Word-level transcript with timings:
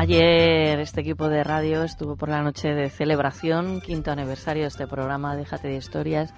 Ayer 0.00 0.80
este 0.80 1.02
equipo 1.02 1.28
de 1.28 1.44
radio 1.44 1.84
estuvo 1.84 2.16
por 2.16 2.30
la 2.30 2.40
noche 2.40 2.68
de 2.72 2.88
celebración, 2.88 3.82
quinto 3.82 4.10
aniversario 4.10 4.62
de 4.62 4.68
este 4.68 4.86
programa 4.86 5.36
Déjate 5.36 5.68
de 5.68 5.76
Historias 5.76 6.32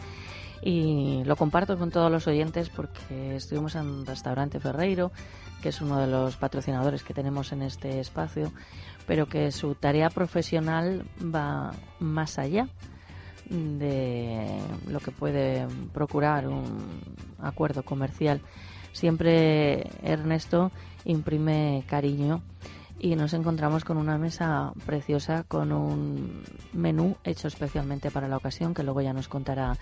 y 0.61 1.23
lo 1.27 1.37
comparto 1.37 1.79
con 1.79 1.93
todos 1.93 2.11
los 2.11 2.27
oyentes 2.27 2.71
porque 2.71 3.37
estuvimos 3.37 3.77
en 3.77 4.05
Restaurante 4.05 4.59
Ferreiro, 4.59 5.13
que 5.63 5.69
es 5.69 5.81
uno 5.81 6.01
de 6.01 6.09
los 6.09 6.37
patrocinadores 6.39 7.05
que 7.05 7.15
tenemos 7.15 7.53
en 7.53 7.63
este 7.63 8.01
espacio, 8.01 8.53
pero 9.07 9.27
que 9.27 9.53
su 9.53 9.77
tarea 9.77 10.11
profesional 10.11 11.05
va 11.23 11.71
más 12.01 12.41
allá 12.41 12.67
de 13.49 14.59
lo 14.89 14.99
que 14.99 15.13
puede 15.13 15.69
procurar 15.95 16.49
un 16.49 17.15
acuerdo 17.41 17.85
comercial. 17.85 18.41
Siempre 18.91 19.89
Ernesto 20.03 20.73
imprime 21.05 21.85
cariño 21.87 22.43
y 22.99 23.17
nos 23.17 23.35
encontramos 23.35 23.85
con 23.85 23.97
una 23.97 24.19
mesa 24.19 24.73
preciosa 24.87 25.45
con 25.45 25.73
un 25.73 26.43
menú 26.73 27.17
hecho 27.25 27.49
especialmente 27.49 28.11
para 28.11 28.29
la 28.29 28.37
ocasión 28.37 28.75
que 28.75 28.83
luego 28.83 29.01
ya 29.01 29.13
nos 29.13 29.29
contará 29.29 29.77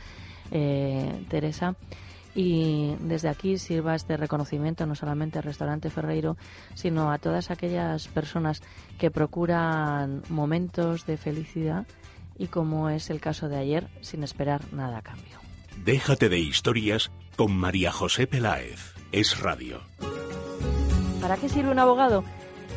eh, 0.51 1.25
Teresa 1.29 1.77
y 2.35 2.95
desde 3.01 3.29
aquí 3.29 3.59
sirva 3.59 3.95
este 3.95 4.17
reconocimiento 4.17 4.87
no 4.87 4.95
solamente 4.95 5.39
al 5.39 5.45
restaurante 5.45 5.91
Ferreiro 5.91 6.37
sino 6.75 7.11
a 7.11 7.19
todas 7.19 7.51
aquellas 7.51 8.09
personas 8.09 8.63
que 8.99 9.11
procuran 9.11 10.23
momentos 10.29 11.07
de 11.07 11.17
felicidad 11.17 11.87
y 12.39 12.47
como 12.47 12.89
es 12.89 13.11
el 13.11 13.21
caso 13.21 13.49
de 13.49 13.59
ayer 13.59 13.89
sin 14.01 14.23
esperar 14.23 14.63
nada 14.73 14.99
a 14.99 15.03
cambio. 15.03 15.41
Déjate 15.85 16.29
de 16.29 16.39
historias 16.39 17.11
con 17.37 17.57
María 17.57 17.93
José 17.93 18.27
Peláez. 18.27 18.95
Es 19.13 19.41
Radio. 19.41 19.81
¿Para 21.21 21.37
qué 21.37 21.49
sirve 21.49 21.71
un 21.71 21.79
abogado? 21.79 22.25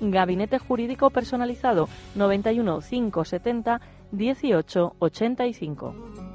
Gabinete 0.00 0.58
Jurídico 0.58 1.10
Personalizado 1.10 1.88
91 2.14 2.80
570 2.80 3.80
18 4.12 6.33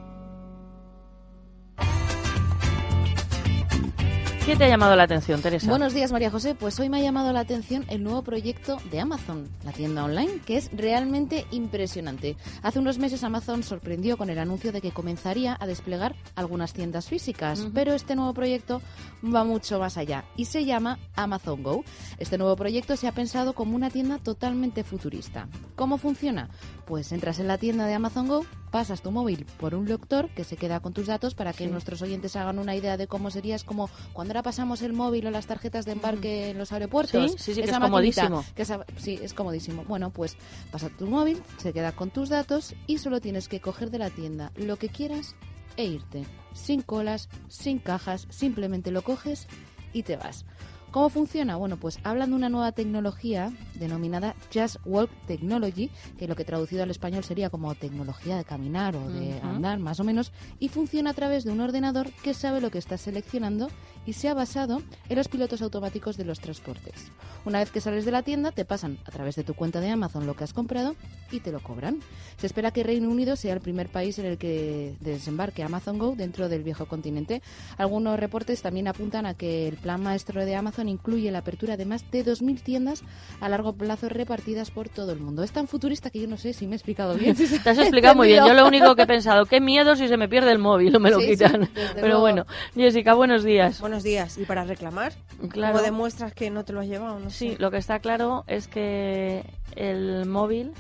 ¿Qué 4.46 4.56
te 4.56 4.64
ha 4.64 4.68
llamado 4.68 4.96
la 4.96 5.04
atención, 5.04 5.44
Teresa? 5.44 5.70
Buenos 5.70 5.94
días, 5.94 6.12
María 6.12 6.32
José. 6.32 6.56
Pues 6.56 6.80
hoy 6.80 6.90
me 6.90 6.98
ha 6.98 7.02
llamado 7.04 7.32
la 7.32 7.42
atención 7.42 7.86
el 7.88 8.04
nuevo 8.04 8.24
proyecto 8.24 8.78
de 8.90 9.00
Amazon, 9.00 9.48
la 9.64 9.72
tienda 9.74 10.04
online, 10.04 10.40
que 10.44 10.58
es 10.58 10.72
realmente 10.74 11.46
impresionante. 11.52 12.36
Hace 12.64 12.80
unos 12.80 12.98
meses 12.98 13.24
Amazon 13.24 13.62
sorprendió 13.62 14.18
con 14.18 14.32
el 14.32 14.40
anuncio 14.40 14.72
de 14.72 14.82
que 14.82 14.90
comenzaría 14.92 15.56
a 15.60 15.68
desplegar 15.68 16.16
algunas 16.36 16.74
tiendas 16.74 17.08
físicas, 17.08 17.68
pero 17.76 17.94
este 17.94 18.16
nuevo 18.16 18.34
proyecto 18.34 18.82
va 19.24 19.44
mucho 19.44 19.78
más 19.80 19.98
allá 19.98 20.26
y 20.36 20.46
se 20.46 20.66
llama 20.66 20.98
Amazon 21.16 21.62
Go. 21.62 21.84
Este 22.18 22.40
nuevo 22.40 22.56
proyecto 22.56 22.96
se 22.98 23.08
ha 23.08 23.12
pensado 23.12 23.54
como 23.54 23.76
una 23.76 23.92
tienda 23.92 24.18
totalmente 24.18 24.84
futurista. 24.84 25.48
¿Cómo 25.76 26.00
funciona? 26.00 26.50
Pues 26.88 27.12
entras 27.12 27.38
en 27.38 27.48
la 27.48 27.60
tienda 27.60 27.86
de 27.86 27.94
Amazon 27.94 28.28
Go, 28.28 28.44
pasas 28.72 29.04
tu 29.04 29.12
móvil 29.12 29.46
por 29.60 29.76
un 29.76 29.88
lector 29.88 30.30
que 30.30 30.44
se 30.44 30.58
queda 30.58 30.80
con 30.80 30.94
tus 30.94 31.06
datos 31.06 31.36
para 31.36 31.54
que 31.54 31.66
Sí. 31.66 31.70
nuestros 31.72 32.02
oyentes 32.02 32.36
hagan 32.36 32.58
una 32.58 32.76
idea 32.76 32.98
de 32.98 33.06
cómo 33.06 33.30
sería. 33.30 33.56
Es 33.56 33.64
como 33.64 33.92
cuando 34.12 34.34
ahora 34.40 34.44
pasamos 34.52 34.82
el 34.82 34.94
móvil 34.94 35.28
o 35.28 35.32
las 35.32 35.48
tarjetas 35.48 35.86
de 35.86 35.92
embarque 35.92 36.50
en 36.52 36.58
los 36.58 36.72
aeropuertos. 36.72 37.32
Sí, 37.34 37.38
sí, 37.38 37.54
sí, 37.56 37.62
que 37.62 37.66
es 37.70 37.78
comodísimo. 37.78 38.46
que 38.56 38.62
esa- 38.62 38.86
sí, 38.98 39.20
es 39.22 39.34
comodísimo. 39.34 39.84
Bueno, 39.86 40.12
pues 40.12 40.38
pasa 40.72 40.90
tu 40.90 41.08
móvil, 41.08 41.42
se 41.58 41.74
queda 41.74 41.92
con 41.92 42.10
tus 42.10 42.30
datos 42.30 42.74
y 42.88 43.00
solo 43.00 43.20
tienes 43.20 43.50
que 43.50 43.60
coger 43.60 43.92
de 43.92 43.98
la 43.98 44.10
tienda 44.10 44.52
lo 44.56 44.78
que 44.78 44.88
quieras 44.88 45.36
e 45.76 45.84
irte. 45.86 46.26
Sin 46.54 46.82
colas, 46.82 47.28
sin 47.50 47.80
cajas, 47.80 48.28
simplemente 48.30 48.92
lo 48.92 49.02
coges 49.02 49.48
y 49.92 50.04
te 50.04 50.16
vas. 50.16 50.46
¿Cómo 50.92 51.10
funciona? 51.10 51.56
Bueno, 51.56 51.78
pues 51.78 52.00
hablan 52.04 52.32
de 52.32 52.36
una 52.36 52.50
nueva 52.50 52.72
tecnología 52.72 53.54
denominada 53.76 54.36
Just 54.52 54.78
Walk 54.86 55.12
Technology, 55.28 55.92
que 56.18 56.28
lo 56.28 56.36
que 56.36 56.44
traducido 56.44 56.82
al 56.82 56.90
español 56.90 57.24
sería 57.24 57.52
como 57.52 57.76
tecnología 57.76 58.38
de 58.38 58.44
caminar 58.44 58.96
o 58.96 59.08
de 59.08 59.40
andar, 59.42 59.78
más 59.78 60.00
o 60.00 60.04
menos, 60.04 60.32
y 60.60 60.70
funciona 60.70 61.12
a 61.12 61.14
través 61.14 61.44
de 61.44 61.52
un 61.52 61.62
ordenador 61.62 62.12
que 62.24 62.34
sabe 62.34 62.60
lo 62.60 62.72
que 62.72 62.80
estás 62.80 63.02
seleccionando 63.02 63.70
y 64.08 64.14
se 64.14 64.30
ha 64.30 64.34
basado 64.34 64.82
en 65.10 65.16
los 65.16 65.28
pilotos 65.28 65.62
automáticos 65.62 66.18
de 66.18 66.26
los 66.26 66.40
transportes. 66.40 67.12
Una 67.46 67.60
vez 67.60 67.70
que 67.70 67.82
sales 67.82 68.06
de 68.06 68.12
la 68.12 68.24
tienda, 68.24 68.52
te 68.52 68.66
pasan 68.66 68.98
a 69.06 69.12
través 69.12 69.36
de 69.36 69.44
tu 69.44 69.54
cuenta 69.54 69.82
de 69.82 69.90
Amazon 69.90 70.26
lo 70.26 70.36
que 70.36 70.44
has 70.44 70.54
comprado 70.54 70.96
y 71.32 71.40
te 71.40 71.52
lo 71.52 71.62
cobran. 71.62 72.00
Se 72.38 72.48
espera 72.48 72.72
que 72.72 72.84
Reino 72.84 73.10
Unido 73.10 73.36
sea 73.36 73.54
el 73.54 73.62
primer 73.62 73.90
país 73.90 74.18
en 74.18 74.26
el 74.26 74.38
que 74.38 74.96
desembarque 75.00 75.64
Amazon 75.64 76.00
Go 76.00 76.16
dentro 76.16 76.50
del 76.50 76.64
viejo 76.64 76.88
continente. 76.88 77.44
Algunos 77.78 78.20
reportes 78.20 78.62
también 78.62 78.88
apuntan 78.88 79.26
a 79.26 79.36
que 79.36 79.68
el 79.68 79.78
plan 79.78 80.02
maestro 80.02 80.44
de 80.44 80.56
Amazon 80.56 80.79
incluye 80.88 81.32
la 81.32 81.40
apertura 81.40 81.76
de 81.76 81.86
más 81.86 82.10
de 82.12 82.24
2.000 82.26 82.62
tiendas 82.62 83.04
a 83.42 83.50
largo 83.50 83.74
plazo 83.74 84.08
repartidas 84.08 84.72
por 84.72 84.88
todo 84.88 85.12
el 85.12 85.20
mundo. 85.20 85.44
Es 85.44 85.52
tan 85.52 85.68
futurista 85.68 86.10
que 86.10 86.22
yo 86.22 86.28
no 86.28 86.38
sé 86.38 86.54
si 86.54 86.68
me 86.68 86.74
he 86.74 86.76
explicado 86.78 87.16
bien. 87.16 87.36
si 87.36 87.60
Te 87.64 87.70
has 87.72 87.78
ha 87.78 87.82
explicado 87.84 88.16
muy 88.16 88.28
bien. 88.30 88.46
Yo 88.46 88.54
lo 88.54 88.68
único 88.68 88.96
que 88.96 89.02
he 89.02 89.08
pensado, 89.08 89.46
qué 89.46 89.60
miedo 89.60 89.96
si 89.96 90.08
se 90.08 90.16
me 90.18 90.30
pierde 90.30 90.52
el 90.52 90.60
móvil 90.60 90.96
o 90.96 91.00
me 91.00 91.10
lo 91.10 91.20
Sí, 91.20 91.32
quitan. 91.32 91.70
Pero 91.96 92.08
luego. 92.08 92.22
bueno, 92.22 92.46
Jessica, 92.76 93.14
buenos 93.16 93.44
días. 93.44 93.82
Buenos 93.82 94.04
días. 94.04 94.38
¿Y 94.38 94.46
para 94.46 94.64
reclamar? 94.64 95.14
Claro. 95.50 95.74
¿Cómo 95.74 95.84
demuestras 95.86 96.34
que 96.34 96.50
no 96.50 96.64
te 96.64 96.74
lo 96.74 96.80
has 96.82 96.88
llevado? 96.88 97.20
No 97.20 97.30
Sí, 97.30 97.52
sé. 97.52 97.58
lo 97.60 97.72
que 97.72 97.78
está 97.78 98.00
claro 98.00 98.44
es 98.48 98.68
que 98.68 99.44
el 99.76 100.26
móvil 100.28 100.72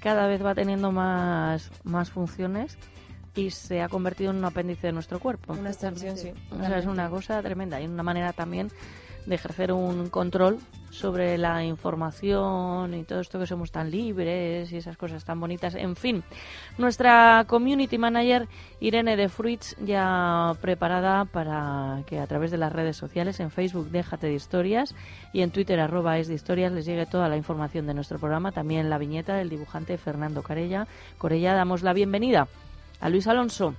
cada 0.00 0.26
vez 0.26 0.44
va 0.44 0.54
teniendo 0.54 0.90
más, 0.92 1.70
más 1.84 2.10
funciones 2.10 2.76
y 3.34 3.50
se 3.50 3.82
ha 3.82 3.88
convertido 3.88 4.30
en 4.30 4.38
un 4.38 4.44
apéndice 4.44 4.88
de 4.88 4.92
nuestro 4.92 5.18
cuerpo. 5.18 5.52
Una 5.52 5.70
extensión, 5.70 6.16
sí. 6.16 6.32
O 6.50 6.58
sea, 6.58 6.78
es 6.78 6.86
una 6.86 7.08
cosa 7.08 7.42
tremenda 7.42 7.80
y 7.80 7.86
una 7.86 8.02
manera 8.02 8.32
también 8.32 8.70
de 9.26 9.34
ejercer 9.36 9.72
un 9.72 10.08
control 10.08 10.58
sobre 10.90 11.38
la 11.38 11.64
información 11.64 12.92
y 12.92 13.04
todo 13.04 13.20
esto 13.20 13.38
que 13.38 13.46
somos 13.46 13.70
tan 13.70 13.90
libres 13.90 14.70
y 14.72 14.76
esas 14.76 14.96
cosas 14.96 15.24
tan 15.24 15.40
bonitas. 15.40 15.74
En 15.74 15.96
fin, 15.96 16.22
nuestra 16.76 17.44
community 17.46 17.98
manager 17.98 18.48
Irene 18.80 19.16
de 19.16 19.28
Fruits 19.28 19.76
ya 19.84 20.54
preparada 20.60 21.24
para 21.24 22.02
que 22.06 22.18
a 22.18 22.26
través 22.26 22.50
de 22.50 22.58
las 22.58 22.72
redes 22.72 22.96
sociales, 22.96 23.40
en 23.40 23.50
Facebook 23.50 23.90
Déjate 23.90 24.26
de 24.26 24.34
Historias 24.34 24.94
y 25.32 25.42
en 25.42 25.50
Twitter 25.50 25.80
arroba 25.80 26.18
es 26.18 26.28
de 26.28 26.34
historias 26.34 26.72
les 26.72 26.84
llegue 26.84 27.06
toda 27.06 27.28
la 27.28 27.36
información 27.36 27.86
de 27.86 27.94
nuestro 27.94 28.18
programa, 28.18 28.52
también 28.52 28.90
la 28.90 28.98
viñeta 28.98 29.36
del 29.36 29.48
dibujante 29.48 29.96
Fernando 29.96 30.42
Carella. 30.42 30.86
Corella, 31.16 31.54
damos 31.54 31.82
la 31.82 31.92
bienvenida 31.92 32.48
a 33.02 33.08
Luis 33.08 33.26
Alonso. 33.26 33.74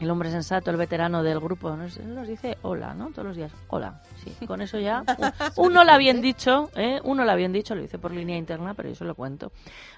el 0.00 0.10
hombre 0.10 0.30
sensato, 0.30 0.70
el 0.70 0.76
veterano 0.76 1.22
del 1.22 1.40
grupo, 1.40 1.74
nos, 1.74 1.98
nos 1.98 2.28
dice 2.28 2.58
hola, 2.62 2.92
¿no? 2.94 3.10
Todos 3.10 3.28
los 3.28 3.36
días, 3.36 3.52
hola. 3.68 4.00
Sí, 4.22 4.46
con 4.46 4.60
eso 4.60 4.78
ya. 4.78 5.02
Uno 5.56 5.84
lo 5.84 5.92
habían 5.92 6.20
dicho, 6.20 6.70
¿eh? 6.76 7.00
Uno 7.02 7.24
lo 7.24 7.30
habían 7.30 7.52
dicho, 7.52 7.74
lo 7.74 7.82
hice 7.82 7.98
por 7.98 8.12
línea 8.12 8.36
interna, 8.36 8.74
pero 8.74 8.88
yo 8.88 8.94
se 8.94 9.04
lo 9.04 9.14
cuento 9.14 9.50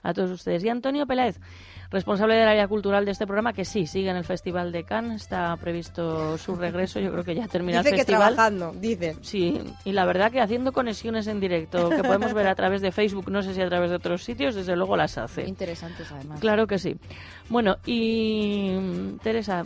a 0.02 0.14
todos 0.14 0.30
ustedes. 0.30 0.62
Y 0.64 0.68
Antonio 0.68 1.06
Peláez, 1.06 1.40
responsable 1.90 2.37
del 2.37 2.48
área 2.48 2.69
cultural 2.69 3.04
de 3.04 3.10
este 3.10 3.26
programa, 3.26 3.52
que 3.52 3.64
sí, 3.64 3.87
sigue 3.87 4.10
en 4.10 4.16
el 4.16 4.25
Festival 4.25 4.70
de 4.72 4.84
Cannes, 4.84 5.22
está 5.22 5.56
previsto 5.56 6.38
su 6.38 6.54
regreso, 6.54 7.00
yo 7.00 7.10
creo 7.10 7.25
que 7.25 7.34
ya 7.34 7.48
termina 7.48 7.78
Dice 7.78 7.90
el 7.90 7.94
que 7.94 8.00
festival. 8.02 8.34
trabajando, 8.34 8.72
dice. 8.78 9.16
Sí, 9.22 9.60
y 9.84 9.92
la 9.92 10.04
verdad 10.04 10.31
que 10.31 10.40
haciendo 10.40 10.72
conexiones 10.72 11.26
en 11.26 11.40
directo, 11.40 11.90
que 11.90 12.02
podemos 12.02 12.32
ver 12.32 12.46
a 12.46 12.54
través 12.54 12.81
de 12.81 12.92
Facebook, 12.92 13.31
no 13.31 13.42
sé 13.42 13.54
si 13.54 13.60
a 13.60 13.69
través 13.69 13.90
de 13.90 13.96
otros 13.96 14.22
sitios, 14.22 14.54
desde 14.54 14.76
luego 14.76 14.96
las 14.96 15.19
hace. 15.19 15.48
Interesantes, 15.48 16.10
además. 16.12 16.40
Claro 16.40 16.66
que 16.66 16.78
sí. 16.78 16.96
Bueno, 17.48 17.76
y 17.84 19.16
Teresa, 19.22 19.64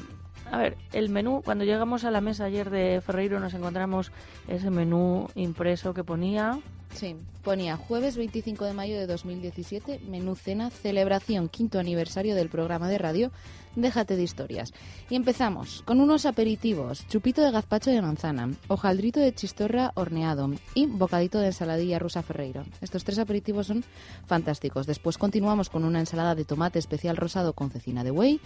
a 0.51 0.59
ver, 0.59 0.77
el 0.93 1.11
menú, 1.11 1.43
cuando 1.45 1.65
llegamos 1.65 2.05
a 2.05 2.11
la 2.11 2.21
mesa 2.21 2.45
ayer 2.45 2.71
de 2.71 3.03
Ferreiro 3.05 3.39
nos 3.41 3.53
encontramos 3.55 4.13
ese 4.49 4.71
menú 4.71 5.29
impreso 5.35 5.93
que 5.93 6.05
ponía... 6.05 6.59
Sí, 6.95 7.17
ponía 7.43 7.77
jueves 7.77 8.17
25 8.17 8.65
de 8.65 8.73
mayo 8.73 8.97
de 8.97 9.09
2017, 9.09 10.01
menú 10.09 10.37
cena, 10.37 10.71
celebración 10.71 11.49
quinto 11.49 11.81
aniversario 11.81 12.37
del 12.37 12.49
programa 12.49 12.89
de 12.89 12.99
radio 12.99 13.33
Déjate 13.77 14.17
de 14.17 14.23
historias. 14.23 14.73
Y 15.11 15.17
empezamos 15.17 15.83
con 15.85 16.01
unos 16.01 16.27
aperitivos, 16.27 17.07
chupito 17.09 17.43
de 17.43 17.51
gazpacho 17.51 17.91
de 17.91 18.01
manzana, 18.01 18.51
hojaldrito 18.69 19.21
de 19.21 19.35
chistorra 19.35 19.93
horneado 19.95 20.51
y 20.75 20.87
bocadito 20.87 21.39
de 21.39 21.47
ensaladilla 21.47 21.99
rusa 21.99 22.23
Ferreiro. 22.23 22.65
Estos 22.81 23.05
tres 23.05 23.19
aperitivos 23.19 23.67
son 23.67 23.85
fantásticos. 24.27 24.87
Después 24.87 25.19
continuamos 25.19 25.71
con 25.71 25.85
una 25.85 26.01
ensalada 26.01 26.35
de 26.35 26.45
tomate 26.45 26.79
especial 26.79 27.17
rosado 27.17 27.53
con 27.55 27.71
cecina 27.71 28.05
de 28.05 28.11
buey. 28.11 28.41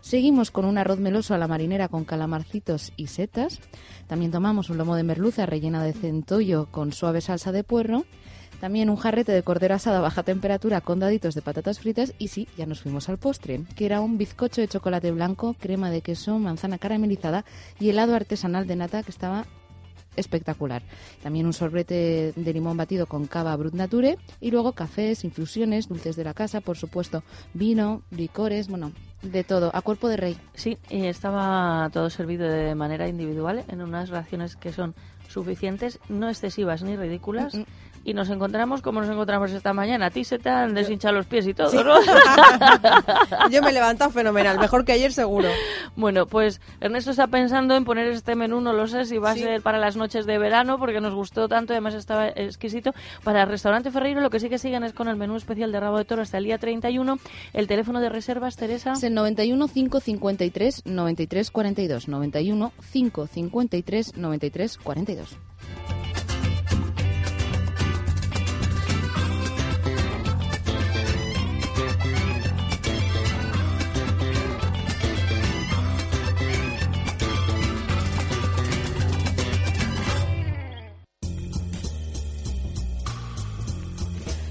Seguimos 0.00 0.50
con 0.50 0.64
un 0.64 0.78
arroz 0.78 0.98
meloso 0.98 1.34
a 1.34 1.38
la 1.38 1.48
marinera 1.48 1.88
con 1.88 2.04
calamarcitos 2.04 2.92
y 2.96 3.06
setas. 3.06 3.60
También 4.08 4.32
tomamos 4.32 4.70
un 4.70 4.78
lomo 4.78 4.96
de 4.96 5.04
merluza 5.04 5.46
rellena 5.46 5.82
de 5.82 5.92
centollo 5.92 6.66
con 6.70 6.92
suave 6.92 7.20
salsa 7.20 7.52
de 7.52 7.64
puerro. 7.64 8.04
También 8.62 8.90
un 8.90 8.96
jarrete 8.96 9.32
de 9.32 9.42
cordero 9.42 9.74
asado 9.74 9.96
a 9.96 10.02
baja 10.02 10.22
temperatura 10.22 10.80
con 10.80 11.00
daditos 11.00 11.34
de 11.34 11.42
patatas 11.42 11.80
fritas 11.80 12.14
y 12.20 12.28
sí, 12.28 12.46
ya 12.56 12.64
nos 12.64 12.80
fuimos 12.80 13.08
al 13.08 13.18
postre, 13.18 13.64
que 13.74 13.86
era 13.86 14.00
un 14.00 14.18
bizcocho 14.18 14.60
de 14.60 14.68
chocolate 14.68 15.10
blanco, 15.10 15.56
crema 15.58 15.90
de 15.90 16.00
queso, 16.00 16.38
manzana 16.38 16.78
caramelizada 16.78 17.44
y 17.80 17.88
helado 17.88 18.14
artesanal 18.14 18.68
de 18.68 18.76
nata 18.76 19.02
que 19.02 19.10
estaba 19.10 19.46
espectacular. 20.14 20.84
También 21.24 21.46
un 21.46 21.52
sorbete 21.52 22.32
de 22.36 22.52
limón 22.52 22.76
batido 22.76 23.06
con 23.06 23.26
cava 23.26 23.56
Brut 23.56 23.74
Nature 23.74 24.16
y 24.40 24.52
luego 24.52 24.74
cafés, 24.74 25.24
infusiones, 25.24 25.88
dulces 25.88 26.14
de 26.14 26.22
la 26.22 26.32
casa, 26.32 26.60
por 26.60 26.76
supuesto, 26.76 27.24
vino, 27.54 28.02
licores, 28.12 28.68
bueno, 28.68 28.92
de 29.22 29.42
todo, 29.42 29.72
a 29.74 29.82
cuerpo 29.82 30.08
de 30.08 30.18
rey. 30.18 30.36
Sí, 30.54 30.78
y 30.88 31.06
estaba 31.06 31.90
todo 31.92 32.10
servido 32.10 32.48
de 32.48 32.76
manera 32.76 33.08
individual 33.08 33.64
en 33.66 33.82
unas 33.82 34.10
raciones 34.10 34.54
que 34.54 34.72
son 34.72 34.94
suficientes, 35.28 35.98
no 36.08 36.28
excesivas 36.28 36.82
ni 36.82 36.96
ridículas. 36.96 37.54
Mm, 37.54 37.60
mm. 37.60 37.66
Y 38.04 38.14
nos 38.14 38.28
encontramos 38.30 38.82
como 38.82 39.00
nos 39.00 39.10
encontramos 39.10 39.50
esta 39.52 39.72
mañana. 39.72 40.06
A 40.06 40.10
ti 40.10 40.24
se 40.24 40.38
te 40.38 40.48
han 40.50 40.74
deshinchado 40.74 41.14
los 41.14 41.26
pies 41.26 41.46
y 41.46 41.54
todo, 41.54 41.68
Sí. 41.70 41.76
¿no? 41.76 41.94
Yo 43.50 43.62
me 43.62 43.70
he 43.70 43.72
levantado 43.72 44.10
fenomenal, 44.10 44.58
mejor 44.58 44.84
que 44.84 44.92
ayer 44.92 45.12
seguro. 45.12 45.48
Bueno, 45.96 46.26
pues 46.26 46.60
Ernesto 46.80 47.10
está 47.12 47.26
pensando 47.28 47.76
en 47.76 47.84
poner 47.84 48.08
este 48.08 48.34
menú, 48.34 48.60
no 48.60 48.72
lo 48.72 48.86
sé 48.88 49.04
si 49.04 49.18
va 49.18 49.30
a 49.30 49.34
Sí. 49.34 49.40
ser 49.40 49.62
para 49.62 49.78
las 49.78 49.96
noches 49.96 50.26
de 50.26 50.38
verano, 50.38 50.78
porque 50.78 51.00
nos 51.00 51.14
gustó 51.14 51.48
tanto, 51.48 51.72
y 51.72 51.76
además 51.76 51.94
estaba 51.94 52.28
exquisito. 52.28 52.92
Para 53.24 53.42
el 53.42 53.48
restaurante 53.48 53.90
Ferreiro 53.90 54.20
lo 54.20 54.30
que 54.30 54.40
sí 54.40 54.48
que 54.48 54.58
siguen 54.58 54.82
es 54.84 54.92
con 54.92 55.08
el 55.08 55.16
menú 55.16 55.36
especial 55.36 55.70
de 55.72 55.80
rabo 55.80 55.98
de 55.98 56.04
toro 56.04 56.22
hasta 56.22 56.38
el 56.38 56.44
día 56.44 56.58
31. 56.58 57.18
El 57.52 57.66
teléfono 57.66 58.00
de 58.00 58.08
reservas, 58.08 58.56
Teresa. 58.56 58.92
Es 58.94 59.02
el 59.04 59.14
91 59.14 59.68
553 59.68 60.82
93 60.86 61.50
42. 61.50 62.08
91 62.08 62.72
553 62.92 64.16
93 64.16 64.78
42. 64.78 65.36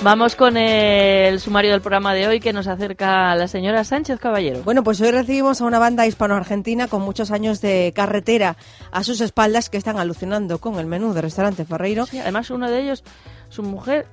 Vamos 0.00 0.36
con 0.36 0.56
el 0.56 1.40
sumario 1.40 1.72
del 1.72 1.80
programa 1.80 2.14
de 2.14 2.28
hoy 2.28 2.38
que 2.38 2.52
nos 2.52 2.68
acerca 2.68 3.34
la 3.34 3.48
señora 3.48 3.82
Sánchez 3.82 4.20
Caballero. 4.20 4.62
Bueno, 4.62 4.84
pues 4.84 5.00
hoy 5.00 5.10
recibimos 5.10 5.60
a 5.60 5.64
una 5.64 5.80
banda 5.80 6.06
hispano-argentina 6.06 6.86
con 6.86 7.02
muchos 7.02 7.32
años 7.32 7.60
de 7.60 7.92
carretera 7.96 8.56
a 8.92 9.02
sus 9.02 9.20
espaldas 9.20 9.68
que 9.68 9.76
están 9.76 9.98
alucinando 9.98 10.58
con 10.58 10.78
el 10.78 10.86
menú 10.86 11.14
de 11.14 11.22
restaurante 11.22 11.64
Ferreiro. 11.64 12.06
Sí, 12.06 12.20
además, 12.20 12.48
uno 12.50 12.70
de 12.70 12.80
ellos, 12.80 13.02
su 13.48 13.64
mujer 13.64 14.06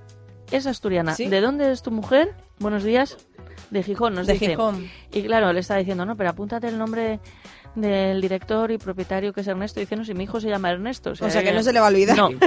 es 0.49 0.65
asturiana. 0.65 1.13
Sí. 1.13 1.27
¿De 1.27 1.39
dónde 1.39 1.71
es 1.71 1.83
tu 1.83 1.91
mujer? 1.91 2.33
Buenos 2.57 2.83
días. 2.83 3.17
De 3.69 3.83
Gijón, 3.83 4.15
nos 4.15 4.25
De 4.25 4.33
dice. 4.33 4.47
Gijón. 4.47 4.89
Y 5.13 5.21
claro, 5.21 5.53
le 5.53 5.59
está 5.59 5.75
diciendo, 5.75 6.03
no, 6.03 6.17
pero 6.17 6.31
apúntate 6.31 6.67
el 6.67 6.79
nombre 6.79 7.19
del 7.75 8.21
director 8.21 8.71
y 8.71 8.77
propietario 8.77 9.33
que 9.33 9.41
es 9.41 9.47
Ernesto. 9.47 9.79
Dice, 9.79 9.95
no, 9.95 10.05
si 10.05 10.13
mi 10.13 10.23
hijo 10.23 10.39
se 10.39 10.47
llama 10.49 10.71
Ernesto. 10.71 11.11
O 11.11 11.15
sea 11.29 11.43
que 11.43 11.51
no 11.51 11.61
se 11.63 11.73
le 11.73 11.79
va 11.79 11.87
a 11.87 11.89
olvidar. 11.89 12.17
No. 12.17 12.29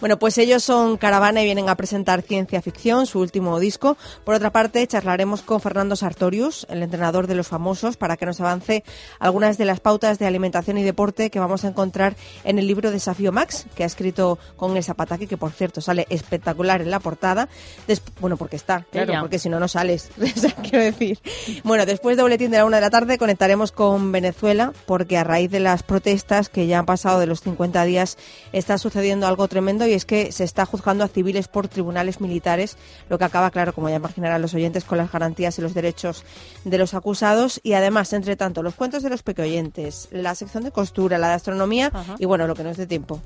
Bueno, 0.00 0.18
pues 0.18 0.38
ellos 0.38 0.62
son 0.64 0.96
Caravana 0.96 1.42
y 1.42 1.44
vienen 1.44 1.68
a 1.68 1.74
presentar 1.76 2.22
Ciencia 2.22 2.62
Ficción, 2.62 3.06
su 3.06 3.20
último 3.20 3.58
disco. 3.60 3.96
Por 4.24 4.34
otra 4.34 4.50
parte, 4.50 4.86
charlaremos 4.86 5.42
con 5.42 5.60
Fernando 5.60 5.96
Sartorius, 5.96 6.66
el 6.70 6.82
entrenador 6.82 7.26
de 7.26 7.34
los 7.34 7.48
famosos, 7.48 7.96
para 7.96 8.16
que 8.16 8.24
nos 8.26 8.40
avance 8.40 8.84
algunas 9.18 9.58
de 9.58 9.64
las 9.64 9.80
pautas 9.80 10.18
de 10.18 10.26
alimentación 10.26 10.78
y 10.78 10.82
deporte 10.84 11.30
que 11.30 11.38
vamos 11.40 11.64
a 11.64 11.68
encontrar 11.68 12.16
en 12.44 12.58
el 12.58 12.66
libro 12.66 12.90
Desafío 12.90 13.32
Max, 13.32 13.66
que 13.74 13.82
ha 13.82 13.86
escrito 13.86 14.38
con 14.56 14.76
el 14.76 14.84
Zapataki, 14.84 15.26
que 15.26 15.36
por 15.36 15.50
cierto 15.52 15.80
sale 15.80 16.06
espectacular 16.08 16.80
en 16.80 16.90
la 16.90 17.00
portada. 17.00 17.48
Des- 17.86 18.02
bueno, 18.20 18.36
porque 18.36 18.56
está, 18.56 18.84
claro, 18.90 19.12
Ella. 19.12 19.20
porque 19.20 19.38
si 19.38 19.48
no, 19.48 19.58
no 19.60 19.68
sales. 19.68 20.10
O 20.38 20.40
sea, 20.40 20.52
Quiero 20.62 20.78
decir. 20.84 21.18
Bueno, 21.64 21.84
después 21.86 22.16
de 22.16 22.22
boletín 22.22 22.50
de 22.50 22.58
la 22.58 22.64
una 22.64 22.76
de 22.76 22.82
la 22.82 22.90
tarde 22.90 23.18
conectaremos 23.18 23.72
con 23.72 23.97
Venezuela, 24.12 24.72
porque 24.86 25.16
a 25.16 25.24
raíz 25.24 25.50
de 25.50 25.60
las 25.60 25.82
protestas 25.82 26.48
que 26.48 26.66
ya 26.66 26.78
han 26.78 26.86
pasado 26.86 27.18
de 27.20 27.26
los 27.26 27.40
50 27.40 27.84
días, 27.84 28.16
está 28.52 28.78
sucediendo 28.78 29.26
algo 29.26 29.48
tremendo 29.48 29.86
y 29.86 29.92
es 29.92 30.04
que 30.04 30.32
se 30.32 30.44
está 30.44 30.66
juzgando 30.66 31.04
a 31.04 31.08
civiles 31.08 31.48
por 31.48 31.68
tribunales 31.68 32.20
militares, 32.20 32.76
lo 33.08 33.18
que 33.18 33.24
acaba, 33.24 33.50
claro, 33.50 33.72
como 33.72 33.88
ya 33.88 33.96
imaginarán 33.96 34.42
los 34.42 34.54
oyentes, 34.54 34.84
con 34.84 34.98
las 34.98 35.10
garantías 35.10 35.58
y 35.58 35.62
los 35.62 35.74
derechos 35.74 36.24
de 36.64 36.78
los 36.78 36.94
acusados. 36.94 37.60
Y 37.62 37.74
además, 37.74 38.12
entre 38.12 38.36
tanto, 38.36 38.62
los 38.62 38.74
cuentos 38.74 39.02
de 39.02 39.10
los 39.10 39.22
pequeoyentes, 39.22 40.08
la 40.10 40.34
sección 40.34 40.64
de 40.64 40.70
costura, 40.70 41.18
la 41.18 41.28
de 41.28 41.34
astronomía 41.34 41.90
Ajá. 41.92 42.16
y 42.18 42.24
bueno, 42.24 42.46
lo 42.46 42.54
que 42.54 42.64
nos 42.64 42.76
dé 42.76 42.86
tiempo. 42.86 43.20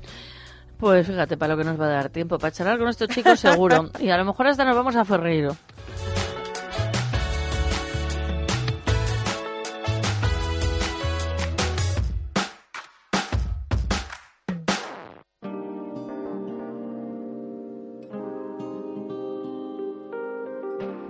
Pues 0.77 1.07
fíjate, 1.07 1.37
para 1.37 1.53
lo 1.53 1.57
que 1.57 1.63
nos 1.63 1.79
va 1.79 1.85
a 1.85 1.89
dar 1.89 2.09
tiempo, 2.09 2.37
para 2.37 2.51
charlar 2.51 2.77
con 2.77 2.89
estos 2.89 3.07
chicos 3.07 3.39
seguro. 3.39 3.89
Y 3.99 4.09
a 4.09 4.17
lo 4.17 4.25
mejor 4.25 4.47
hasta 4.47 4.65
nos 4.65 4.75
vamos 4.75 4.95
a 4.95 5.05
Ferreiro. 5.05 5.55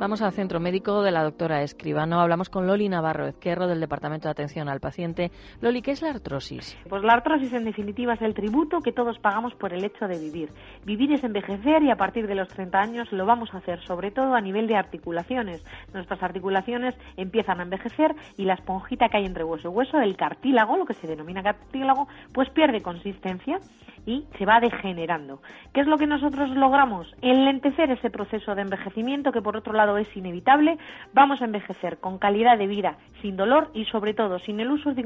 Vamos 0.04 0.22
al 0.22 0.34
centro 0.34 0.60
médico 0.60 1.02
de 1.02 1.12
la 1.12 1.24
doctora 1.24 1.62
Escribano. 1.62 2.20
Hablamos 2.20 2.50
con 2.50 2.68
Loli 2.68 2.90
Navarro 2.90 3.26
Ezquerro 3.26 3.68
del 3.68 3.80
Departamento 3.80 4.28
de 4.28 4.32
Atención 4.32 4.68
al 4.68 4.82
Paciente. 4.82 5.32
Loli, 5.62 5.82
¿qué 5.82 5.92
es 5.92 6.02
la 6.02 6.10
artrosis? 6.10 6.78
Pues 6.90 7.02
la 7.04 7.14
artrosis 7.14 7.54
en 7.54 7.64
definitiva 7.64 8.16
es 8.16 8.22
el 8.22 8.34
tributo 8.34 8.82
que 8.82 8.92
todos 8.92 9.18
pagamos 9.20 9.56
por 9.56 9.72
el 9.72 9.86
hecho 9.86 10.06
de 10.10 10.20
vivir. 10.20 10.50
Vivir 10.84 11.14
es 11.14 11.24
envejecer 11.24 11.84
y 11.84 11.90
a 11.90 11.96
partir 11.96 12.28
de 12.28 12.36
los 12.36 12.50
30 12.50 12.78
años 12.78 13.14
lo 13.14 13.26
vamos 13.26 13.54
a 13.54 13.60
hacer 13.60 13.80
sobre 13.88 14.12
todo 14.12 14.36
a 14.36 14.42
nivel 14.42 14.68
de 14.68 14.76
articulaciones. 14.76 15.64
Nuestras 15.94 16.22
articulaciones 16.22 16.98
empiezan 17.16 17.62
a 17.62 17.64
envejecer 17.64 18.14
y 18.36 18.44
la 18.44 18.56
esponjita 18.56 19.08
que 19.08 19.20
hay 19.20 19.26
entre 19.26 19.46
hueso 19.46 19.70
y 19.70 19.72
hueso, 19.72 20.02
el 20.02 20.18
cartílago, 20.18 20.76
lo 20.76 20.86
que 20.86 20.96
se 20.96 21.08
denomina 21.08 21.42
cartílago, 21.42 22.10
pues 22.34 22.50
pierde 22.50 22.82
consistencia 22.82 23.58
y 24.06 24.26
se 24.38 24.46
va 24.46 24.60
degenerando. 24.60 25.42
¿Qué 25.74 25.82
es 25.82 25.88
lo 25.88 25.98
que 25.98 26.08
nosotros 26.08 26.50
logramos? 26.50 27.14
Enlentecer 27.22 27.92
ese 27.92 28.10
proceso 28.10 28.56
de 28.56 28.62
envejecimiento 28.62 29.32
que 29.32 29.42
por 29.42 29.58
otro 29.58 29.74
lado 29.74 29.98
es 29.98 30.08
inevitable. 30.16 30.78
Vamos 31.14 31.42
a 31.42 31.46
envejecer 31.46 32.00
con 32.00 32.18
calidad 32.18 32.58
de 32.58 32.68
vida, 32.68 32.98
sin 33.22 33.38
dolor 33.38 33.70
y 33.74 33.86
sobre 33.86 34.14
todo 34.14 34.40
sin 34.40 34.60
el 34.60 34.72
uso 34.72 34.94
de 34.94 35.04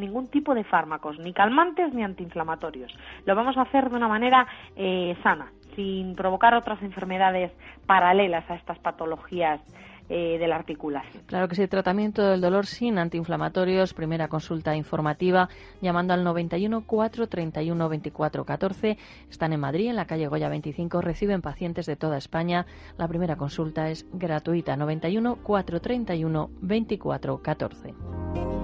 ningún, 0.00 0.28
tipo 0.28 0.54
de 0.54 0.64
fármacos, 0.64 1.18
ni 1.18 1.32
calmantes 1.32 1.92
ni 1.94 2.02
antiinflamatorios. 2.02 2.92
Lo 3.24 3.34
vamos 3.34 3.56
a 3.56 3.62
hacer 3.62 3.90
de 3.90 3.96
una 3.96 4.08
manera 4.08 4.46
eh, 4.76 5.16
sana, 5.22 5.52
sin 5.76 6.14
provocar 6.14 6.54
otras 6.54 6.82
enfermedades 6.82 7.52
paralelas 7.86 8.48
a 8.50 8.54
estas 8.54 8.78
patologías 8.78 9.60
eh, 10.10 10.38
de. 10.38 11.04
Claro 11.26 11.48
que 11.48 11.54
sí, 11.54 11.66
tratamiento 11.68 12.22
del 12.22 12.40
dolor 12.40 12.66
sin 12.66 12.98
antiinflamatorios, 12.98 13.94
primera 13.94 14.26
consulta 14.28 14.74
informativa 14.74 15.48
llamando 15.80 16.12
al 16.12 16.24
91 16.24 16.84
431 16.84 17.88
24 17.88 18.44
14. 18.44 18.98
Están 19.30 19.52
en 19.52 19.60
Madrid, 19.60 19.88
en 19.88 19.96
la 19.96 20.06
calle 20.06 20.26
Goya 20.26 20.48
25, 20.48 21.00
reciben 21.00 21.42
pacientes 21.42 21.86
de 21.86 21.94
toda 21.94 22.18
España. 22.18 22.66
La 22.98 23.06
primera 23.06 23.36
consulta 23.36 23.88
es 23.88 24.06
gratuita, 24.12 24.76
91 24.76 25.36
431 25.36 26.50
24 26.60 27.38
14. 27.42 28.59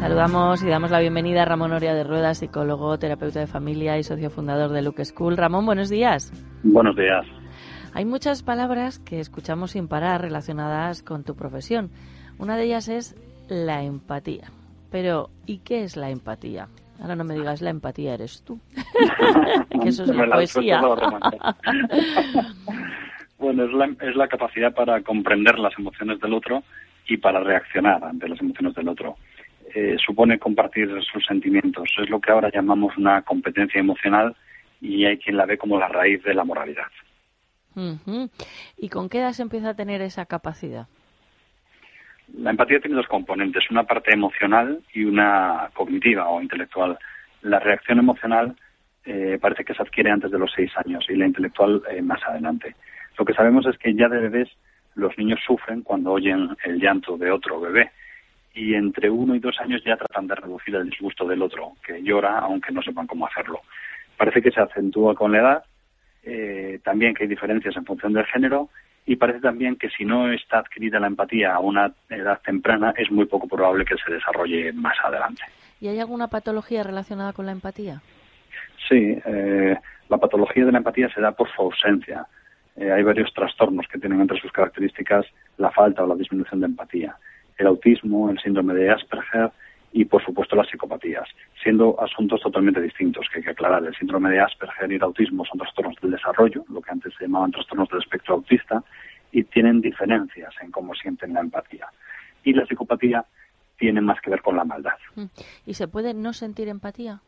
Saludamos 0.00 0.62
y 0.62 0.68
damos 0.68 0.90
la 0.90 1.00
bienvenida 1.00 1.42
a 1.42 1.44
Ramón 1.44 1.72
Oria 1.72 1.94
de 1.94 2.04
Rueda, 2.04 2.32
psicólogo, 2.32 2.98
terapeuta 2.98 3.40
de 3.40 3.46
familia 3.46 3.98
y 3.98 4.02
socio 4.02 4.30
fundador 4.30 4.70
de 4.70 4.80
Luke 4.80 5.04
School. 5.04 5.36
Ramón, 5.36 5.66
buenos 5.66 5.90
días. 5.90 6.32
Buenos 6.62 6.96
días. 6.96 7.26
Hay 7.92 8.06
muchas 8.06 8.42
palabras 8.42 8.98
que 8.98 9.20
escuchamos 9.20 9.72
sin 9.72 9.88
parar 9.88 10.22
relacionadas 10.22 11.02
con 11.02 11.22
tu 11.22 11.36
profesión. 11.36 11.90
Una 12.38 12.56
de 12.56 12.64
ellas 12.64 12.88
es 12.88 13.14
la 13.48 13.82
empatía. 13.82 14.50
Pero, 14.90 15.28
¿y 15.44 15.58
qué 15.58 15.84
es 15.84 15.98
la 15.98 16.08
empatía? 16.08 16.68
Ahora 16.98 17.14
no 17.14 17.24
me 17.24 17.34
digas 17.34 17.60
la 17.60 17.68
empatía 17.68 18.14
eres 18.14 18.42
tú. 18.42 18.58
que 19.82 19.88
eso 19.90 20.04
es 20.04 20.08
la 20.08 20.30
poesía. 20.30 20.80
bueno, 23.40 23.64
es 23.64 23.72
la, 23.72 23.86
es 24.08 24.14
la 24.14 24.28
capacidad 24.28 24.72
para 24.72 25.00
comprender 25.02 25.58
las 25.58 25.76
emociones 25.78 26.20
del 26.20 26.34
otro 26.34 26.62
y 27.08 27.16
para 27.16 27.40
reaccionar 27.40 28.04
ante 28.04 28.28
las 28.28 28.40
emociones 28.40 28.74
del 28.74 28.88
otro. 28.88 29.16
Eh, 29.74 29.96
supone 30.04 30.38
compartir 30.38 30.88
sus 31.10 31.24
sentimientos. 31.24 31.88
Es 32.02 32.10
lo 32.10 32.20
que 32.20 32.32
ahora 32.32 32.50
llamamos 32.52 32.96
una 32.96 33.22
competencia 33.22 33.80
emocional 33.80 34.36
y 34.80 35.04
hay 35.04 35.18
quien 35.18 35.36
la 35.36 35.46
ve 35.46 35.56
como 35.56 35.78
la 35.78 35.88
raíz 35.88 36.22
de 36.22 36.34
la 36.34 36.44
moralidad. 36.44 36.86
¿Y 38.76 38.88
con 38.88 39.08
qué 39.08 39.18
edad 39.18 39.32
se 39.32 39.42
empieza 39.42 39.70
a 39.70 39.74
tener 39.74 40.02
esa 40.02 40.26
capacidad? 40.26 40.86
La 42.36 42.50
empatía 42.50 42.80
tiene 42.80 42.96
dos 42.96 43.06
componentes, 43.06 43.70
una 43.70 43.84
parte 43.84 44.12
emocional 44.12 44.82
y 44.92 45.04
una 45.04 45.70
cognitiva 45.72 46.28
o 46.28 46.42
intelectual. 46.42 46.98
La 47.42 47.58
reacción 47.58 47.98
emocional 47.98 48.54
eh, 49.04 49.38
parece 49.40 49.64
que 49.64 49.74
se 49.74 49.82
adquiere 49.82 50.10
antes 50.10 50.30
de 50.30 50.38
los 50.38 50.52
seis 50.54 50.70
años 50.84 51.04
y 51.08 51.14
la 51.14 51.26
intelectual 51.26 51.82
eh, 51.90 52.02
más 52.02 52.20
adelante. 52.24 52.74
Lo 53.20 53.26
que 53.26 53.34
sabemos 53.34 53.66
es 53.66 53.76
que 53.76 53.94
ya 53.94 54.08
de 54.08 54.18
bebés 54.18 54.48
los 54.94 55.16
niños 55.18 55.40
sufren 55.46 55.82
cuando 55.82 56.12
oyen 56.12 56.56
el 56.64 56.80
llanto 56.80 57.18
de 57.18 57.30
otro 57.30 57.60
bebé 57.60 57.90
y 58.54 58.72
entre 58.72 59.10
uno 59.10 59.34
y 59.34 59.38
dos 59.40 59.60
años 59.60 59.82
ya 59.84 59.98
tratan 59.98 60.26
de 60.26 60.36
reducir 60.36 60.74
el 60.74 60.88
disgusto 60.88 61.28
del 61.28 61.42
otro, 61.42 61.72
que 61.86 62.02
llora 62.02 62.38
aunque 62.38 62.72
no 62.72 62.80
sepan 62.80 63.06
cómo 63.06 63.26
hacerlo. 63.26 63.60
Parece 64.16 64.40
que 64.40 64.50
se 64.50 64.62
acentúa 64.62 65.14
con 65.14 65.32
la 65.32 65.38
edad, 65.38 65.64
eh, 66.22 66.80
también 66.82 67.12
que 67.12 67.24
hay 67.24 67.28
diferencias 67.28 67.76
en 67.76 67.84
función 67.84 68.14
del 68.14 68.24
género 68.24 68.70
y 69.04 69.16
parece 69.16 69.40
también 69.40 69.76
que 69.76 69.90
si 69.90 70.06
no 70.06 70.32
está 70.32 70.60
adquirida 70.60 70.98
la 70.98 71.08
empatía 71.08 71.52
a 71.52 71.60
una 71.60 71.92
edad 72.08 72.40
temprana 72.40 72.94
es 72.96 73.10
muy 73.10 73.26
poco 73.26 73.46
probable 73.46 73.84
que 73.84 73.96
se 74.02 74.14
desarrolle 74.14 74.72
más 74.72 74.96
adelante. 75.04 75.42
¿Y 75.78 75.88
hay 75.88 76.00
alguna 76.00 76.28
patología 76.28 76.82
relacionada 76.84 77.34
con 77.34 77.44
la 77.44 77.52
empatía? 77.52 78.00
Sí, 78.88 79.18
eh, 79.26 79.76
la 80.08 80.16
patología 80.16 80.64
de 80.64 80.72
la 80.72 80.78
empatía 80.78 81.12
se 81.12 81.20
da 81.20 81.32
por 81.32 81.50
su 81.54 81.60
ausencia. 81.60 82.26
Eh, 82.80 82.90
hay 82.90 83.04
varios 83.04 83.32
trastornos 83.32 83.86
que 83.86 83.98
tienen 83.98 84.20
entre 84.20 84.40
sus 84.40 84.50
características 84.50 85.26
la 85.58 85.70
falta 85.70 86.02
o 86.02 86.08
la 86.08 86.16
disminución 86.16 86.58
de 86.60 86.66
empatía 86.66 87.16
el 87.60 87.66
autismo, 87.66 88.30
el 88.30 88.38
síndrome 88.40 88.74
de 88.74 88.90
Asperger 88.90 89.50
y, 89.92 90.04
por 90.04 90.24
supuesto, 90.24 90.56
las 90.56 90.68
psicopatías, 90.68 91.28
siendo 91.62 92.00
asuntos 92.00 92.40
totalmente 92.40 92.80
distintos 92.80 93.26
que 93.30 93.38
hay 93.38 93.44
que 93.44 93.50
aclarar. 93.50 93.84
El 93.84 93.94
síndrome 93.94 94.30
de 94.30 94.40
Asperger 94.40 94.90
y 94.90 94.96
el 94.96 95.02
autismo 95.02 95.44
son 95.44 95.58
trastornos 95.58 95.96
del 96.00 96.12
desarrollo, 96.12 96.64
lo 96.68 96.80
que 96.80 96.90
antes 96.90 97.12
se 97.18 97.24
llamaban 97.24 97.50
trastornos 97.50 97.88
del 97.88 98.00
espectro 98.00 98.36
autista, 98.36 98.82
y 99.32 99.44
tienen 99.44 99.80
diferencias 99.80 100.54
en 100.62 100.70
cómo 100.70 100.94
sienten 100.94 101.34
la 101.34 101.40
empatía. 101.40 101.86
Y 102.44 102.52
la 102.54 102.64
psicopatía 102.66 103.24
tiene 103.78 104.00
más 104.00 104.20
que 104.20 104.30
ver 104.30 104.42
con 104.42 104.56
la 104.56 104.64
maldad. 104.64 104.96
Mm. 105.14 105.24
¿Y 105.66 105.74
se 105.74 105.86
puede 105.86 106.14
no 106.14 106.32
sentir 106.32 106.68
empatía? 106.68 107.20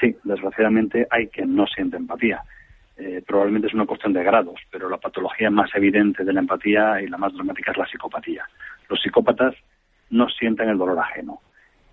Sí, 0.00 0.16
desgraciadamente 0.24 1.06
hay 1.10 1.28
quien 1.28 1.54
no 1.54 1.66
siente 1.66 1.96
empatía. 1.96 2.42
Eh, 2.96 3.22
probablemente 3.26 3.68
es 3.68 3.74
una 3.74 3.86
cuestión 3.86 4.12
de 4.14 4.24
grados, 4.24 4.58
pero 4.70 4.88
la 4.88 4.96
patología 4.96 5.50
más 5.50 5.70
evidente 5.74 6.24
de 6.24 6.32
la 6.32 6.40
empatía 6.40 7.00
y 7.02 7.08
la 7.08 7.18
más 7.18 7.34
dramática 7.34 7.72
es 7.72 7.76
la 7.76 7.86
psicopatía. 7.86 8.48
Los 8.88 9.00
psicópatas 9.02 9.54
no 10.10 10.28
sienten 10.28 10.70
el 10.70 10.78
dolor 10.78 10.98
ajeno. 10.98 11.40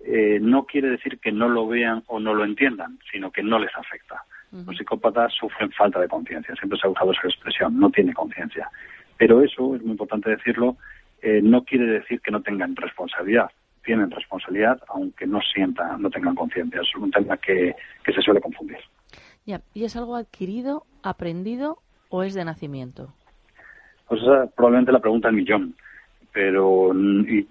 Eh, 0.06 0.38
no 0.40 0.64
quiere 0.64 0.88
decir 0.88 1.18
que 1.18 1.32
no 1.32 1.48
lo 1.48 1.66
vean 1.66 2.02
o 2.06 2.20
no 2.20 2.34
lo 2.34 2.44
entiendan, 2.44 2.98
sino 3.10 3.30
que 3.30 3.42
no 3.42 3.58
les 3.58 3.74
afecta. 3.76 4.22
Los 4.52 4.76
psicópatas 4.76 5.32
sufren 5.32 5.72
falta 5.72 5.98
de 5.98 6.06
conciencia, 6.06 6.54
siempre 6.54 6.78
se 6.78 6.86
ha 6.86 6.90
usado 6.90 7.10
esa 7.10 7.26
expresión, 7.26 7.76
no 7.76 7.90
tiene 7.90 8.14
conciencia. 8.14 8.70
Pero 9.16 9.42
eso, 9.42 9.74
es 9.74 9.82
muy 9.82 9.92
importante 9.92 10.30
decirlo, 10.30 10.76
eh, 11.20 11.40
no 11.42 11.64
quiere 11.64 11.86
decir 11.86 12.20
que 12.20 12.30
no 12.30 12.40
tengan 12.40 12.76
responsabilidad. 12.76 13.50
Tienen 13.84 14.12
responsabilidad, 14.12 14.80
aunque 14.88 15.26
no 15.26 15.40
sientan, 15.40 16.00
no 16.00 16.08
tengan 16.08 16.36
conciencia. 16.36 16.82
Es 16.82 16.94
un 16.94 17.10
tema 17.10 17.36
que, 17.36 17.74
que 18.04 18.12
se 18.12 18.22
suele 18.22 18.40
confundir. 18.40 18.78
Ya, 19.44 19.60
¿y 19.74 19.84
es 19.84 19.96
algo 19.96 20.14
adquirido, 20.14 20.86
aprendido 21.04 21.78
o 22.08 22.22
es 22.22 22.34
de 22.34 22.44
nacimiento? 22.44 23.12
Pues 24.08 24.22
esa 24.22 24.46
probablemente 24.54 24.92
la 24.92 25.00
pregunta 25.00 25.28
del 25.28 25.36
millón, 25.36 25.74
pero 26.32 26.92
y, 26.94 27.46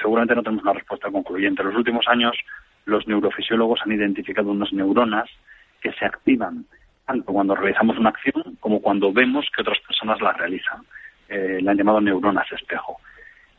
seguramente 0.00 0.34
no 0.34 0.42
tenemos 0.42 0.62
una 0.62 0.74
respuesta 0.74 1.10
concluyente. 1.10 1.62
En 1.62 1.68
los 1.68 1.76
últimos 1.76 2.06
años, 2.08 2.36
los 2.84 3.06
neurofisiólogos 3.08 3.80
han 3.84 3.92
identificado 3.92 4.50
unas 4.50 4.72
neuronas 4.72 5.28
que 5.80 5.92
se 5.92 6.04
activan 6.04 6.64
tanto 7.06 7.32
cuando 7.32 7.54
realizamos 7.54 7.98
una 7.98 8.10
acción 8.10 8.56
como 8.60 8.80
cuando 8.80 9.12
vemos 9.12 9.46
que 9.54 9.62
otras 9.62 9.78
personas 9.80 10.20
la 10.20 10.32
realizan. 10.32 10.82
Eh, 11.28 11.58
la 11.62 11.72
han 11.72 11.76
llamado 11.76 12.00
neuronas 12.00 12.50
espejo. 12.52 12.98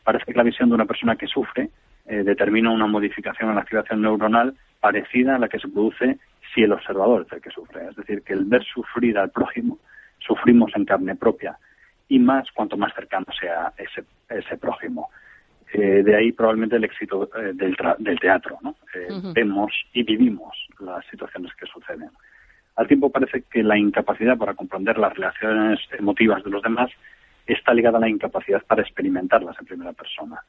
Parece 0.03 0.31
que 0.31 0.37
la 0.37 0.43
visión 0.43 0.69
de 0.69 0.75
una 0.75 0.85
persona 0.85 1.15
que 1.15 1.27
sufre 1.27 1.69
eh, 2.07 2.23
determina 2.23 2.71
una 2.71 2.87
modificación 2.87 3.49
en 3.49 3.55
la 3.55 3.61
activación 3.61 4.01
neuronal 4.01 4.55
parecida 4.79 5.35
a 5.35 5.39
la 5.39 5.49
que 5.49 5.59
se 5.59 5.67
produce 5.67 6.17
si 6.53 6.63
el 6.63 6.71
observador 6.71 7.25
es 7.25 7.33
el 7.33 7.41
que 7.41 7.49
sufre. 7.49 7.87
Es 7.89 7.95
decir, 7.95 8.21
que 8.23 8.33
el 8.33 8.45
ver 8.45 8.63
sufrir 8.63 9.17
al 9.17 9.31
prójimo, 9.31 9.77
sufrimos 10.19 10.71
en 10.75 10.85
carne 10.85 11.15
propia 11.15 11.57
y 12.09 12.19
más 12.19 12.49
cuanto 12.51 12.77
más 12.77 12.93
cercano 12.93 13.25
sea 13.39 13.73
ese, 13.77 14.03
ese 14.29 14.57
prójimo. 14.57 15.09
Eh, 15.73 16.01
de 16.03 16.15
ahí 16.15 16.31
probablemente 16.31 16.77
el 16.77 16.85
éxito 16.85 17.29
eh, 17.37 17.51
del, 17.53 17.75
del, 17.99 18.19
teatro. 18.19 18.57
¿no? 18.61 18.75
Eh, 18.93 19.07
vemos 19.33 19.71
y 19.93 20.03
vivimos 20.03 20.55
las 20.79 21.05
situaciones 21.07 21.53
que 21.55 21.65
suceden. 21.65 22.09
Al 22.75 22.87
tiempo 22.87 23.09
parece 23.09 23.43
que 23.51 23.63
la 23.63 23.77
incapacidad 23.77 24.37
para 24.37 24.53
comprender 24.53 24.97
las 24.97 25.13
relaciones 25.13 25.79
emotivas 25.97 26.43
de 26.43 26.51
los 26.51 26.61
demás 26.61 26.89
está 27.45 27.73
ligada 27.73 27.97
a 27.97 28.01
la 28.01 28.09
incapacidad 28.09 28.63
para 28.65 28.81
experimentarlas 28.81 29.57
en 29.59 29.65
primera 29.65 29.93
persona. 29.93 30.39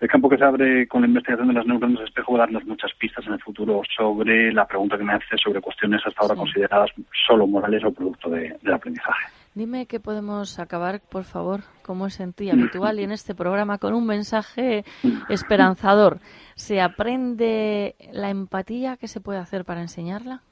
El 0.00 0.08
campo 0.08 0.28
que 0.28 0.38
se 0.38 0.44
abre 0.44 0.86
con 0.86 1.00
la 1.02 1.08
investigación 1.08 1.48
de 1.48 1.54
las 1.54 1.66
neuronas 1.66 2.04
espejo 2.04 2.34
va 2.34 2.38
a 2.38 2.46
darnos 2.46 2.64
muchas 2.64 2.92
pistas 2.94 3.26
en 3.26 3.32
el 3.32 3.40
futuro 3.40 3.82
sobre 3.96 4.52
la 4.52 4.64
pregunta 4.64 4.96
que 4.96 5.02
me 5.02 5.12
hace 5.12 5.36
sobre 5.42 5.60
cuestiones 5.60 6.00
hasta 6.06 6.22
ahora 6.22 6.36
consideradas 6.36 6.90
solo 7.26 7.48
morales 7.48 7.82
o 7.84 7.92
producto 7.92 8.30
de, 8.30 8.56
del 8.62 8.74
aprendizaje. 8.74 9.26
Dime 9.54 9.86
que 9.86 9.98
podemos 9.98 10.60
acabar, 10.60 11.00
por 11.00 11.24
favor, 11.24 11.62
como 11.82 12.06
es 12.06 12.20
en 12.20 12.32
ti 12.32 12.48
habitual 12.48 13.00
y 13.00 13.02
en 13.02 13.10
este 13.10 13.34
programa, 13.34 13.78
con 13.78 13.92
un 13.92 14.06
mensaje 14.06 14.84
esperanzador. 15.28 16.18
¿Se 16.54 16.80
aprende 16.80 17.96
la 18.12 18.30
empatía? 18.30 18.96
¿Qué 18.98 19.08
se 19.08 19.20
puede 19.20 19.40
hacer 19.40 19.64
para 19.64 19.80
enseñarla? 19.80 20.42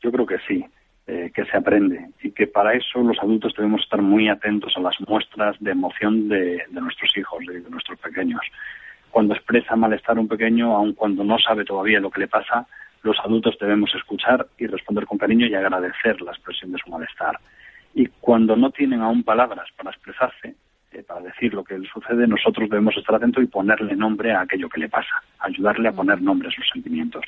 Yo 0.00 0.10
creo 0.10 0.26
que 0.26 0.38
sí. 0.48 0.64
Eh, 1.06 1.30
que 1.34 1.44
se 1.44 1.56
aprende 1.56 2.08
y 2.22 2.32
que 2.32 2.46
para 2.46 2.74
eso 2.74 3.00
los 3.00 3.18
adultos 3.20 3.54
debemos 3.56 3.82
estar 3.82 4.02
muy 4.02 4.28
atentos 4.28 4.76
a 4.76 4.80
las 4.80 4.96
muestras 5.06 5.56
de 5.60 5.70
emoción 5.70 6.28
de, 6.28 6.64
nuestros 6.70 7.16
hijos, 7.16 7.44
de, 7.46 7.60
de 7.60 7.70
nuestros 7.70 7.98
pequeños. 8.00 8.40
Cuando 9.10 9.34
expresa 9.34 9.76
malestar 9.76 10.18
un 10.18 10.28
pequeño, 10.28 10.74
aun 10.74 10.94
cuando 10.94 11.24
no 11.24 11.38
sabe 11.38 11.64
todavía 11.64 12.00
lo 12.00 12.10
que 12.10 12.20
le 12.20 12.28
pasa, 12.28 12.66
los 13.02 13.18
adultos 13.20 13.56
debemos 13.60 13.94
escuchar 13.94 14.46
y 14.58 14.66
responder 14.66 15.06
con 15.06 15.16
cariño 15.16 15.46
y 15.46 15.54
agradecer 15.54 16.20
la 16.22 16.32
expresión 16.32 16.72
de 16.72 16.78
su 16.78 16.90
malestar. 16.90 17.38
Y 17.94 18.06
cuando 18.20 18.56
no 18.56 18.70
tienen 18.70 19.00
aún 19.00 19.22
palabras 19.22 19.68
para 19.76 19.90
expresarse, 19.90 20.56
eh, 20.92 21.02
para 21.02 21.20
decir 21.20 21.54
lo 21.54 21.62
que 21.62 21.78
le 21.78 21.88
sucede, 21.88 22.26
nosotros 22.26 22.68
debemos 22.68 22.96
estar 22.96 23.14
atentos 23.14 23.44
y 23.44 23.46
ponerle 23.46 23.94
nombre 23.94 24.32
a 24.32 24.40
aquello 24.40 24.68
que 24.68 24.80
le 24.80 24.88
pasa, 24.88 25.22
ayudarle 25.38 25.88
a 25.88 25.92
poner 25.92 26.20
nombre 26.20 26.48
a 26.48 26.50
sus 26.50 26.68
sentimientos. 26.72 27.24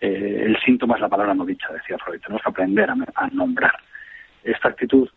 Eh, 0.00 0.42
el 0.46 0.56
síntoma 0.64 0.94
es 0.94 1.00
la 1.00 1.08
palabra 1.08 1.34
no 1.34 1.44
dicha, 1.44 1.72
decía 1.72 1.98
Freud. 1.98 2.20
Tenemos 2.20 2.42
que 2.42 2.50
aprender 2.50 2.90
a, 2.90 3.28
nombrar. 3.28 3.74
Esta 4.44 4.68
actitud 4.68 5.08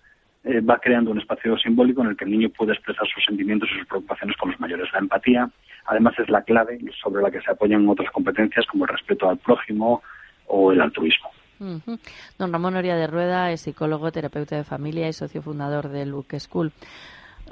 eh, 0.43 0.59
va 0.61 0.79
creando 0.79 1.11
un 1.11 1.19
espacio 1.19 1.57
simbólico 1.57 2.01
en 2.01 2.09
el 2.09 2.17
que 2.17 2.25
el 2.25 2.31
niño 2.31 2.49
puede 2.49 2.73
expresar 2.73 3.07
sus 3.07 3.23
sentimientos 3.25 3.69
y 3.71 3.79
sus 3.79 3.87
preocupaciones 3.87 4.35
con 4.37 4.51
los 4.51 4.59
mayores. 4.59 4.91
La 4.93 4.99
empatía, 4.99 5.49
además, 5.85 6.13
es 6.17 6.29
la 6.29 6.41
clave 6.43 6.79
sobre 7.01 7.21
la 7.21 7.29
que 7.29 7.41
se 7.41 7.51
apoyan 7.51 7.87
otras 7.87 8.09
competencias 8.11 8.65
como 8.65 8.85
el 8.85 8.89
respeto 8.89 9.29
al 9.29 9.37
prójimo 9.37 10.01
o 10.47 10.71
el 10.71 10.81
altruismo. 10.81 11.29
Don 12.39 12.51
Ramón 12.51 12.75
Oria 12.75 12.95
de 12.95 13.05
Rueda 13.05 13.51
es 13.51 13.61
psicólogo, 13.61 14.11
terapeuta 14.11 14.55
de 14.55 14.63
familia 14.63 15.07
y 15.07 15.13
socio 15.13 15.43
fundador 15.43 15.89
de 15.89 16.07
Luke 16.07 16.39
School. 16.39 16.71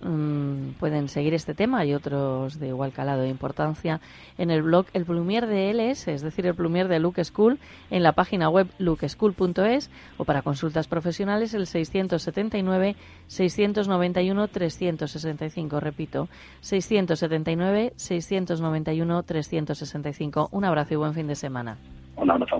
Mm, 0.01 0.71
pueden 0.79 1.09
seguir 1.09 1.33
este 1.33 1.53
tema 1.53 1.85
y 1.85 1.93
otros 1.93 2.59
de 2.59 2.67
igual 2.67 2.91
calado 2.91 3.21
de 3.21 3.29
importancia 3.29 3.99
en 4.37 4.51
el 4.51 4.61
blog 4.61 4.85
El 4.93 5.05
Plumier 5.05 5.47
de 5.47 5.71
LS, 5.73 6.07
es 6.07 6.21
decir, 6.21 6.45
el 6.45 6.55
Plumier 6.55 6.87
de 6.87 6.99
Luke 6.99 7.23
School, 7.23 7.59
en 7.89 8.03
la 8.03 8.13
página 8.13 8.49
web 8.49 8.67
lukeschool.es 8.77 9.89
o 10.17 10.25
para 10.25 10.41
consultas 10.41 10.87
profesionales 10.87 11.53
el 11.53 11.67
679 11.67 12.95
691 13.27 14.47
365. 14.47 15.79
Repito, 15.79 16.29
679 16.61 17.93
691 17.95 19.23
365. 19.23 20.49
Un 20.51 20.65
abrazo 20.65 20.93
y 20.93 20.97
buen 20.97 21.13
fin 21.13 21.27
de 21.27 21.35
semana. 21.35 21.77
Un 22.15 22.31
abrazo. 22.31 22.59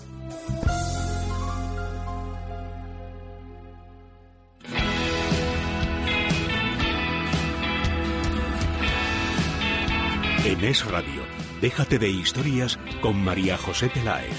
Es 10.74 10.84
Radio, 10.88 11.22
déjate 11.62 12.00
de 12.00 12.10
historias 12.10 12.80
con 13.00 13.24
María 13.24 13.60
José 13.60 13.90
Peláez. 13.90 14.34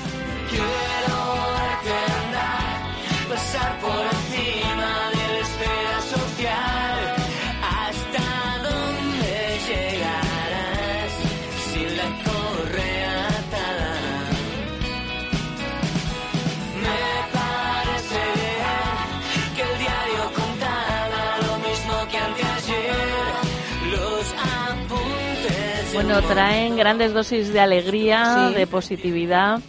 Bueno, 26.05 26.21
traen 26.29 26.77
grandes 26.77 27.15
dosis 27.15 27.51
de 27.51 27.61
alegría, 27.61 28.53
de 28.55 28.67
positividad 28.67 29.63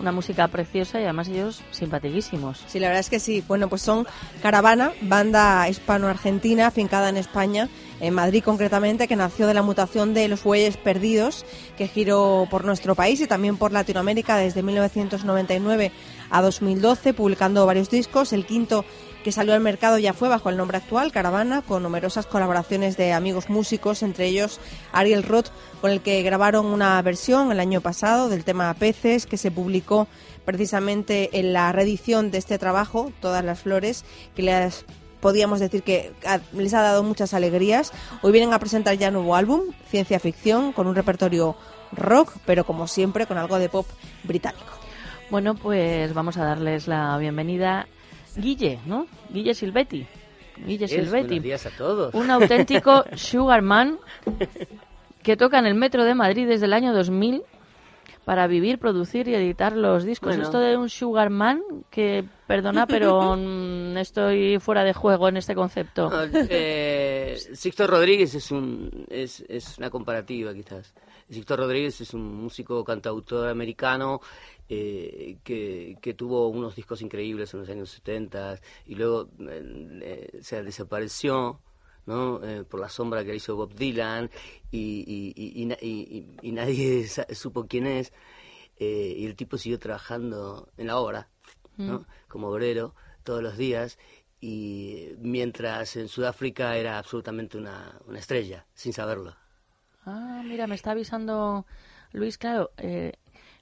una 0.00 0.12
música 0.12 0.48
preciosa 0.48 1.00
y 1.00 1.04
además 1.04 1.28
ellos 1.28 1.62
simpaticísimos. 1.70 2.64
Sí, 2.66 2.78
la 2.78 2.88
verdad 2.88 3.00
es 3.00 3.10
que 3.10 3.20
sí. 3.20 3.44
Bueno, 3.46 3.68
pues 3.68 3.82
son 3.82 4.06
Caravana, 4.42 4.92
banda 5.02 5.68
hispano-argentina 5.68 6.70
fincada 6.70 7.08
en 7.08 7.16
España, 7.16 7.68
en 8.00 8.14
Madrid 8.14 8.42
concretamente, 8.44 9.08
que 9.08 9.16
nació 9.16 9.46
de 9.46 9.54
la 9.54 9.62
mutación 9.62 10.14
de 10.14 10.28
los 10.28 10.42
bueyes 10.42 10.76
perdidos, 10.76 11.44
que 11.76 11.88
giró 11.88 12.46
por 12.50 12.64
nuestro 12.64 12.94
país 12.94 13.20
y 13.20 13.26
también 13.26 13.56
por 13.56 13.72
Latinoamérica 13.72 14.36
desde 14.36 14.62
1999 14.62 15.92
a 16.30 16.42
2012, 16.42 17.14
publicando 17.14 17.66
varios 17.66 17.90
discos. 17.90 18.32
El 18.32 18.46
quinto 18.46 18.84
que 19.28 19.32
salió 19.32 19.52
al 19.52 19.60
mercado 19.60 19.98
ya 19.98 20.14
fue 20.14 20.30
bajo 20.30 20.48
el 20.48 20.56
nombre 20.56 20.78
actual, 20.78 21.12
Caravana, 21.12 21.60
con 21.60 21.82
numerosas 21.82 22.24
colaboraciones 22.24 22.96
de 22.96 23.12
amigos 23.12 23.50
músicos, 23.50 24.02
entre 24.02 24.26
ellos 24.26 24.58
Ariel 24.90 25.22
Roth, 25.22 25.48
con 25.82 25.90
el 25.90 26.00
que 26.00 26.22
grabaron 26.22 26.64
una 26.64 27.02
versión 27.02 27.52
el 27.52 27.60
año 27.60 27.82
pasado 27.82 28.30
del 28.30 28.42
tema 28.44 28.72
Peces, 28.72 29.26
que 29.26 29.36
se 29.36 29.50
publicó 29.50 30.08
precisamente 30.46 31.28
en 31.38 31.52
la 31.52 31.70
reedición 31.72 32.30
de 32.30 32.38
este 32.38 32.56
trabajo, 32.56 33.12
Todas 33.20 33.44
las 33.44 33.60
Flores, 33.60 34.06
que 34.34 34.44
les 34.44 34.86
podíamos 35.20 35.60
decir 35.60 35.82
que 35.82 36.14
les 36.54 36.72
ha 36.72 36.80
dado 36.80 37.02
muchas 37.02 37.34
alegrías. 37.34 37.92
Hoy 38.22 38.32
vienen 38.32 38.54
a 38.54 38.58
presentar 38.58 38.96
ya 38.96 39.10
nuevo 39.10 39.36
álbum, 39.36 39.60
ciencia 39.90 40.18
ficción, 40.20 40.72
con 40.72 40.86
un 40.86 40.94
repertorio 40.94 41.54
rock, 41.92 42.32
pero 42.46 42.64
como 42.64 42.86
siempre 42.86 43.26
con 43.26 43.36
algo 43.36 43.58
de 43.58 43.68
pop 43.68 43.86
británico. 44.24 44.72
Bueno, 45.28 45.54
pues 45.54 46.14
vamos 46.14 46.38
a 46.38 46.44
darles 46.44 46.88
la 46.88 47.18
bienvenida 47.18 47.88
Guille, 48.38 48.78
¿no? 48.86 49.06
Guille 49.30 49.54
Silvetti. 49.54 50.06
Guille 50.66 50.88
Silvetti. 50.88 51.28
Buenos 51.28 51.42
días 51.42 51.66
a 51.66 51.70
todos. 51.70 52.14
Un 52.14 52.30
auténtico 52.30 53.04
sugarman 53.16 53.98
que 55.22 55.36
toca 55.36 55.58
en 55.58 55.66
el 55.66 55.74
metro 55.74 56.04
de 56.04 56.14
Madrid 56.14 56.48
desde 56.48 56.66
el 56.66 56.72
año 56.72 56.92
2000 56.92 57.42
para 58.24 58.46
vivir, 58.46 58.78
producir 58.78 59.26
y 59.28 59.34
editar 59.34 59.74
los 59.74 60.04
discos. 60.04 60.36
Esto 60.36 60.58
de 60.58 60.76
un 60.76 60.90
sugarman, 60.90 61.62
que 61.90 62.24
perdona, 62.46 62.86
pero 62.86 63.36
mm, 63.38 63.96
estoy 63.96 64.58
fuera 64.58 64.84
de 64.84 64.92
juego 64.92 65.28
en 65.28 65.38
este 65.38 65.54
concepto. 65.54 66.10
eh, 66.32 67.38
Sixto 67.54 67.86
Rodríguez 67.86 68.34
es, 68.34 68.50
un, 68.50 69.06
es, 69.08 69.42
es 69.48 69.78
una 69.78 69.88
comparativa, 69.88 70.52
quizás. 70.52 70.92
Sixto 71.30 71.56
Rodríguez 71.56 72.02
es 72.02 72.12
un 72.12 72.42
músico 72.42 72.84
cantautor 72.84 73.48
americano 73.48 74.20
eh, 74.68 75.38
que, 75.44 75.96
que, 76.02 76.14
tuvo 76.14 76.48
unos 76.48 76.76
discos 76.76 77.00
increíbles 77.00 77.54
en 77.54 77.60
los 77.60 77.68
años 77.70 77.90
70 77.90 78.60
y 78.86 78.94
luego 78.96 79.30
eh, 79.40 79.98
eh, 80.02 80.38
se 80.42 80.62
desapareció 80.62 81.60
¿no? 82.06 82.40
por 82.68 82.80
la 82.80 82.88
sombra 82.88 83.24
que 83.24 83.34
hizo 83.34 83.56
Bob 83.56 83.74
Dylan 83.74 84.30
y, 84.70 85.34
y, 85.34 86.52
nadie 86.52 87.06
supo 87.32 87.66
quién 87.66 87.86
es 87.86 88.12
y 88.78 89.24
el 89.26 89.36
tipo 89.36 89.58
siguió 89.58 89.78
trabajando 89.78 90.68
en 90.76 90.86
la 90.86 90.98
obra 90.98 91.28
¿no? 91.76 92.00
Mm. 92.00 92.06
como 92.28 92.48
obrero 92.48 92.94
todos 93.24 93.42
los 93.42 93.56
días 93.56 93.98
y 94.40 95.14
mientras 95.18 95.96
en 95.96 96.08
Sudáfrica 96.08 96.76
era 96.76 96.98
absolutamente 96.98 97.58
una, 97.58 97.98
una 98.06 98.18
estrella, 98.18 98.66
sin 98.72 98.92
saberlo. 98.92 99.34
Ah, 100.06 100.42
mira, 100.44 100.66
me 100.66 100.76
está 100.76 100.92
avisando 100.92 101.66
Luis, 102.12 102.38
claro, 102.38 102.70
eh, 102.78 103.12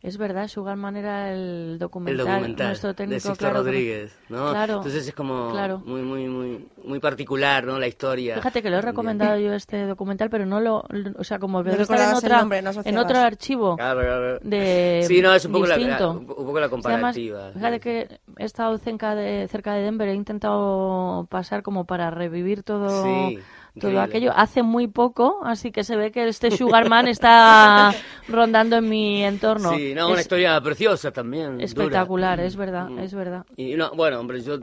es 0.02 0.18
verdad, 0.18 0.46
Sugarman 0.48 0.96
era 0.96 1.32
el 1.32 1.78
documental, 1.78 2.20
el 2.20 2.26
documental 2.26 2.66
nuestro 2.68 2.94
técnico, 2.94 3.30
de 3.30 3.36
claro, 3.36 3.54
Rodríguez, 3.56 4.16
¿no? 4.28 4.50
Claro, 4.50 4.74
Entonces 4.76 5.08
es 5.08 5.14
como 5.14 5.50
claro. 5.50 5.78
muy, 5.84 6.02
muy, 6.02 6.28
muy, 6.28 6.68
muy 6.84 7.00
particular, 7.00 7.64
¿no? 7.64 7.78
La 7.78 7.88
historia. 7.88 8.36
Fíjate 8.36 8.62
que 8.62 8.70
lo 8.70 8.76
he 8.78 8.82
recomendado 8.82 9.38
yo 9.38 9.52
este 9.54 9.84
documental, 9.86 10.30
pero 10.30 10.46
no 10.46 10.60
lo, 10.60 10.84
o 11.18 11.24
sea, 11.24 11.38
como 11.38 11.64
que 11.64 11.70
No 11.70 11.82
estar 11.82 11.98
en, 12.00 12.14
otra, 12.14 12.38
nombre, 12.38 12.62
no 12.62 12.70
en 12.84 12.98
otro 12.98 13.18
archivo 13.18 13.76
Claro, 13.76 14.00
claro. 14.00 14.38
de 14.42 15.04
Sí, 15.08 15.20
no, 15.20 15.34
es 15.34 15.44
un 15.44 15.52
poco, 15.52 15.66
la, 15.66 15.76
distinto. 15.76 16.12
la- 16.12 16.18
un 16.18 16.26
poco 16.26 16.60
la 16.60 16.66
Además, 16.66 16.70
comparativa. 16.70 17.50
fíjate 17.52 17.80
que 17.80 18.20
he 18.38 18.44
estado 18.44 18.76
cerca 18.78 19.14
de, 19.14 19.48
cerca 19.48 19.74
de 19.74 19.82
Denver, 19.82 20.08
he 20.08 20.14
intentado 20.14 21.26
pasar 21.30 21.62
como 21.62 21.84
para 21.86 22.10
revivir 22.10 22.62
todo, 22.62 23.30
Sí, 23.30 23.38
todo 23.80 24.00
aquello. 24.00 24.32
Hace 24.34 24.62
muy 24.62 24.86
poco, 24.88 25.40
así 25.44 25.70
que 25.70 25.84
se 25.84 25.96
ve 25.96 26.10
que 26.12 26.28
este 26.28 26.50
Sugarman 26.56 27.08
está 27.08 27.94
rondando 28.28 28.76
en 28.76 28.88
mi 28.88 29.22
entorno. 29.24 29.74
Sí, 29.76 29.94
no, 29.94 30.06
Es 30.06 30.12
una 30.12 30.20
historia 30.20 30.60
preciosa 30.60 31.10
también. 31.12 31.52
dura. 31.54 31.64
espectacular, 31.64 32.40
es 32.40 32.56
verdad, 32.56 32.88
Mm. 32.88 32.98
es 33.00 33.14
verdad. 33.14 33.44
Y 33.56 33.74
no, 33.74 33.90
bueno, 33.94 34.20
hombre, 34.20 34.40
yo 34.40 34.58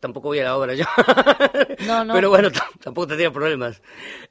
tampoco 0.00 0.28
voy 0.28 0.38
a 0.40 0.44
la 0.44 0.56
obra 0.56 0.74
yo. 0.74 0.84
No, 1.86 2.04
no. 2.04 2.14
Pero 2.14 2.28
bueno, 2.30 2.48
tampoco 2.82 3.06
tendría 3.08 3.30
problemas. 3.30 3.80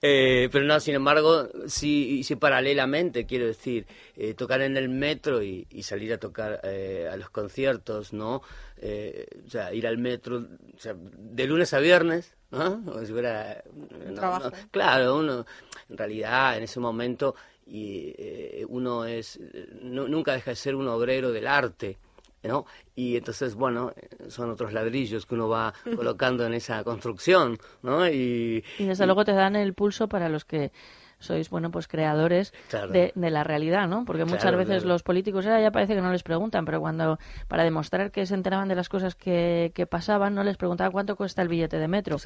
Eh, 0.01 0.49
pero 0.51 0.65
no, 0.65 0.79
sin 0.79 0.95
embargo, 0.95 1.47
sí, 1.67 2.23
sí 2.23 2.35
paralelamente, 2.35 3.25
quiero 3.25 3.45
decir, 3.47 3.85
eh, 4.15 4.33
tocar 4.33 4.61
en 4.61 4.77
el 4.77 4.89
metro 4.89 5.41
y, 5.41 5.65
y 5.71 5.83
salir 5.83 6.13
a 6.13 6.17
tocar 6.19 6.59
eh, 6.63 7.09
a 7.11 7.15
los 7.17 7.29
conciertos, 7.29 8.13
¿no? 8.13 8.41
Eh, 8.79 9.25
o 9.45 9.49
sea, 9.49 9.73
ir 9.73 9.87
al 9.87 9.97
metro, 9.97 10.37
o 10.75 10.79
sea, 10.79 10.93
de 10.97 11.47
lunes 11.47 11.73
a 11.73 11.79
viernes, 11.79 12.35
¿no? 12.51 12.83
Como 12.83 12.99
si 13.05 13.11
fuera... 13.11 13.61
no, 14.07 14.13
trabajo. 14.13 14.49
no, 14.49 14.55
claro, 14.71 15.17
uno, 15.17 15.45
en 15.89 15.97
realidad, 15.97 16.57
en 16.57 16.63
ese 16.63 16.79
momento, 16.79 17.35
y 17.65 18.13
eh, 18.17 18.65
uno 18.69 19.05
es, 19.05 19.39
nu- 19.81 20.07
nunca 20.07 20.33
deja 20.33 20.51
de 20.51 20.55
ser 20.55 20.75
un 20.75 20.87
obrero 20.87 21.31
del 21.31 21.47
arte, 21.47 21.97
¿no? 22.43 22.65
Y 22.95 23.17
entonces, 23.17 23.55
bueno, 23.55 23.91
son 24.29 24.49
otros 24.51 24.71
ladrillos 24.71 25.25
que 25.25 25.35
uno 25.35 25.49
va 25.49 25.73
colocando 25.95 26.45
en 26.45 26.53
esa 26.53 26.83
construcción, 26.83 27.57
¿no? 27.81 28.07
Y, 28.07 28.63
Y 28.79 28.85
desde 28.85 29.05
luego 29.05 29.25
te 29.25 29.33
dan 29.33 29.55
el 29.55 29.73
pulso 29.73 30.07
para 30.07 30.29
los 30.29 30.45
que 30.45 30.71
sois, 31.19 31.49
bueno, 31.49 31.71
pues 31.71 31.87
creadores 31.87 32.53
Claro. 32.69 32.91
de, 32.91 33.11
de 33.15 33.29
la 33.31 33.43
realidad, 33.43 33.87
¿no? 33.87 34.05
Porque 34.05 34.25
muchas 34.25 34.41
Claro, 34.43 34.57
veces 34.57 34.83
claro. 34.83 34.89
los 34.89 35.03
políticos 35.03 35.45
ahora 35.45 35.61
ya 35.61 35.71
parece 35.71 35.95
que 35.95 36.01
no 36.01 36.11
les 36.11 36.23
preguntan, 36.23 36.65
pero 36.65 36.79
cuando, 36.79 37.17
para 37.47 37.63
demostrar 37.63 38.11
que 38.11 38.25
se 38.25 38.33
enteraban 38.35 38.67
de 38.67 38.75
las 38.75 38.89
cosas 38.89 39.15
que, 39.15 39.71
que 39.73 39.85
pasaban, 39.87 40.35
no 40.35 40.43
les 40.43 40.57
preguntaban 40.57 40.91
cuánto 40.91 41.15
cuesta 41.15 41.41
el 41.41 41.47
billete 41.47 41.77
de 41.79 41.87
metro. 41.87 42.17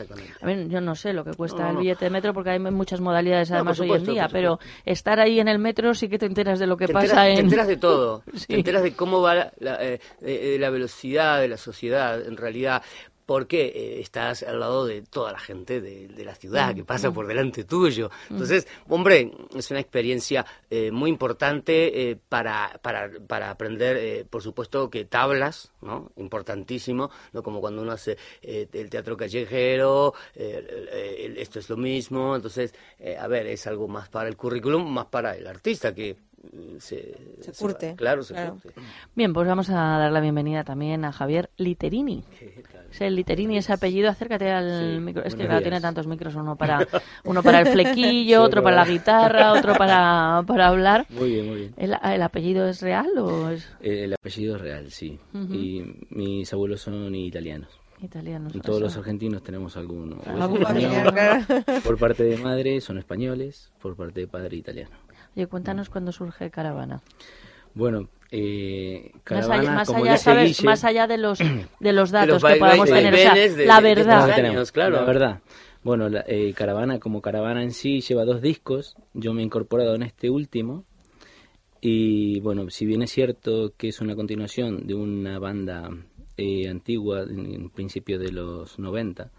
A 0.41 0.45
ver, 0.45 0.67
yo 0.67 0.81
no 0.81 0.95
sé 0.95 1.13
lo 1.13 1.23
que 1.23 1.31
cuesta 1.33 1.59
No, 1.59 1.63
no, 1.65 1.69
el 1.71 1.77
billete 1.77 2.05
de 2.05 2.11
metro 2.11 2.33
porque 2.33 2.51
hay 2.51 2.59
muchas 2.59 2.99
modalidades 3.01 3.49
No, 3.49 3.57
además 3.57 3.79
hoy 3.79 3.91
en 3.91 4.03
día, 4.05 4.27
pero 4.31 4.59
estar 4.85 5.19
ahí 5.19 5.39
en 5.39 5.47
el 5.47 5.59
metro 5.59 5.93
sí 5.93 6.09
que 6.09 6.17
te 6.17 6.25
enteras 6.25 6.59
de 6.59 6.67
lo 6.67 6.77
que 6.77 6.87
te 6.87 6.93
pasa 6.93 7.27
enteras, 7.27 7.27
en... 7.29 7.35
te 7.35 7.41
enteras 7.41 7.67
de 7.67 7.77
todo, 7.77 8.23
Sí. 8.35 8.47
te 8.47 8.55
enteras 8.55 8.83
de 8.83 8.93
cómo 8.93 9.21
va 9.21 9.35
la, 9.35 9.53
la, 9.59 9.83
eh, 9.83 9.99
eh, 10.21 10.57
la 10.59 10.69
velocidad 10.69 11.39
de 11.39 11.47
la 11.47 11.57
sociedad, 11.57 12.21
en 12.25 12.37
realidad, 12.37 12.81
porque 13.25 13.67
eh, 13.67 13.99
estás 14.01 14.43
al 14.43 14.59
lado 14.59 14.85
de 14.85 15.01
toda 15.01 15.31
la 15.31 15.39
gente 15.39 15.81
de, 15.81 16.07
de 16.07 16.25
la 16.25 16.35
ciudad 16.35 16.75
que 16.75 16.83
pasa 16.83 17.11
por 17.11 17.27
delante 17.27 17.63
tuyo. 17.63 18.09
Entonces, 18.29 18.67
hombre, 18.87 19.31
es 19.55 19.71
una 19.71 19.79
experiencia 19.79 20.45
eh, 20.69 20.91
muy 20.91 21.09
importante 21.09 22.09
eh, 22.11 22.17
para, 22.29 22.79
para, 22.81 23.09
para 23.27 23.49
aprender, 23.49 23.97
eh, 23.97 24.25
por 24.29 24.41
supuesto, 24.41 24.89
que 24.89 25.05
tablas, 25.05 25.71
¿no? 25.81 26.11
Importantísimo, 26.17 27.09
¿no? 27.33 27.43
Como 27.43 27.61
cuando 27.61 27.81
uno 27.81 27.91
hace 27.91 28.17
eh, 28.41 28.67
el 28.71 28.89
teatro 28.89 29.15
callejero, 29.15 30.13
eh, 30.35 31.33
esto 31.37 31.59
es 31.59 31.69
lo 31.69 31.77
mismo. 31.77 32.35
Entonces, 32.35 32.73
a 33.19 33.27
ver, 33.27 33.47
es 33.47 33.67
algo 33.67 33.87
más 33.87 34.09
para 34.09 34.29
el 34.29 34.35
currículum, 34.37 34.91
más 34.91 35.05
para 35.07 35.35
el 35.35 35.47
artista 35.47 35.93
que 35.93 36.15
se, 36.79 37.15
Se 37.39 37.51
curte, 37.53 37.95
claro, 37.95 38.23
se 38.23 38.33
claro. 38.33 38.53
curte. 38.53 38.81
Bien, 39.15 39.31
pues 39.31 39.47
vamos 39.47 39.69
a 39.69 39.73
dar 39.73 40.11
la 40.11 40.19
bienvenida 40.19 40.63
también 40.63 41.05
a 41.05 41.11
Javier 41.11 41.51
Literini. 41.57 42.23
Es 42.91 43.01
el 43.01 43.15
Literini, 43.15 43.57
ese 43.57 43.71
apellido, 43.73 44.09
acércate 44.09 44.51
al 44.51 44.95
Sí, 44.95 44.99
micro. 44.99 45.23
Es 45.23 45.35
que 45.35 45.45
claro, 45.45 45.61
tiene 45.61 45.79
tantos 45.79 46.07
micros, 46.07 46.35
uno 46.35 46.55
para, 46.57 46.85
uno 47.23 47.41
para 47.41 47.61
el 47.61 47.67
flequillo, 47.67 48.39
Sí, 48.41 48.45
otro 48.45 48.61
para 48.61 48.75
la 48.75 48.85
guitarra, 48.85 49.53
otro 49.53 49.75
para, 49.75 50.43
para 50.45 50.67
hablar. 50.67 51.05
Muy 51.09 51.29
bien, 51.31 51.47
muy 51.47 51.55
bien. 51.55 51.73
¿El, 51.77 51.95
el 52.03 52.21
apellido 52.21 52.67
es 52.67 52.81
real 52.81 53.07
o 53.17 53.49
es 53.49 53.65
Eh, 53.81 54.03
El 54.03 54.13
apellido 54.13 54.55
es 54.57 54.61
real, 54.61 54.91
sí. 54.91 55.17
Y 55.33 55.83
mis 56.09 56.51
abuelos 56.53 56.81
son 56.81 57.15
italianos. 57.15 57.69
italiano? 58.01 58.49
Y 58.53 58.59
todos 58.59 58.81
los 58.81 58.97
argentinos 58.97 59.41
tenemos 59.41 59.77
alguno. 59.77 60.17
Algún 60.25 60.61
familiar, 60.61 61.13
claro. 61.13 61.45
Por 61.83 61.97
parte 61.97 62.23
de 62.25 62.37
madre 62.37 62.81
son 62.81 62.97
españoles, 62.97 63.71
por 63.81 63.95
parte 63.95 64.19
de 64.21 64.27
padre 64.27 64.57
italiano. 64.57 64.91
Oye, 65.35 65.47
cuéntanos 65.47 65.89
cuándo 65.89 66.11
surge 66.11 66.51
Caravana. 66.51 67.01
Bueno, 67.73 68.09
eh, 68.31 69.11
Más 69.13 69.23
caravana, 69.23 69.61
allá, 69.61 69.71
más 69.73 69.87
como 69.87 70.03
allá, 70.03 70.11
más 70.63 70.83
allá 70.85 71.07
de 71.07 71.17
los, 71.17 71.39
de 71.39 71.93
los 71.93 72.11
datos 72.11 72.43
que 72.43 72.55
podamos 72.55 72.89
tener. 72.89 73.13
O 73.13 73.17
sea, 73.17 73.29
vaivenes 73.33 73.57
de- 73.57 73.65
la 73.65 73.81
de- 73.81 73.89
de 73.89 73.95
verdad. 73.95 74.35
tenemos, 74.35 74.71
claro. 74.71 74.95
La 74.95 75.03
verdad. 75.03 75.39
Bueno, 75.83 76.09
la, 76.09 76.23
eh, 76.27 76.53
Caravana 76.53 76.99
como 76.99 77.21
Caravana 77.21 77.63
en 77.63 77.71
sí 77.71 78.01
lleva 78.01 78.23
dos 78.23 78.41
discos. 78.41 78.95
Yo 79.13 79.33
me 79.33 79.41
he 79.41 79.45
incorporado 79.45 79.95
en 79.95 80.03
este 80.03 80.29
último. 80.29 80.85
Y 81.81 82.39
bueno, 82.41 82.69
si 82.69 82.85
bien 82.85 83.01
es 83.01 83.11
cierto 83.11 83.73
que 83.75 83.87
es 83.87 83.99
una 84.01 84.15
continuación 84.15 84.85
de 84.85 84.93
una 84.93 85.39
banda 85.39 85.89
eh, 86.37 86.69
antigua, 86.69 87.23
en, 87.23 87.53
en 87.53 87.69
principio 87.71 88.19
de 88.19 88.31
los 88.31 88.77
90, 88.77 89.31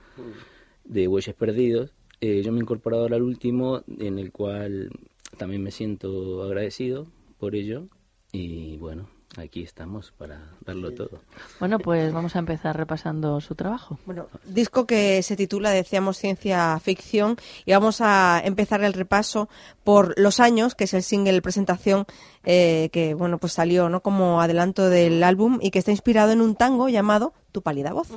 de 0.84 1.06
Huellas 1.08 1.36
Perdidos, 1.36 1.92
eh, 2.20 2.42
yo 2.44 2.50
me 2.52 2.58
he 2.58 2.62
incorporado 2.62 3.02
ahora 3.04 3.16
al 3.16 3.22
último, 3.22 3.82
en 4.00 4.18
el 4.18 4.32
cual 4.32 4.90
también 5.38 5.62
me 5.62 5.70
siento 5.70 6.42
agradecido 6.42 7.06
por 7.38 7.54
ello. 7.54 7.86
Y 8.34 8.78
bueno, 8.78 9.10
aquí 9.36 9.62
estamos 9.62 10.10
para 10.12 10.40
darlo 10.64 10.92
todo. 10.92 11.20
Bueno, 11.60 11.78
pues 11.78 12.14
vamos 12.14 12.34
a 12.34 12.38
empezar 12.38 12.74
repasando 12.74 13.42
su 13.42 13.54
trabajo. 13.54 13.98
Bueno, 14.06 14.28
disco 14.46 14.86
que 14.86 15.22
se 15.22 15.36
titula, 15.36 15.70
decíamos, 15.70 16.16
Ciencia 16.16 16.80
Ficción, 16.80 17.36
y 17.66 17.72
vamos 17.72 18.00
a 18.00 18.40
empezar 18.42 18.82
el 18.84 18.94
repaso 18.94 19.50
por 19.84 20.18
Los 20.18 20.40
Años, 20.40 20.74
que 20.74 20.84
es 20.84 20.94
el 20.94 21.02
single 21.02 21.42
presentación 21.42 22.06
eh, 22.44 22.88
que, 22.90 23.12
bueno, 23.12 23.36
pues 23.36 23.52
salió, 23.52 23.90
¿no?, 23.90 24.00
como 24.00 24.40
adelanto 24.40 24.88
del 24.88 25.22
álbum 25.22 25.58
y 25.60 25.70
que 25.70 25.78
está 25.78 25.90
inspirado 25.90 26.32
en 26.32 26.40
un 26.40 26.56
tango 26.56 26.88
llamado 26.88 27.34
Tu 27.52 27.60
pálida 27.60 27.92
voz. 27.92 28.08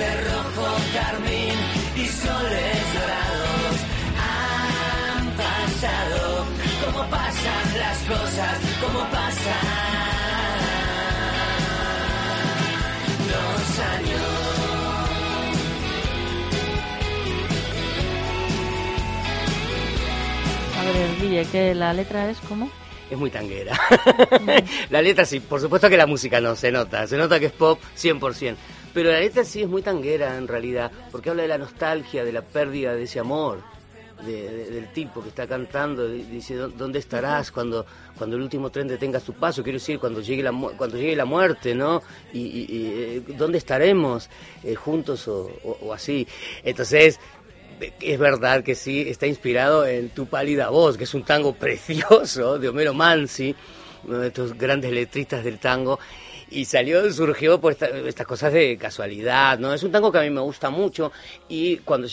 A 0.00 0.37
ver, 20.92 21.08
Guille, 21.20 21.44
que 21.46 21.74
la 21.74 21.92
letra 21.92 22.30
es 22.30 22.38
como... 22.40 22.70
Es 23.10 23.16
muy 23.16 23.30
tanguera. 23.30 23.78
la 24.90 25.00
letra 25.00 25.24
sí, 25.24 25.40
por 25.40 25.60
supuesto 25.60 25.88
que 25.88 25.96
la 25.96 26.06
música 26.06 26.40
no, 26.42 26.54
se 26.54 26.70
nota, 26.70 27.06
se 27.06 27.16
nota 27.16 27.40
que 27.40 27.46
es 27.46 27.52
pop 27.52 27.80
100%. 27.96 28.54
Pero 28.92 29.10
la 29.10 29.20
letra 29.20 29.44
sí 29.44 29.62
es 29.62 29.68
muy 29.68 29.80
tanguera 29.82 30.36
en 30.36 30.46
realidad, 30.46 30.90
porque 31.10 31.30
habla 31.30 31.42
de 31.42 31.48
la 31.48 31.58
nostalgia, 31.58 32.24
de 32.24 32.32
la 32.32 32.42
pérdida 32.42 32.94
de 32.94 33.04
ese 33.04 33.18
amor, 33.20 33.62
de- 34.26 34.48
de- 34.50 34.70
del 34.72 34.92
tipo 34.92 35.22
que 35.22 35.28
está 35.28 35.46
cantando, 35.46 36.06
di- 36.08 36.22
dice, 36.24 36.54
"¿Dó- 36.56 36.68
¿dónde 36.68 36.98
estarás 36.98 37.50
cuando, 37.52 37.86
cuando 38.16 38.36
el 38.36 38.42
último 38.42 38.68
tren 38.70 38.88
detenga 38.88 39.20
su 39.20 39.32
paso? 39.32 39.62
Quiero 39.62 39.78
decir, 39.78 39.98
cuando 40.00 40.20
llegue 40.20 40.42
la, 40.42 40.50
cuando 40.76 40.96
llegue 40.96 41.14
la 41.16 41.24
muerte, 41.24 41.74
¿no? 41.74 42.02
Y, 42.32 42.40
y- 42.40 42.66
y, 42.68 42.92
eh, 42.96 43.22
¿dónde 43.38 43.58
estaremos? 43.58 44.28
Eh, 44.64 44.74
¿Juntos 44.74 45.28
o, 45.28 45.48
o- 45.64 45.78
o 45.82 45.92
así? 45.94 46.26
Entonces, 46.64 47.20
es 48.00 48.18
verdad 48.18 48.62
que 48.62 48.74
sí, 48.74 49.02
está 49.08 49.26
inspirado 49.26 49.86
en 49.86 50.10
Tu 50.10 50.26
pálida 50.26 50.68
voz, 50.70 50.96
que 50.96 51.04
es 51.04 51.14
un 51.14 51.24
tango 51.24 51.54
precioso 51.54 52.58
de 52.58 52.68
Homero 52.68 52.94
Mansi, 52.94 53.54
uno 54.04 54.18
de 54.18 54.28
estos 54.28 54.56
grandes 54.56 54.92
letristas 54.92 55.44
del 55.44 55.58
tango, 55.58 55.98
y 56.50 56.64
salió, 56.64 57.12
surgió 57.12 57.60
por 57.60 57.72
esta- 57.72 57.88
estas 57.88 58.26
cosas 58.26 58.52
de 58.54 58.78
casualidad, 58.78 59.58
¿no? 59.58 59.74
Es 59.74 59.82
un 59.82 59.92
tango 59.92 60.10
que 60.10 60.16
a 60.18 60.22
mí 60.22 60.30
me 60.30 60.40
gusta 60.40 60.70
mucho, 60.70 61.12
y 61.48 61.76
cuando 61.78 62.08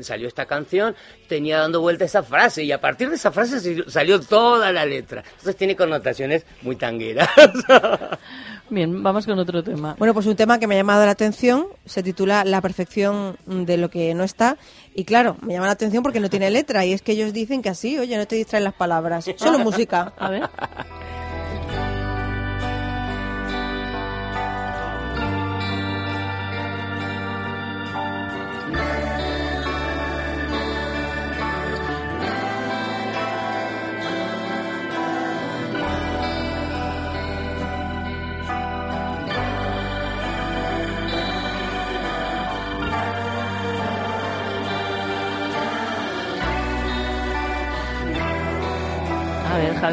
salió 0.00 0.26
esta 0.26 0.46
canción, 0.46 0.96
tenía 1.28 1.58
dando 1.58 1.80
vuelta 1.82 2.06
esa 2.06 2.22
frase, 2.22 2.62
y 2.64 2.72
a 2.72 2.80
partir 2.80 3.10
de 3.10 3.16
esa 3.16 3.30
frase 3.32 3.60
se- 3.60 3.90
salió 3.90 4.20
toda 4.20 4.72
la 4.72 4.86
letra. 4.86 5.22
Entonces 5.32 5.56
tiene 5.56 5.76
connotaciones 5.76 6.46
muy 6.62 6.76
tangueras. 6.76 7.28
Bien, 8.68 9.02
vamos 9.02 9.26
con 9.26 9.38
otro 9.38 9.62
tema. 9.62 9.94
Bueno, 9.98 10.12
pues 10.12 10.26
un 10.26 10.36
tema 10.36 10.58
que 10.58 10.66
me 10.66 10.74
ha 10.74 10.78
llamado 10.78 11.04
la 11.04 11.12
atención, 11.12 11.66
se 11.84 12.02
titula 12.02 12.44
La 12.44 12.60
perfección 12.60 13.36
de 13.46 13.76
lo 13.76 13.90
que 13.90 14.12
no 14.14 14.24
está. 14.24 14.56
Y 14.94 15.04
claro, 15.04 15.36
me 15.42 15.54
llama 15.54 15.66
la 15.66 15.72
atención 15.72 16.02
porque 16.02 16.20
no 16.20 16.28
tiene 16.28 16.50
letra. 16.50 16.84
Y 16.84 16.92
es 16.92 17.02
que 17.02 17.12
ellos 17.12 17.32
dicen 17.32 17.62
que 17.62 17.68
así, 17.68 17.98
oye, 17.98 18.16
no 18.16 18.26
te 18.26 18.36
distraen 18.36 18.64
las 18.64 18.74
palabras, 18.74 19.30
solo 19.36 19.58
música. 19.60 20.12
A 20.18 20.30
ver. 20.30 20.50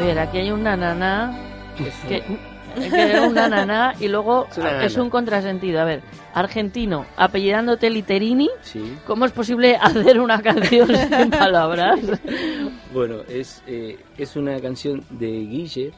Ver, 0.04 0.18
aquí 0.18 0.38
hay 0.38 0.50
un 0.50 0.62
nananá 0.62 1.36
que, 1.76 2.22
que 2.90 3.20
un 3.20 3.34
nananá 3.34 3.94
y 4.00 4.08
luego 4.08 4.46
Es 4.50 4.58
una 4.58 4.82
es 4.84 4.92
nana. 4.92 5.04
un 5.04 5.10
contrasentido. 5.10 5.80
A 5.80 5.84
ver, 5.84 6.02
argentino, 6.34 7.06
apellidándote 7.16 7.90
Literini, 7.90 8.48
Sí. 8.62 8.96
¿cómo 9.06 9.24
es 9.24 9.32
posible 9.32 9.76
hacer 9.76 10.20
una 10.20 10.40
canción 10.42 10.88
sin 11.18 11.30
palabras? 11.30 12.00
Bueno, 12.92 13.20
es, 13.28 13.62
eh, 13.66 13.98
es 14.18 14.36
una 14.36 14.60
canción 14.60 15.04
de 15.10 15.26
Guille 15.28 15.92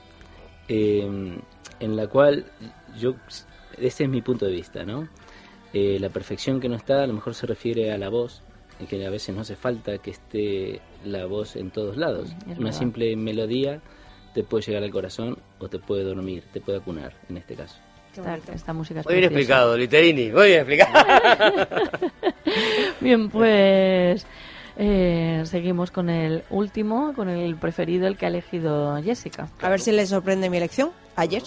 eh, 0.69 1.39
en 1.81 1.97
la 1.97 2.07
cual 2.07 2.45
yo, 2.99 3.15
este 3.79 4.05
es 4.05 4.11
mi 4.11 4.23
punto 4.23 4.47
de 4.47 4.53
vista, 4.53 4.85
¿no? 4.85 5.09
Eh, 5.73 5.99
la 6.01 6.09
perfección 6.09 6.59
que 6.61 6.69
no 6.69 6.77
está 6.77 7.03
a 7.03 7.07
lo 7.07 7.13
mejor 7.13 7.35
se 7.35 7.47
refiere 7.47 7.93
a 7.93 7.99
la 7.99 8.09
voz, 8.09 8.43
que 8.89 9.05
a 9.07 9.11
veces 9.11 9.35
no 9.35 9.43
hace 9.43 9.57
falta 9.57 9.99
que 9.99 10.11
esté 10.11 10.81
la 11.05 11.27
voz 11.27 11.57
en 11.57 11.71
todos 11.71 11.97
lados. 11.97 12.31
Es 12.31 12.57
Una 12.59 12.67
verdad. 12.67 12.79
simple 12.79 13.17
melodía 13.17 13.81
te 14.37 14.43
puede 14.43 14.65
llegar 14.65 14.83
al 14.83 14.91
corazón 14.91 15.39
o 15.59 15.67
te 15.67 15.79
puede 15.79 16.05
dormir, 16.05 16.45
te 16.53 16.61
puede 16.61 16.77
acunar 16.77 17.15
en 17.31 17.39
este 17.39 17.55
caso. 17.55 17.79
Esta, 18.53 18.75
música 18.75 19.01
es 19.01 19.07
Muy 19.07 19.15
bien 19.15 19.33
preciosa. 19.33 19.65
explicado, 19.65 19.77
Literini, 19.79 20.31
muy 20.31 20.49
bien 20.49 20.61
explicado. 20.61 21.69
Bien, 23.01 23.31
pues 23.31 24.27
eh, 24.77 25.43
seguimos 25.45 25.91
con 25.91 26.11
el 26.11 26.45
último, 26.51 27.15
con 27.15 27.31
el 27.31 27.57
preferido, 27.57 28.07
el 28.07 28.19
que 28.19 28.27
ha 28.27 28.29
elegido 28.29 29.03
Jessica. 29.03 29.49
A 29.63 29.71
ver 29.71 29.81
si 29.81 29.91
le 29.93 30.07
sorprende 30.07 30.51
mi 30.51 30.59
elección. 30.59 30.91
Ayer. 31.17 31.43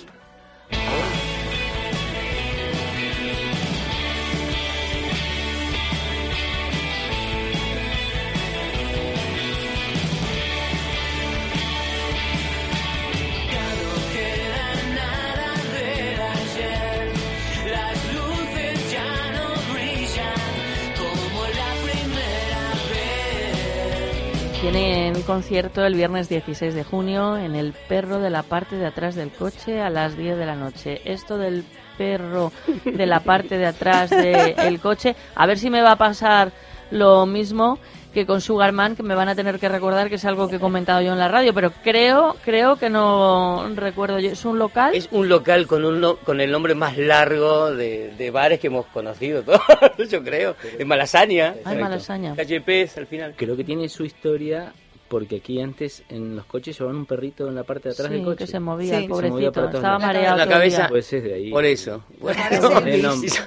Concierto 25.33 25.85
el 25.85 25.93
viernes 25.93 26.27
16 26.27 26.73
de 26.73 26.83
junio 26.83 27.37
en 27.37 27.53
el 27.53 27.73
perro 27.87 28.17
de 28.19 28.31
la 28.31 28.41
parte 28.41 28.77
de 28.77 28.87
atrás 28.87 29.13
del 29.13 29.29
coche 29.29 29.79
a 29.79 29.91
las 29.91 30.17
10 30.17 30.35
de 30.39 30.45
la 30.47 30.55
noche. 30.55 31.01
Esto 31.05 31.37
del 31.37 31.63
perro 31.99 32.51
de 32.83 33.05
la 33.05 33.19
parte 33.19 33.59
de 33.59 33.67
atrás 33.67 34.09
del 34.09 34.79
coche, 34.79 35.15
a 35.35 35.45
ver 35.45 35.59
si 35.59 35.69
me 35.69 35.83
va 35.83 35.91
a 35.91 35.95
pasar 35.97 36.51
lo 36.89 37.27
mismo 37.27 37.77
que 38.11 38.25
con 38.25 38.41
Sugarman, 38.41 38.95
que 38.95 39.03
me 39.03 39.13
van 39.13 39.29
a 39.29 39.35
tener 39.35 39.59
que 39.59 39.69
recordar 39.69 40.09
que 40.09 40.15
es 40.15 40.25
algo 40.25 40.47
que 40.49 40.55
he 40.55 40.59
comentado 40.59 40.99
yo 41.03 41.11
en 41.11 41.19
la 41.19 41.27
radio, 41.27 41.53
pero 41.53 41.71
creo, 41.83 42.35
creo 42.43 42.77
que 42.77 42.89
no 42.89 43.69
recuerdo 43.75 44.17
yo. 44.17 44.31
¿Es 44.31 44.43
un 44.45 44.57
local? 44.57 44.95
Es 44.95 45.09
un 45.11 45.29
local 45.29 45.67
con 45.67 45.85
un 45.85 46.01
no- 46.01 46.15
con 46.17 46.41
el 46.41 46.49
nombre 46.51 46.73
más 46.73 46.97
largo 46.97 47.69
de, 47.71 48.15
de 48.17 48.31
bares 48.31 48.59
que 48.59 48.65
hemos 48.65 48.87
conocido 48.87 49.43
todos, 49.43 49.61
yo 50.09 50.23
creo. 50.23 50.55
En 50.79 50.87
Malasaña. 50.87 51.53
Ay, 51.63 51.77
Malasaña. 51.77 52.35
Calle 52.35 52.61
Pez, 52.61 52.97
al 52.97 53.05
final. 53.05 53.35
Creo 53.37 53.55
que 53.55 53.63
tiene 53.63 53.87
su 53.89 54.03
historia 54.03 54.73
porque 55.09 55.37
aquí 55.37 55.59
antes 55.61 56.03
en 56.09 56.35
los 56.35 56.45
coches 56.45 56.77
llevaban 56.77 56.97
un 56.99 57.05
perrito 57.05 57.47
en 57.49 57.55
la 57.55 57.63
parte 57.63 57.89
de 57.89 57.93
atrás 57.93 58.07
Sí, 58.07 58.13
del 58.13 58.23
coche. 58.23 58.37
que 58.37 58.47
se 58.47 58.59
movía, 58.59 58.97
el 58.97 59.03
Se 59.03 59.07
movía 59.09 59.21
pobrecito. 59.51 59.65
Estaba 59.65 59.81
lados. 59.81 60.01
mareado 60.01 60.37
la 60.37 60.47
cabeza. 60.47 60.87
Pues 60.87 61.11
es 61.11 61.23
de 61.23 61.33
ahí. 61.33 61.49
Por 61.51 61.65
eso. 61.65 62.03
Nombre. 62.61 63.01
es, 63.01 63.43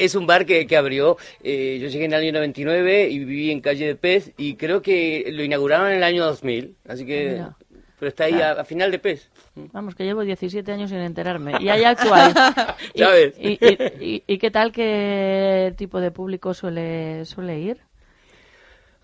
es 0.00 0.14
un 0.14 0.26
bar 0.26 0.46
que, 0.46 0.66
que 0.66 0.76
abrió. 0.76 1.16
eh, 1.42 1.78
yo 1.80 1.88
llegué 1.88 2.04
en 2.04 2.12
el 2.12 2.20
año 2.20 2.32
99 2.32 3.08
y 3.08 3.18
viví 3.18 3.50
en 3.50 3.60
calle 3.60 3.86
de 3.86 3.96
Pez 3.96 4.32
y 4.36 4.54
creo 4.56 4.82
que 4.82 5.24
lo 5.32 5.42
inauguraron 5.42 5.88
en 5.88 5.94
el 5.96 6.02
año 6.04 6.24
2000. 6.26 6.76
Así 6.86 7.04
que. 7.06 7.30
Mira. 7.32 7.56
Pero 7.98 8.08
está 8.08 8.24
ahí 8.24 8.40
a, 8.40 8.52
a 8.52 8.64
final 8.64 8.90
de 8.90 8.98
Pez. 8.98 9.28
Vamos, 9.72 9.94
que 9.94 10.04
llevo 10.04 10.22
17 10.22 10.72
años 10.72 10.88
sin 10.88 11.00
enterarme. 11.00 11.52
Y 11.60 11.68
hay 11.68 11.84
actual. 11.84 12.32
y, 12.94 12.98
¿Sabes? 12.98 13.34
Y, 13.38 13.58
y- 13.60 13.78
y- 14.00 14.22
y 14.26 14.38
qué 14.38 14.50
tal 14.50 14.72
qué 14.72 15.74
tipo 15.76 16.00
de 16.00 16.10
público 16.10 16.54
suele, 16.54 17.26
suele 17.26 17.58
ir? 17.60 17.76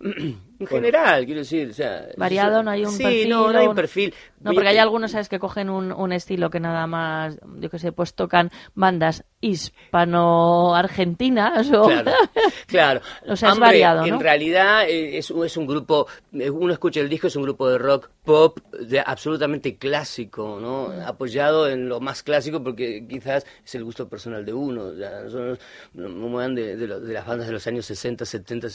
En 0.59 0.66
general, 0.66 1.25
quiero 1.27 1.40
decir. 1.40 1.71
O 1.71 1.75
sea, 1.75 2.07
Variado, 2.16 2.62
no 2.62 2.71
hay 2.71 2.85
un 2.85 2.92
sí, 2.92 3.03
perfil. 3.03 3.29
no, 3.29 3.53
no 3.53 3.59
hay 3.59 3.66
un 3.66 3.75
perfil. 3.75 4.14
No, 4.40 4.53
porque 4.53 4.69
a- 4.69 4.73
hay 4.73 4.79
algunos, 4.79 5.11
¿sabes?, 5.11 5.29
que 5.29 5.38
cogen 5.38 5.69
un, 5.71 5.92
un 5.92 6.12
estilo 6.12 6.51
que 6.51 6.61
nada 6.61 6.87
más, 6.87 7.38
yo 7.59 7.71
qué 7.71 7.79
sé, 7.79 7.92
pues 7.92 8.14
tocan 8.14 8.51
bandas 8.75 9.25
hispano-argentinas 9.40 11.71
o... 11.73 11.85
Claro, 11.87 12.12
claro. 12.66 13.01
O 13.29 13.37
sea, 13.37 13.51
es 13.51 13.59
variado, 13.59 14.01
¿no? 14.07 14.14
En 14.14 14.21
realidad 14.21 14.88
eh, 14.88 15.19
es, 15.19 15.31
es 15.31 15.57
un 15.57 15.66
grupo, 15.66 16.07
eh, 16.33 16.49
uno 16.51 16.73
escucha 16.73 17.01
el 17.01 17.09
disco, 17.09 17.27
es 17.27 17.37
un 17.37 17.42
grupo 17.42 17.69
de 17.69 17.79
rock 17.79 18.09
pop 18.25 18.59
de 18.73 19.01
absolutamente 19.01 19.77
clásico, 19.77 20.59
¿no? 20.61 20.88
Mm. 20.88 21.01
Apoyado 21.07 21.69
en 21.69 21.88
lo 21.88 22.01
más 22.01 22.23
clásico 22.23 22.62
porque 22.62 23.05
quizás 23.09 23.45
es 23.64 23.75
el 23.75 23.85
gusto 23.85 24.09
personal 24.09 24.45
de 24.45 24.53
uno. 24.55 24.95
Ya, 24.95 25.23
nosotros 25.23 25.59
no 25.95 26.09
no 26.09 26.29
me 26.29 26.40
dan 26.42 26.55
de, 26.55 26.77
de 26.77 26.87
de 27.01 27.12
las 27.12 27.27
bandas 27.27 27.47
de 27.47 27.53
los 27.53 27.66
años 27.66 27.87
60, 27.87 28.25
70 28.25 28.69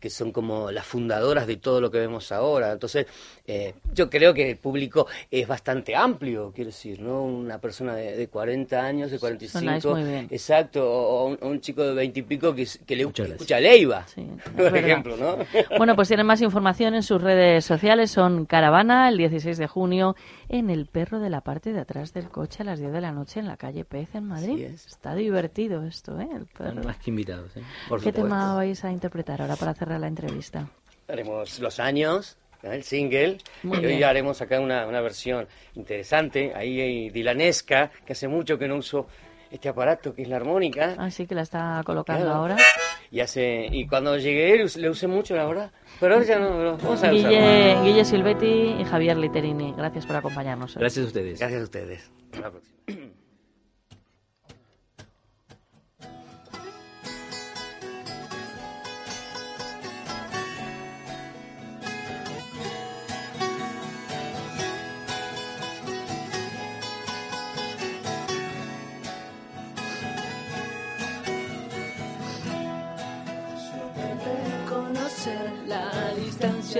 que 0.00 0.10
son 0.10 0.32
como 0.32 0.70
las 0.70 0.86
fundadoras 0.86 1.21
de 1.22 1.56
todo 1.56 1.80
lo 1.80 1.90
que 1.90 1.98
vemos 1.98 2.32
ahora. 2.32 2.72
Entonces, 2.72 3.06
eh, 3.46 3.74
yo 3.94 4.10
creo 4.10 4.34
que 4.34 4.50
el 4.50 4.56
público 4.56 5.06
es 5.30 5.46
bastante 5.46 5.94
amplio, 5.94 6.52
quiero 6.54 6.70
decir, 6.70 7.00
¿no? 7.00 7.22
Una 7.22 7.58
persona 7.58 7.94
de, 7.94 8.16
de 8.16 8.28
40 8.28 8.80
años, 8.84 9.10
de 9.10 9.18
45, 9.18 9.58
Sonáis 9.58 9.84
muy 9.84 10.02
bien. 10.04 10.28
exacto, 10.30 10.84
o, 10.84 11.32
o 11.32 11.48
un, 11.48 11.60
chico 11.60 11.82
de 11.82 11.94
20 11.94 12.20
y 12.20 12.22
pico 12.22 12.54
que, 12.54 12.66
que 12.86 12.96
le 12.96 13.02
escucha 13.04 13.60
Leiva, 13.60 14.04
por 14.16 14.54
verdad. 14.56 14.76
ejemplo, 14.76 15.16
¿no? 15.16 15.36
Bueno, 15.78 15.94
pues 15.96 16.08
tienen 16.08 16.26
más 16.26 16.40
información 16.42 16.94
en 16.94 17.02
sus 17.02 17.20
redes 17.22 17.64
sociales. 17.64 18.10
Son 18.10 18.46
Caravana, 18.46 19.08
el 19.08 19.16
16 19.16 19.58
de 19.58 19.66
junio, 19.66 20.16
en 20.48 20.70
el 20.70 20.86
perro 20.86 21.18
de 21.20 21.30
la 21.30 21.40
parte 21.40 21.72
de 21.72 21.80
atrás 21.80 22.12
del 22.12 22.28
coche 22.28 22.62
a 22.62 22.64
las 22.66 22.78
10 22.78 22.92
de 22.92 23.00
la 23.00 23.12
noche 23.12 23.40
en 23.40 23.46
la 23.46 23.56
calle 23.56 23.84
Pez, 23.84 24.14
en 24.14 24.24
Madrid. 24.26 24.64
Está 24.64 25.14
divertido 25.14 25.82
esto, 25.84 26.18
¿eh? 26.20 26.28
El 26.34 26.46
perro. 26.46 26.70
Están 26.70 26.86
más 26.86 26.96
que 26.98 27.10
invitados. 27.10 27.56
¿eh? 27.56 27.62
¿Qué 28.02 28.12
tema 28.12 28.54
vais 28.54 28.84
a 28.84 28.90
interpretar 28.92 29.40
ahora 29.42 29.56
para 29.56 29.74
cerrar 29.74 30.00
la 30.00 30.08
entrevista? 30.08 30.68
Haremos 31.08 31.58
Los 31.60 31.80
Años, 31.80 32.36
¿no? 32.62 32.72
el 32.72 32.82
single, 32.84 33.38
Muy 33.62 33.78
y 33.78 33.80
hoy 33.80 33.86
bien. 33.96 34.04
haremos 34.04 34.40
acá 34.40 34.60
una, 34.60 34.86
una 34.86 35.00
versión 35.00 35.46
interesante, 35.74 36.52
ahí 36.54 36.80
hay 36.80 37.10
dilanesca, 37.10 37.90
que 38.06 38.12
hace 38.12 38.28
mucho 38.28 38.58
que 38.58 38.68
no 38.68 38.76
uso 38.76 39.06
este 39.50 39.68
aparato 39.68 40.14
que 40.14 40.22
es 40.22 40.28
la 40.28 40.36
armónica. 40.36 40.94
Así 40.98 41.26
que 41.26 41.34
la 41.34 41.42
está 41.42 41.82
colocando 41.84 42.24
Claro. 42.24 42.38
ahora. 42.38 42.56
Y 43.10 43.20
hace 43.20 43.66
y 43.70 43.86
cuando 43.86 44.16
llegué 44.16 44.56
le 44.56 44.64
us- 44.64 44.76
le 44.76 44.88
usé 44.88 45.06
mucho, 45.06 45.36
la 45.36 45.44
verdad. 45.44 45.70
Pero 46.00 46.14
ahora 46.14 46.24
ya 46.26 46.38
no, 46.38 46.78
vamos 46.78 47.02
a 47.02 47.10
Guille. 47.10 47.76
Guille 47.82 48.04
Silvetti 48.06 48.76
y 48.80 48.84
Javier 48.84 49.18
Literini, 49.18 49.74
gracias 49.76 50.06
por 50.06 50.16
acompañarnos. 50.16 50.74
hoy. 50.76 50.80
Gracias 50.80 51.04
a 51.04 51.08
ustedes. 51.08 51.38
Gracias 51.38 51.60
a 51.60 51.64
ustedes. 51.64 52.10
Hasta 52.32 52.40
la 52.40 52.50
próxima. 52.52 53.01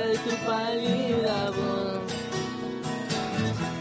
De 0.01 0.17
tu 0.17 0.31
pálida 0.47 1.51
voz. 1.51 2.13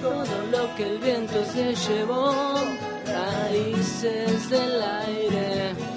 Todo 0.02 0.46
lo 0.52 0.76
que 0.76 0.84
el 0.84 1.00
viento 1.00 1.46
se 1.46 1.74
llevó, 1.74 2.56
raíces 3.06 4.50
del 4.50 4.82
aire. 4.82 5.92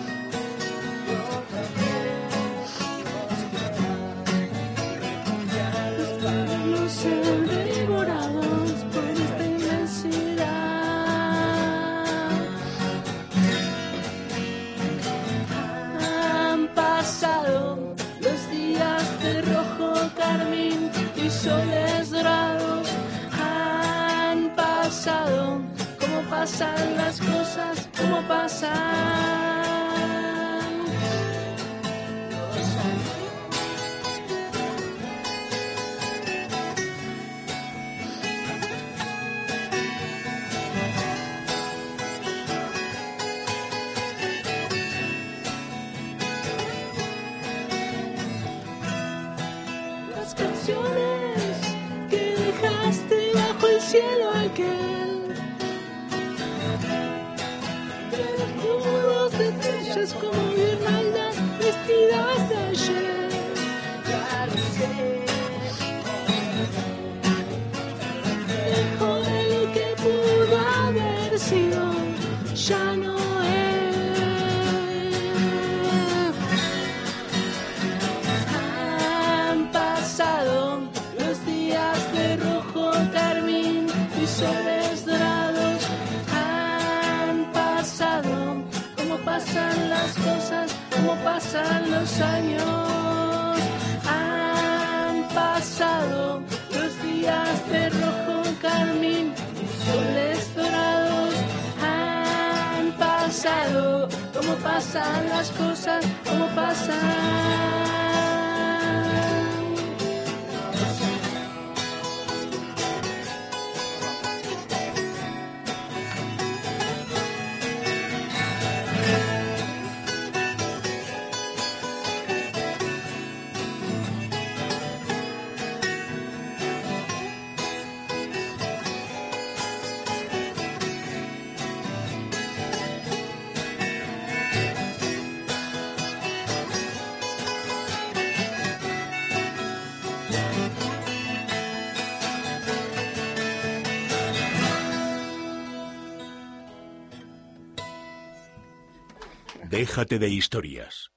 Déjate 149.77 150.21
de 150.21 150.29
historias. 150.29 151.11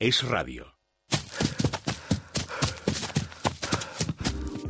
Es 0.00 0.24
radio. 0.24 0.74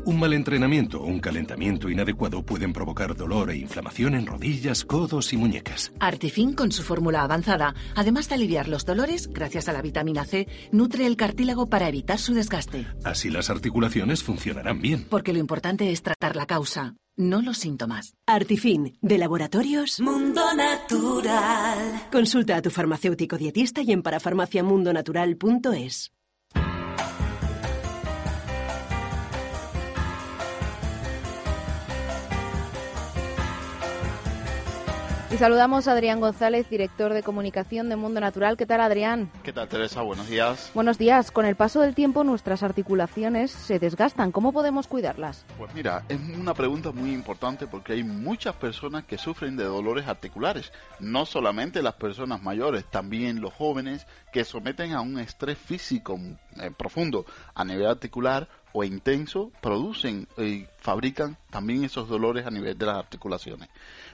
Un 0.04 0.18
mal 0.18 0.34
entrenamiento 0.34 1.00
o 1.00 1.06
un 1.06 1.20
calentamiento 1.20 1.88
inadecuado 1.88 2.42
pueden 2.42 2.74
provocar 2.74 3.16
dolor 3.16 3.50
e 3.50 3.56
inflamación 3.56 4.14
en 4.14 4.26
rodillas, 4.26 4.84
codos 4.84 5.32
y 5.32 5.38
muñecas. 5.38 5.90
Artifin, 6.00 6.52
con 6.52 6.70
su 6.70 6.82
fórmula 6.82 7.22
avanzada, 7.22 7.74
además 7.94 8.28
de 8.28 8.34
aliviar 8.34 8.68
los 8.68 8.84
dolores, 8.84 9.28
gracias 9.32 9.70
a 9.70 9.72
la 9.72 9.80
vitamina 9.80 10.26
C, 10.26 10.46
nutre 10.70 11.06
el 11.06 11.16
cartílago 11.16 11.66
para 11.66 11.88
evitar 11.88 12.18
su 12.18 12.34
desgaste. 12.34 12.86
Así 13.04 13.30
las 13.30 13.48
articulaciones 13.48 14.22
funcionarán 14.22 14.82
bien. 14.82 15.06
Porque 15.08 15.32
lo 15.32 15.38
importante 15.38 15.90
es 15.92 16.02
tratar 16.02 16.36
la 16.36 16.44
causa, 16.44 16.94
no 17.20 17.42
los 17.42 17.58
síntomas. 17.58 18.16
Artifin, 18.26 18.96
de 19.00 19.18
Laboratorios 19.18 20.00
Mundo 20.00 20.42
Natural. 20.54 22.08
Consulta 22.10 22.56
a 22.56 22.62
tu 22.62 22.70
farmacéutico 22.70 23.36
dietista 23.36 23.82
y 23.82 23.92
en 23.92 24.02
parafarmaciamundonatural.es. 24.02 26.12
saludamos 35.40 35.88
a 35.88 35.92
Adrián 35.92 36.20
González, 36.20 36.68
director 36.68 37.14
de 37.14 37.22
comunicación 37.22 37.88
de 37.88 37.96
Mundo 37.96 38.20
Natural. 38.20 38.58
¿Qué 38.58 38.66
tal, 38.66 38.82
Adrián? 38.82 39.30
¿Qué 39.42 39.54
tal, 39.54 39.68
Teresa? 39.68 40.02
Buenos 40.02 40.28
días. 40.28 40.70
Buenos 40.74 40.98
días. 40.98 41.30
Con 41.30 41.46
el 41.46 41.56
paso 41.56 41.80
del 41.80 41.94
tiempo, 41.94 42.24
nuestras 42.24 42.62
articulaciones 42.62 43.50
se 43.50 43.78
desgastan. 43.78 44.32
¿Cómo 44.32 44.52
podemos 44.52 44.86
cuidarlas? 44.86 45.46
Pues 45.56 45.72
mira, 45.72 46.04
es 46.10 46.20
una 46.38 46.52
pregunta 46.52 46.92
muy 46.92 47.14
importante 47.14 47.66
porque 47.66 47.94
hay 47.94 48.04
muchas 48.04 48.54
personas 48.56 49.04
que 49.04 49.16
sufren 49.16 49.56
de 49.56 49.64
dolores 49.64 50.06
articulares. 50.08 50.72
No 50.98 51.24
solamente 51.24 51.80
las 51.80 51.94
personas 51.94 52.42
mayores, 52.42 52.84
también 52.84 53.40
los 53.40 53.54
jóvenes 53.54 54.06
que 54.34 54.44
someten 54.44 54.92
a 54.92 55.00
un 55.00 55.18
estrés 55.18 55.56
físico 55.56 56.20
eh, 56.60 56.70
profundo 56.76 57.24
a 57.54 57.64
nivel 57.64 57.86
articular 57.86 58.46
o 58.72 58.84
intenso, 58.84 59.50
producen 59.62 60.28
y 60.36 60.66
fabrican 60.78 61.38
también 61.48 61.82
esos 61.82 62.10
dolores 62.10 62.46
a 62.46 62.50
nivel 62.50 62.76
de 62.76 62.86
las 62.86 62.98
articulaciones. 62.98 63.70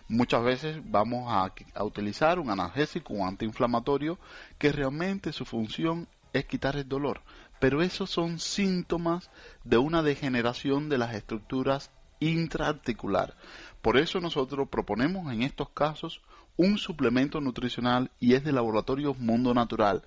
Muchas 0.08 0.44
veces 0.44 0.78
vamos 0.84 1.24
a, 1.28 1.52
utilizar 1.82 2.38
un 2.38 2.50
analgésico, 2.50 3.12
un 3.12 3.26
antiinflamatorio, 3.26 4.18
que 4.58 4.70
realmente 4.70 5.32
su 5.32 5.44
función 5.44 6.08
es 6.32 6.44
quitar 6.44 6.76
el 6.76 6.88
dolor. 6.88 7.22
Pero 7.58 7.82
esos 7.82 8.10
son 8.10 8.38
síntomas 8.38 9.30
de 9.64 9.78
una 9.78 10.02
degeneración 10.02 10.88
de 10.88 10.98
las 10.98 11.14
estructuras 11.14 11.90
intraarticular. 12.20 13.34
Por 13.82 13.96
eso 13.96 14.20
nosotros 14.20 14.68
proponemos 14.68 15.32
en 15.32 15.42
estos 15.42 15.70
casos 15.70 16.20
un 16.56 16.78
suplemento 16.78 17.40
nutricional 17.40 18.10
y 18.20 18.34
es 18.34 18.44
de 18.44 18.52
laboratorio 18.52 19.14
Mundo 19.14 19.54
Natural. 19.54 20.02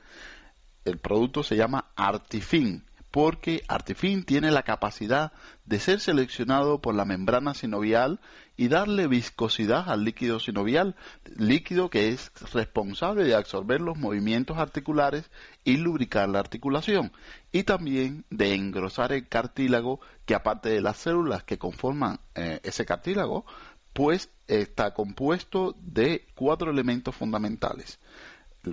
El 0.86 0.98
producto 0.98 1.44
se 1.44 1.58
llama 1.58 1.86
Artifin 1.96 2.84
porque 3.12 3.64
Artifin 3.68 4.24
tiene 4.24 4.52
la 4.52 4.64
capacidad 4.64 5.32
de 5.66 5.80
ser 5.80 6.00
seleccionado 6.00 6.80
por 6.80 6.96
la 6.96 7.06
membrana 7.06 7.54
sinovial 7.54 8.20
y 8.60 8.68
darle 8.68 9.08
viscosidad 9.08 9.90
al 9.90 10.04
líquido 10.04 10.38
sinovial, 10.38 10.98
líquido 11.38 11.90
que 11.90 12.10
es 12.10 12.30
responsable 12.52 13.24
de 13.24 13.34
absorber 13.34 13.80
los 13.80 13.98
movimientos 13.98 14.58
articulares 14.58 15.32
y 15.64 15.78
lubricar 15.78 16.28
la 16.28 16.40
articulación, 16.40 17.14
y 17.54 17.64
también 17.64 18.26
de 18.30 18.56
engrosar 18.56 19.14
el 19.14 19.30
cartílago, 19.30 20.02
que 20.26 20.36
aparte 20.36 20.68
de 20.68 20.82
las 20.82 20.98
células 20.98 21.46
que 21.46 21.58
conforman 21.58 22.20
eh, 22.36 22.60
ese 22.64 22.86
cartílago, 22.86 23.46
pues 23.94 24.30
está 24.50 24.94
compuesto 24.94 25.74
de 25.80 26.28
cuatro 26.36 26.70
elementos 26.70 27.16
fundamentales 27.16 27.98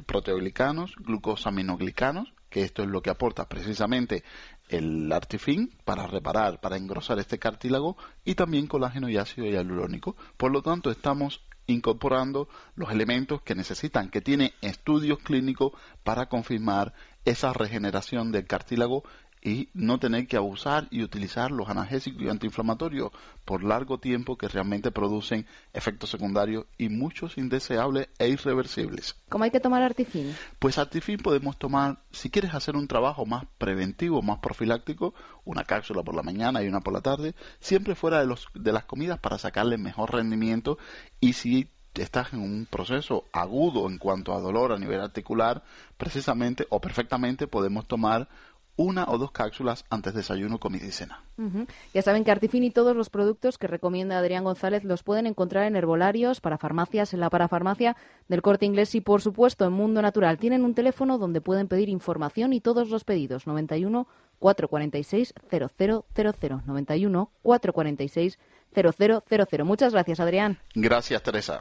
proteoglicanos, 0.04 0.96
glucosaminoglicanos, 0.96 2.34
que 2.50 2.62
esto 2.62 2.82
es 2.82 2.88
lo 2.88 3.02
que 3.02 3.10
aporta 3.10 3.48
precisamente 3.48 4.24
el 4.68 5.10
artifin 5.12 5.72
para 5.84 6.06
reparar, 6.06 6.60
para 6.60 6.76
engrosar 6.76 7.18
este 7.18 7.38
cartílago 7.38 7.96
y 8.24 8.34
también 8.34 8.66
colágeno 8.66 9.08
y 9.08 9.16
ácido 9.16 9.46
hialurónico. 9.46 10.16
Por 10.36 10.52
lo 10.52 10.62
tanto, 10.62 10.90
estamos 10.90 11.42
incorporando 11.66 12.48
los 12.74 12.90
elementos 12.90 13.42
que 13.42 13.54
necesitan, 13.54 14.10
que 14.10 14.20
tiene 14.20 14.54
estudios 14.60 15.18
clínicos 15.18 15.72
para 16.04 16.26
confirmar 16.26 16.94
esa 17.24 17.52
regeneración 17.52 18.30
del 18.30 18.46
cartílago 18.46 19.02
y 19.46 19.68
no 19.74 20.00
tener 20.00 20.26
que 20.26 20.36
abusar 20.36 20.88
y 20.90 21.04
utilizar 21.04 21.52
los 21.52 21.68
analgésicos 21.68 22.20
y 22.20 22.28
antiinflamatorios 22.28 23.12
por 23.44 23.62
largo 23.62 23.98
tiempo 23.98 24.36
que 24.36 24.48
realmente 24.48 24.90
producen 24.90 25.46
efectos 25.72 26.10
secundarios 26.10 26.66
y 26.78 26.88
muchos 26.88 27.38
indeseables 27.38 28.08
e 28.18 28.28
irreversibles. 28.28 29.14
¿Cómo 29.28 29.44
hay 29.44 29.52
que 29.52 29.60
tomar 29.60 29.82
Artifin? 29.82 30.34
Pues 30.58 30.78
Artifin 30.78 31.18
podemos 31.18 31.56
tomar, 31.56 32.00
si 32.10 32.28
quieres 32.28 32.54
hacer 32.54 32.74
un 32.74 32.88
trabajo 32.88 33.24
más 33.24 33.44
preventivo, 33.56 34.20
más 34.20 34.40
profiláctico, 34.40 35.14
una 35.44 35.62
cápsula 35.62 36.02
por 36.02 36.16
la 36.16 36.24
mañana 36.24 36.64
y 36.64 36.66
una 36.66 36.80
por 36.80 36.92
la 36.92 37.00
tarde, 37.00 37.36
siempre 37.60 37.94
fuera 37.94 38.18
de, 38.18 38.26
los, 38.26 38.48
de 38.52 38.72
las 38.72 38.84
comidas 38.84 39.20
para 39.20 39.38
sacarle 39.38 39.78
mejor 39.78 40.12
rendimiento 40.12 40.76
y 41.20 41.34
si 41.34 41.68
estás 41.94 42.32
en 42.32 42.40
un 42.40 42.66
proceso 42.66 43.24
agudo 43.32 43.88
en 43.88 43.98
cuanto 43.98 44.34
a 44.34 44.40
dolor 44.40 44.72
a 44.72 44.78
nivel 44.78 45.00
articular, 45.00 45.62
precisamente 45.96 46.66
o 46.68 46.80
perfectamente 46.80 47.46
podemos 47.46 47.86
tomar 47.86 48.28
una 48.76 49.04
o 49.08 49.18
dos 49.18 49.32
cápsulas 49.32 49.84
antes 49.90 50.12
de 50.12 50.20
desayuno, 50.20 50.58
comida 50.58 50.86
y 50.86 50.90
cena. 50.90 51.22
Ya 51.94 52.02
saben 52.02 52.24
que 52.24 52.30
Artifin 52.30 52.64
y 52.64 52.70
todos 52.70 52.94
los 52.94 53.10
productos 53.10 53.58
que 53.58 53.66
recomienda 53.66 54.18
Adrián 54.18 54.44
González 54.44 54.84
los 54.84 55.02
pueden 55.02 55.26
encontrar 55.26 55.64
en 55.66 55.76
herbolarios, 55.76 56.40
para 56.40 56.58
farmacias, 56.58 57.14
en 57.14 57.20
la 57.20 57.30
parafarmacia 57.30 57.96
del 58.28 58.42
Corte 58.42 58.66
Inglés 58.66 58.94
y, 58.94 59.00
por 59.00 59.22
supuesto, 59.22 59.64
en 59.64 59.72
Mundo 59.72 60.02
Natural. 60.02 60.38
Tienen 60.38 60.64
un 60.64 60.74
teléfono 60.74 61.18
donde 61.18 61.40
pueden 61.40 61.68
pedir 61.68 61.88
información 61.88 62.52
y 62.52 62.60
todos 62.60 62.88
los 62.88 63.04
pedidos. 63.04 63.46
91 63.46 64.06
446 64.38 65.34
0000. 65.50 66.62
91 66.66 67.30
446 67.42 68.38
0000. 68.74 69.64
Muchas 69.64 69.92
gracias, 69.92 70.20
Adrián. 70.20 70.58
Gracias, 70.74 71.22
Teresa. 71.22 71.60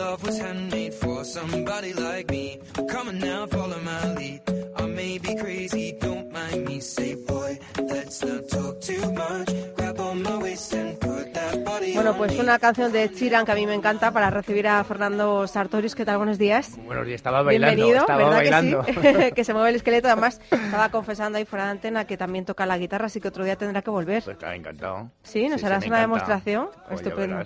Love 0.00 0.22
was 0.22 0.38
handmade 0.38 0.94
for 0.94 1.24
somebody 1.24 1.92
like 1.92 2.30
me. 2.30 2.58
Come 2.88 3.08
on 3.08 3.18
now, 3.18 3.44
follow 3.44 3.78
my 3.80 4.14
lead. 4.14 4.40
I 4.76 4.86
may 4.86 5.18
be 5.18 5.34
crazy, 5.36 5.92
don't 6.00 6.32
mind 6.32 6.64
me. 6.64 6.80
Say, 6.80 7.16
boy, 7.16 7.58
let's 7.78 8.24
not 8.24 8.48
talk 8.48 8.80
too 8.80 9.12
much. 9.12 9.50
Grab 9.76 10.00
on 10.00 10.22
my 10.22 10.38
waist 10.38 10.72
and 10.72 10.98
Bueno, 11.94 12.16
pues 12.16 12.38
una 12.38 12.58
canción 12.58 12.92
de 12.92 13.12
Chiran 13.12 13.44
que 13.44 13.52
a 13.52 13.54
mí 13.54 13.66
me 13.66 13.74
encanta 13.74 14.10
para 14.12 14.30
recibir 14.30 14.66
a 14.68 14.82
Fernando 14.84 15.46
Sartorius. 15.46 15.94
¿Qué 15.94 16.04
tal? 16.04 16.18
Buenos 16.18 16.38
días. 16.38 16.78
Buenos 16.84 17.06
días, 17.06 17.16
estaba 17.16 17.42
bailando, 17.42 17.74
Bienvenido, 17.76 18.00
estaba 18.00 18.24
¿verdad 18.24 18.36
bailando. 18.36 18.82
que 18.84 18.92
sí? 19.28 19.32
que 19.34 19.44
se 19.44 19.52
mueve 19.52 19.70
el 19.70 19.76
esqueleto. 19.76 20.08
Además, 20.08 20.40
estaba 20.50 20.88
confesando 20.90 21.38
ahí 21.38 21.44
fuera 21.44 21.64
de 21.66 21.70
antena 21.72 22.06
que 22.06 22.16
también 22.16 22.44
toca 22.44 22.66
la 22.66 22.78
guitarra, 22.78 23.06
así 23.06 23.20
que 23.20 23.28
otro 23.28 23.44
día 23.44 23.56
tendrá 23.56 23.82
que 23.82 23.90
volver. 23.90 24.22
Pues 24.22 24.36
está 24.36 24.54
encantado. 24.54 25.10
Sí, 25.22 25.48
¿nos 25.48 25.60
sí, 25.60 25.66
harás 25.66 25.86
una 25.86 26.02
encanta. 26.02 26.02
demostración? 26.02 26.68
Ya 26.88 26.94
Estupendo. 26.94 27.42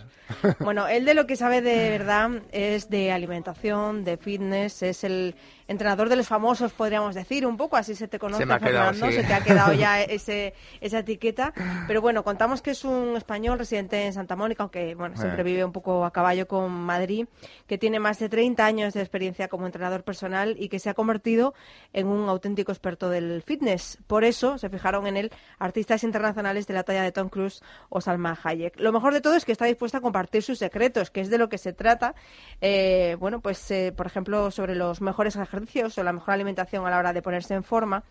Bueno, 0.61 0.89
él 0.89 1.05
de 1.05 1.15
lo 1.15 1.27
que 1.27 1.37
sabe 1.37 1.61
de 1.63 1.91
verdad 1.91 2.31
es 2.53 2.89
de 2.91 3.13
alimentación, 3.13 4.05
de 4.05 4.17
fitness, 4.17 4.83
es 4.83 5.05
el 5.05 5.35
entrenador 5.67 6.09
de 6.09 6.17
los 6.17 6.29
famosos, 6.29 6.73
podríamos 6.73 7.15
decir, 7.15 7.47
un 7.47 7.57
poco, 7.57 7.77
así 7.77 7.95
se 7.95 8.07
te 8.09 8.19
conoce, 8.19 8.43
Se 8.43 8.47
me 8.47 8.55
ha 8.55 8.59
quedado, 8.59 8.93
Fernando, 8.93 9.07
sí. 9.17 9.23
se 9.23 9.27
te 9.27 9.33
ha 9.35 9.41
quedado 9.43 9.73
ya 9.73 10.03
ese, 10.03 10.53
esa 10.81 10.99
etiqueta. 10.99 11.53
Pero 11.87 12.01
bueno, 12.03 12.23
contamos 12.23 12.61
que 12.63 12.73
es 12.73 12.85
un 12.85 13.17
español 13.17 13.59
residente 13.59 14.05
en 14.05 14.13
Santa 14.13 14.37
Mónica, 14.37 14.63
aunque 14.65 14.95
bueno, 14.95 15.17
siempre 15.17 15.41
Eh. 15.41 15.45
vive 15.45 15.65
un 15.65 15.73
poco 15.73 16.05
a 16.05 16.13
caballo 16.13 16.47
con 16.47 16.71
Madrid, 16.71 17.27
que 17.67 17.79
tiene 17.79 17.99
más 17.99 18.19
de 18.19 18.29
30 18.29 18.65
años 18.65 18.95
de 18.95 19.01
experiencia 19.01 19.49
como 19.49 19.67
entrenador 19.67 20.03
personal 20.05 20.55
y 20.59 20.69
que 20.69 20.79
se 20.79 20.91
ha 20.91 20.95
convertido 20.95 21.55
en 21.93 22.09
un 22.09 22.29
auténtico 22.29 22.71
experto 22.73 23.09
del 23.09 23.43
fitness. 23.43 23.99
Por 24.07 24.25
eso 24.25 24.59
se 24.59 24.69
fijaron 24.69 25.07
en 25.07 25.17
él 25.17 25.31
artistas 25.59 26.05
internacionales 26.05 26.67
de 26.67 26.75
la 26.75 26.83
talla 26.83 27.03
de 27.03 27.13
Tom 27.13 27.29
Cruise 27.31 27.63
o 27.89 28.01
Salma 28.03 28.39
Hayek. 28.43 28.79
Lo 28.79 28.93
mejor 28.93 29.15
de 29.15 29.21
todo 29.23 29.35
es 29.35 29.45
que 29.45 29.53
está 29.53 29.65
dispuesto 29.65 29.97
a 29.99 30.01
compartir 30.03 30.43
sus 30.43 30.59
secretos, 30.59 31.11
que 31.11 31.21
es 31.23 31.31
de 31.31 31.39
lo 31.39 31.49
que 31.49 31.57
se 31.59 31.73
trata. 31.73 32.15
Eh, 32.61 33.17
bueno, 33.19 33.41
pues 33.41 33.71
eh, 33.71 33.93
por 33.97 34.07
ejemplo 34.07 34.51
sobre 34.51 34.75
los 34.75 35.01
mejores 35.01 35.35
ejercicios 35.37 35.54
o 35.99 36.03
la 36.03 36.13
mejor 36.13 36.35
alimentación 36.35 36.87
a 36.87 36.91
la 36.91 36.99
hora 36.99 37.13
de 37.13 37.23
ponerse 37.23 37.55
en 37.55 37.65
forma. 37.65 38.03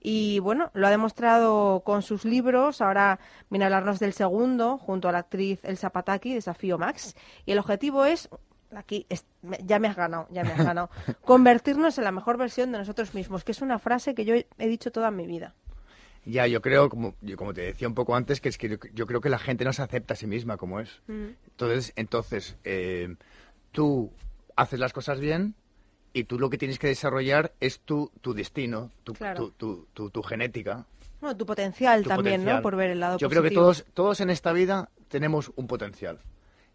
Y 0.00 0.38
bueno, 0.40 0.70
lo 0.74 0.86
ha 0.86 0.90
demostrado 0.90 1.80
con 1.84 2.02
sus 2.02 2.24
libros. 2.24 2.80
Ahora 2.80 3.18
viene 3.48 3.64
a 3.64 3.68
hablarnos 3.68 3.98
del 3.98 4.12
segundo, 4.12 4.78
junto 4.78 5.08
a 5.08 5.12
la 5.12 5.18
actriz 5.18 5.60
Elsa 5.62 5.90
Pataki, 5.90 6.34
Desafío 6.34 6.78
Max. 6.78 7.14
Y 7.46 7.52
el 7.52 7.58
objetivo 7.58 8.04
es 8.04 8.28
Aquí 8.72 9.04
es- 9.08 9.26
ya 9.64 9.80
me 9.80 9.88
has 9.88 9.96
ganado, 9.96 10.28
ya 10.30 10.44
me 10.44 10.52
has 10.52 10.58
ganado. 10.64 10.90
Convertirnos 11.24 11.98
en 11.98 12.04
la 12.04 12.12
mejor 12.12 12.36
versión 12.36 12.70
de 12.70 12.78
nosotros 12.78 13.14
mismos, 13.14 13.42
que 13.42 13.50
es 13.50 13.62
una 13.62 13.80
frase 13.80 14.14
que 14.14 14.24
yo 14.24 14.36
he 14.36 14.68
dicho 14.68 14.92
toda 14.92 15.10
mi 15.10 15.26
vida. 15.26 15.54
Ya, 16.24 16.46
yo 16.46 16.62
creo, 16.62 16.88
como, 16.88 17.16
yo, 17.20 17.36
como 17.36 17.52
te 17.52 17.62
decía 17.62 17.88
un 17.88 17.96
poco 17.96 18.14
antes, 18.14 18.40
que 18.40 18.48
es 18.48 18.58
que 18.58 18.68
yo, 18.68 18.76
yo 18.94 19.06
creo 19.08 19.20
que 19.20 19.28
la 19.28 19.40
gente 19.40 19.64
no 19.64 19.72
se 19.72 19.82
acepta 19.82 20.14
a 20.14 20.16
sí 20.16 20.28
misma 20.28 20.56
como 20.56 20.78
es. 20.78 21.02
Entonces, 21.08 21.92
entonces 21.96 22.56
eh, 22.62 23.16
tú 23.72 24.12
haces 24.54 24.78
las 24.78 24.92
cosas 24.92 25.18
bien 25.18 25.56
y 26.12 26.24
tú 26.24 26.38
lo 26.38 26.50
que 26.50 26.58
tienes 26.58 26.78
que 26.78 26.86
desarrollar 26.88 27.52
es 27.60 27.80
tu, 27.80 28.10
tu 28.20 28.34
destino, 28.34 28.90
tu, 29.04 29.12
Claro. 29.14 29.52
tu, 29.56 29.86
tu, 29.92 30.22
genética. 30.22 30.86
Bueno, 31.20 31.36
tu 31.36 31.46
potencial 31.46 32.02
también, 32.04 32.36
potencial. 32.40 32.56
¿no? 32.56 32.62
Por 32.62 32.76
ver 32.76 32.90
el 32.90 33.00
lado 33.00 33.18
Yo 33.18 33.28
positivo. 33.28 33.42
creo 33.42 33.50
que 33.50 33.54
todos, 33.54 33.84
todos 33.94 34.20
en 34.20 34.30
esta 34.30 34.52
vida 34.52 34.88
tenemos 35.08 35.52
un 35.56 35.66
potencial. 35.66 36.18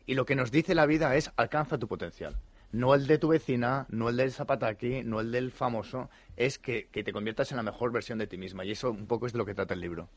Y 0.05 0.13
lo 0.13 0.25
que 0.25 0.35
nos 0.35 0.51
dice 0.51 0.75
la 0.75 0.85
vida 0.85 1.15
es 1.15 1.31
alcanza 1.35 1.77
tu 1.77 1.87
potencial. 1.87 2.35
No 2.71 2.93
el 2.93 3.07
de 3.07 3.17
tu 3.17 3.29
vecina, 3.29 3.85
no 3.89 4.09
el 4.09 4.17
del 4.17 4.31
zapataki, 4.31 5.03
no 5.03 5.19
el 5.21 5.31
del 5.31 5.51
famoso. 5.51 6.09
Es 6.37 6.59
que, 6.59 6.87
que 6.91 7.03
te 7.03 7.11
conviertas 7.13 7.51
en 7.51 7.57
la 7.57 7.63
mejor 7.63 7.91
versión 7.91 8.19
de 8.19 8.27
ti 8.27 8.37
misma. 8.37 8.65
Y 8.65 8.71
eso 8.71 8.91
un 8.91 9.07
poco 9.07 9.25
es 9.27 9.33
de 9.33 9.39
lo 9.39 9.45
que 9.45 9.55
trata 9.55 9.73
el 9.73 9.79
libro. 9.79 10.09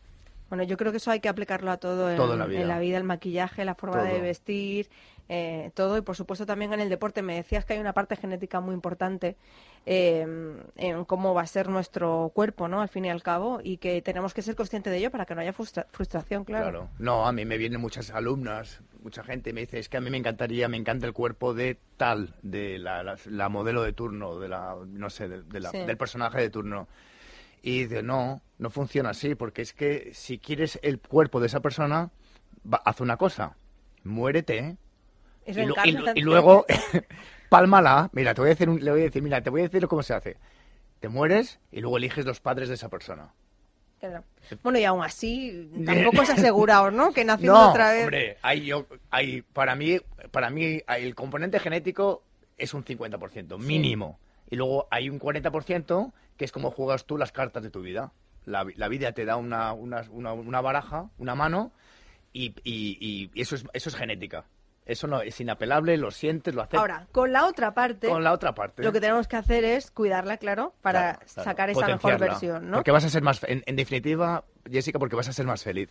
Bueno, 0.48 0.64
yo 0.64 0.76
creo 0.76 0.90
que 0.92 0.96
eso 0.98 1.10
hay 1.10 1.20
que 1.20 1.28
aplicarlo 1.28 1.70
a 1.70 1.76
todo 1.76 2.10
en, 2.10 2.16
Todo 2.16 2.32
en 2.32 2.38
la 2.68 2.78
vida. 2.78 2.96
el 2.96 3.04
maquillaje, 3.04 3.64
la 3.64 3.74
forma 3.74 4.02
de 4.02 4.20
vestir, 4.20 4.88
eh, 5.28 5.70
todo 5.74 5.96
y 5.98 6.00
por 6.02 6.16
supuesto 6.16 6.46
también 6.46 6.72
en 6.72 6.80
el 6.80 6.88
deporte. 6.88 7.22
Me 7.22 7.34
decías 7.36 7.64
que 7.64 7.74
hay 7.74 7.78
una 7.80 7.92
parte 7.92 8.16
genética 8.16 8.60
muy 8.60 8.74
importante 8.74 9.36
eh, 9.86 10.26
en 10.76 11.04
cómo 11.04 11.34
va 11.34 11.42
a 11.42 11.46
ser 11.46 11.68
nuestro 11.68 12.30
cuerpo, 12.34 12.68
¿no? 12.68 12.80
Al 12.80 12.88
fin 12.88 13.04
y 13.04 13.10
al 13.10 13.22
cabo 13.22 13.60
y 13.62 13.76
que 13.78 14.02
tenemos 14.02 14.34
que 14.34 14.42
ser 14.42 14.54
conscientes 14.56 14.90
de 14.90 14.98
ello 14.98 15.10
para 15.10 15.24
que 15.26 15.34
no 15.34 15.40
haya 15.40 15.52
frustra- 15.52 15.86
frustración, 15.90 16.44
claro. 16.44 16.88
No, 16.98 17.26
a 17.26 17.32
mí 17.32 17.44
me 17.44 17.56
vienen 17.58 17.80
muchas 17.80 18.10
alumnas, 18.10 18.80
mucha 19.02 19.22
gente 19.22 19.52
me 19.52 19.60
dice, 19.62 19.78
es 19.78 19.88
que 19.88 19.96
a 19.96 20.00
mí 20.00 20.10
me 20.10 20.16
encantaría, 20.18 20.68
me 20.68 20.76
encanta 20.76 21.06
el 21.06 21.12
cuerpo 21.12 21.54
de 21.54 21.78
tal, 21.96 22.34
de 22.42 22.78
la, 22.78 23.02
la- 23.02 23.16
la 23.26 23.48
modelo 23.48 23.82
de 23.82 23.92
turno, 23.92 24.38
de 24.38 24.48
la, 24.48 24.76
no 24.86 25.10
sé, 25.10 25.28
de, 25.28 25.42
de 25.42 25.60
la- 25.60 25.70
Sí. 25.70 25.78
del 25.78 25.96
personaje 25.96 26.40
de 26.40 26.50
turno. 26.50 26.88
Y 27.62 27.82
dice, 27.84 28.02
no, 28.02 28.40
no 28.58 28.70
funciona 28.70 29.10
así, 29.10 29.34
porque 29.34 29.62
es 29.62 29.72
que 29.72 30.10
si 30.14 30.38
quieres 30.38 30.78
el 30.82 31.00
cuerpo 31.00 31.40
de 31.40 31.46
esa 31.48 31.60
persona, 31.60 32.10
va- 32.70 32.82
haz 32.84 33.00
una 33.00 33.16
cosa, 33.16 33.56
muérete, 34.04 34.76
Y 35.56 35.60
y, 35.60 35.92
lu- 35.92 36.04
y 36.14 36.20
luego 36.22 36.66
pálmala. 37.48 38.10
Mira, 38.12 38.34
te 38.34 38.40
voy 38.40 38.48
a 38.48 38.54
decir, 38.54 38.68
un- 38.68 38.84
le 38.84 38.90
voy 38.90 39.00
a 39.00 39.04
decir, 39.04 39.22
mira, 39.22 39.40
te 39.42 39.50
voy 39.50 39.62
a 39.62 39.64
decir 39.68 39.86
cómo 39.88 40.02
se 40.02 40.14
hace. 40.14 40.36
Te 41.00 41.08
mueres 41.08 41.60
y 41.72 41.80
luego 41.80 41.96
eliges 41.98 42.24
los 42.26 42.40
padres 42.40 42.68
de 42.68 42.74
esa 42.74 42.88
persona. 42.88 43.32
Claro. 44.00 44.22
Bueno, 44.62 44.78
y 44.78 44.84
aún 44.84 45.02
así, 45.02 45.70
tampoco 45.86 46.22
es 46.22 46.30
asegurado, 46.30 46.90
¿no? 46.90 47.12
Que 47.12 47.24
naciendo 47.24 47.54
no, 47.58 47.70
otra 47.70 47.90
vez. 47.92 48.02
hombre, 48.04 48.36
hay, 48.42 48.64
yo, 48.66 48.86
hay, 49.10 49.42
para 49.42 49.74
mí, 49.74 49.98
para 50.30 50.50
mí 50.50 50.80
el 50.86 51.14
componente 51.14 51.58
genético 51.58 52.22
es 52.56 52.74
un 52.74 52.84
50%, 52.84 53.58
mínimo. 53.58 54.18
Y 54.50 54.56
luego 54.56 54.86
hay 54.90 55.10
un 55.10 55.18
40% 55.20 56.12
que 56.36 56.44
es 56.44 56.52
como 56.52 56.70
juegas 56.70 57.04
tú 57.04 57.18
las 57.18 57.32
cartas 57.32 57.62
de 57.62 57.70
tu 57.70 57.80
vida. 57.80 58.12
La, 58.46 58.64
vi- 58.64 58.74
la 58.76 58.88
vida 58.88 59.12
te 59.12 59.24
da 59.24 59.36
una, 59.36 59.72
una, 59.72 60.04
una, 60.10 60.32
una 60.32 60.60
baraja, 60.60 61.10
una 61.18 61.34
mano, 61.34 61.70
y, 62.32 62.54
y- 62.64 63.30
y 63.34 63.40
eso, 63.40 63.56
es, 63.56 63.64
eso 63.72 63.88
es 63.90 63.96
genética. 63.96 64.44
Eso 64.88 65.06
no 65.06 65.20
es 65.22 65.40
inapelable, 65.40 65.96
lo 65.98 66.10
sientes, 66.10 66.54
lo 66.54 66.62
aceptas. 66.62 66.80
Ahora, 66.80 67.06
con 67.12 67.30
la 67.32 67.44
otra 67.46 67.74
parte, 67.74 68.08
Con 68.08 68.24
la 68.24 68.32
otra 68.32 68.54
parte. 68.54 68.82
lo 68.82 68.90
que 68.90 69.00
tenemos 69.00 69.28
que 69.28 69.36
hacer 69.36 69.64
es 69.64 69.90
cuidarla, 69.90 70.38
claro, 70.38 70.74
para 70.82 71.14
Claro, 71.14 71.18
claro, 71.34 71.44
sacar 71.50 71.70
esa 71.70 71.86
mejor 71.86 72.18
versión, 72.18 72.70
¿no? 72.70 72.76
Porque 72.78 72.90
vas 72.90 73.04
a 73.04 73.10
ser 73.10 73.22
más, 73.22 73.44
en, 73.44 73.62
en 73.66 73.76
definitiva, 73.76 74.44
Jessica, 74.68 74.98
porque 74.98 75.14
vas 75.14 75.28
a 75.28 75.32
ser 75.32 75.46
más 75.46 75.62
feliz. 75.62 75.90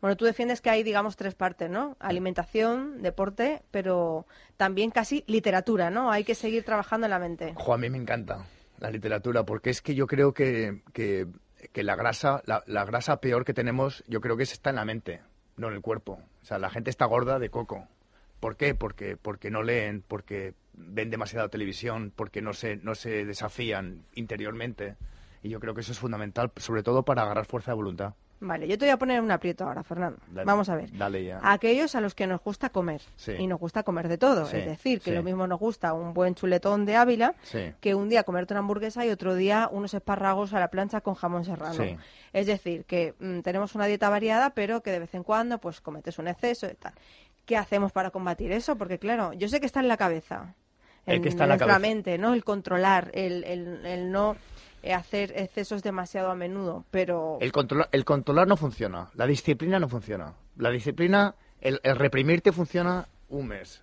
Bueno, 0.00 0.16
tú 0.16 0.26
defiendes 0.26 0.60
que 0.60 0.70
hay, 0.70 0.82
digamos, 0.84 1.16
tres 1.16 1.34
partes, 1.34 1.68
¿no? 1.68 1.96
Alimentación, 1.98 3.02
deporte, 3.02 3.62
pero 3.70 4.26
también 4.56 4.90
casi 4.90 5.24
literatura, 5.26 5.90
¿no? 5.90 6.12
Hay 6.12 6.22
que 6.24 6.34
seguir 6.34 6.64
trabajando 6.64 7.06
en 7.06 7.10
la 7.10 7.18
mente. 7.18 7.54
Jo, 7.56 7.74
a 7.74 7.78
mí 7.78 7.88
me 7.90 7.98
encanta 7.98 8.44
la 8.78 8.90
literatura, 8.90 9.44
porque 9.44 9.70
es 9.70 9.82
que 9.82 9.94
yo 9.94 10.06
creo 10.06 10.32
que, 10.34 10.82
que, 10.92 11.26
que 11.72 11.82
la 11.82 11.96
grasa, 11.96 12.42
la, 12.44 12.62
la 12.66 12.84
grasa 12.84 13.20
peor 13.20 13.44
que 13.44 13.54
tenemos, 13.54 14.04
yo 14.06 14.20
creo 14.20 14.36
que 14.36 14.42
es- 14.44 14.52
está 14.52 14.70
en 14.70 14.76
la 14.76 14.84
mente, 14.84 15.20
no 15.56 15.66
en 15.68 15.74
el 15.74 15.80
cuerpo. 15.80 16.20
O 16.42 16.44
sea, 16.44 16.58
la 16.58 16.70
gente 16.70 16.90
está 16.90 17.06
gorda 17.06 17.38
de 17.40 17.50
coco. 17.50 17.88
¿Por 18.40 18.56
qué? 18.56 18.74
Porque, 18.74 19.16
porque 19.16 19.50
no 19.50 19.62
leen, 19.62 20.02
porque 20.06 20.54
ven 20.74 21.10
demasiada 21.10 21.48
televisión, 21.48 22.12
porque 22.14 22.40
no 22.42 22.52
se, 22.52 22.76
no 22.76 22.94
se 22.94 23.24
desafían 23.24 24.04
interiormente. 24.14 24.96
Y 25.42 25.48
yo 25.50 25.60
creo 25.60 25.74
que 25.74 25.80
eso 25.82 25.92
es 25.92 25.98
fundamental, 25.98 26.50
sobre 26.56 26.82
todo 26.82 27.04
para 27.04 27.22
agarrar 27.22 27.46
fuerza 27.46 27.70
de 27.72 27.76
voluntad. 27.76 28.14
Vale, 28.40 28.68
yo 28.68 28.78
te 28.78 28.84
voy 28.84 28.90
a 28.92 28.96
poner 28.96 29.20
un 29.20 29.32
aprieto 29.32 29.64
ahora, 29.64 29.82
Fernando. 29.82 30.20
Dale- 30.30 30.44
Vamos 30.46 30.68
a 30.68 30.76
ver. 30.76 30.96
Dale 30.96 31.24
ya. 31.24 31.38
A 31.42 31.54
aquellos 31.54 31.96
a 31.96 32.00
los 32.00 32.14
que 32.14 32.28
nos 32.28 32.40
gusta 32.40 32.70
comer. 32.70 33.00
Sí. 33.16 33.32
Y 33.32 33.48
nos 33.48 33.58
gusta 33.58 33.82
comer 33.82 34.06
de 34.06 34.16
todo. 34.16 34.46
Sí, 34.46 34.58
Es 34.58 34.66
decir, 34.66 35.00
que 35.00 35.10
sí. 35.10 35.16
lo 35.16 35.24
mismo 35.24 35.48
nos 35.48 35.58
gusta 35.58 35.92
un 35.92 36.14
buen 36.14 36.36
chuletón 36.36 36.84
de 36.84 36.94
Ávila 36.94 37.34
que 37.80 37.94
un 37.96 38.08
día 38.08 38.22
comerte 38.22 38.54
una 38.54 38.60
hamburguesa 38.60 39.04
y 39.04 39.10
otro 39.10 39.34
día 39.34 39.68
unos 39.72 39.92
espárragos 39.92 40.52
a 40.54 40.60
la 40.60 40.68
plancha 40.68 41.00
con 41.00 41.14
jamón 41.14 41.44
serrano. 41.44 41.74
Sí. 41.74 41.96
Es 42.32 42.46
decir, 42.46 42.84
que 42.84 43.14
mm, 43.18 43.40
tenemos 43.40 43.74
una 43.74 43.86
dieta 43.86 44.08
variada, 44.08 44.50
pero 44.50 44.82
que 44.84 44.92
de 44.92 45.00
vez 45.00 45.12
en 45.16 45.24
cuando 45.24 45.58
pues 45.58 45.80
cometes 45.80 46.16
un 46.20 46.28
exceso 46.28 46.68
y 46.70 46.74
tal. 46.74 46.92
¿Qué 47.48 47.56
hacemos 47.56 47.92
para 47.92 48.10
combatir 48.10 48.52
eso? 48.52 48.76
Porque 48.76 48.98
claro, 48.98 49.32
yo 49.32 49.48
sé 49.48 49.58
que 49.58 49.64
está 49.64 49.80
en 49.80 49.88
la 49.88 49.96
cabeza. 49.96 50.54
El 51.06 51.16
en 51.16 51.22
que 51.22 51.30
está 51.30 51.44
en 51.44 51.48
la 51.48 51.54
nuestra 51.56 51.74
cabeza. 51.76 51.88
mente, 51.94 52.18
¿no? 52.18 52.34
El 52.34 52.44
controlar, 52.44 53.10
el, 53.14 53.42
el, 53.44 53.86
el 53.86 54.12
no 54.12 54.36
eh, 54.82 54.92
hacer 54.92 55.32
excesos 55.34 55.82
demasiado 55.82 56.30
a 56.30 56.34
menudo, 56.34 56.84
pero 56.90 57.38
El, 57.40 57.50
controlar, 57.50 57.88
el 57.92 58.04
controlar 58.04 58.46
no 58.46 58.58
funciona, 58.58 59.08
la 59.14 59.26
disciplina 59.26 59.80
no 59.80 59.88
funciona. 59.88 60.34
La 60.58 60.68
disciplina, 60.70 61.34
el, 61.62 61.80
el 61.84 61.96
reprimirte 61.96 62.52
funciona 62.52 63.08
un 63.30 63.48
mes. 63.48 63.82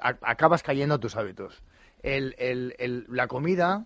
A- 0.00 0.16
acabas 0.22 0.62
cayendo 0.62 0.94
a 0.94 0.98
tus 0.98 1.14
hábitos. 1.16 1.62
El, 2.02 2.34
el- 2.38 2.74
el- 2.78 3.04
la 3.10 3.26
comida, 3.28 3.84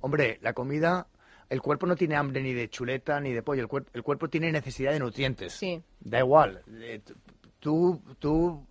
hombre, 0.00 0.38
la 0.40 0.52
comida, 0.52 1.08
el 1.50 1.60
cuerpo 1.60 1.86
no 1.86 1.96
tiene 1.96 2.14
hambre 2.14 2.40
ni 2.42 2.52
de 2.54 2.70
chuleta 2.70 3.18
ni 3.20 3.32
de 3.32 3.42
pollo, 3.42 3.62
el, 3.64 3.84
el 3.92 4.02
cuerpo 4.04 4.28
tiene 4.30 4.52
necesidad 4.52 4.92
de 4.92 5.00
nutrientes. 5.00 5.52
Sí. 5.54 5.82
Da 6.00 6.20
igual. 6.20 6.62
Tú, 7.62 8.02
tú, 8.18 8.66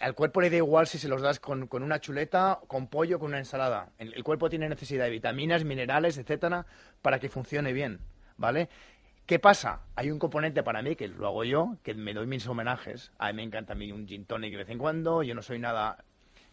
al 0.00 0.16
cuerpo 0.16 0.40
le 0.40 0.50
da 0.50 0.56
igual 0.56 0.88
si 0.88 0.98
se 0.98 1.06
los 1.06 1.22
das 1.22 1.38
con, 1.38 1.68
con 1.68 1.84
una 1.84 2.00
chuleta, 2.00 2.58
con 2.66 2.88
pollo, 2.88 3.20
con 3.20 3.28
una 3.28 3.38
ensalada. 3.38 3.90
El, 3.96 4.12
el 4.12 4.24
cuerpo 4.24 4.50
tiene 4.50 4.68
necesidad 4.68 5.04
de 5.04 5.10
vitaminas, 5.10 5.62
minerales, 5.62 6.18
etcétera, 6.18 6.66
para 7.00 7.20
que 7.20 7.28
funcione 7.28 7.72
bien, 7.72 8.00
¿vale? 8.36 8.68
¿Qué 9.24 9.38
pasa? 9.38 9.82
Hay 9.94 10.10
un 10.10 10.18
componente 10.18 10.64
para 10.64 10.82
mí, 10.82 10.96
que 10.96 11.06
lo 11.06 11.28
hago 11.28 11.44
yo, 11.44 11.76
que 11.84 11.94
me 11.94 12.12
doy 12.12 12.26
mis 12.26 12.44
homenajes. 12.48 13.12
A 13.18 13.28
mí 13.28 13.36
me 13.36 13.42
encanta 13.44 13.74
a 13.74 13.76
mí 13.76 13.92
un 13.92 14.08
gin 14.08 14.24
tonic 14.24 14.50
de 14.50 14.56
vez 14.56 14.68
en 14.68 14.78
cuando. 14.78 15.22
Yo 15.22 15.36
no 15.36 15.42
soy 15.42 15.60
nada, 15.60 16.02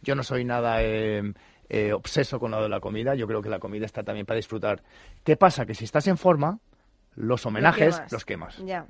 yo 0.04 0.14
no 0.14 0.22
soy 0.22 0.46
nada 0.46 0.84
eh, 0.84 1.34
eh, 1.68 1.94
obseso 1.94 2.40
con 2.40 2.52
lo 2.52 2.62
de 2.62 2.70
la 2.70 2.80
comida. 2.80 3.16
Yo 3.16 3.26
creo 3.26 3.42
que 3.42 3.50
la 3.50 3.58
comida 3.58 3.88
está 3.88 4.04
también 4.04 4.28
para 4.28 4.38
disfrutar. 4.38 4.84
¿Qué 5.24 5.36
pasa? 5.36 5.66
Que 5.66 5.74
si 5.74 5.86
estás 5.86 6.06
en 6.06 6.18
forma, 6.20 6.60
los 7.16 7.44
homenajes 7.44 7.96
quemas. 7.96 8.12
los 8.12 8.24
quemas. 8.24 8.58
ya. 8.60 8.86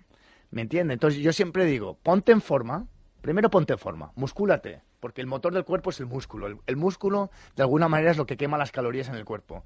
¿Me 0.52 0.62
entiendes? 0.62 0.95
Entonces 0.95 1.22
yo 1.22 1.34
siempre 1.34 1.66
digo, 1.66 1.97
ponte 2.04 2.32
en 2.32 2.41
forma, 2.41 2.88
primero 3.22 3.49
ponte 3.49 3.74
en 3.74 3.80
forma, 3.80 4.12
muscúlate, 4.16 4.82
porque 4.99 5.22
el 5.22 5.28
motor 5.28 5.54
del 5.54 5.64
cuerpo 5.64 5.89
es 5.89 5.99
el 5.99 6.06
músculo. 6.08 6.60
El, 6.66 6.76
músculo, 6.78 7.32
de 7.56 7.64
alguna 7.64 7.88
manera, 7.88 8.12
es 8.12 8.18
lo 8.18 8.26
que 8.26 8.38
quema 8.38 8.58
las 8.58 8.72
calorías 8.72 9.08
en 9.10 9.16
el 9.16 9.26
cuerpo. 9.26 9.64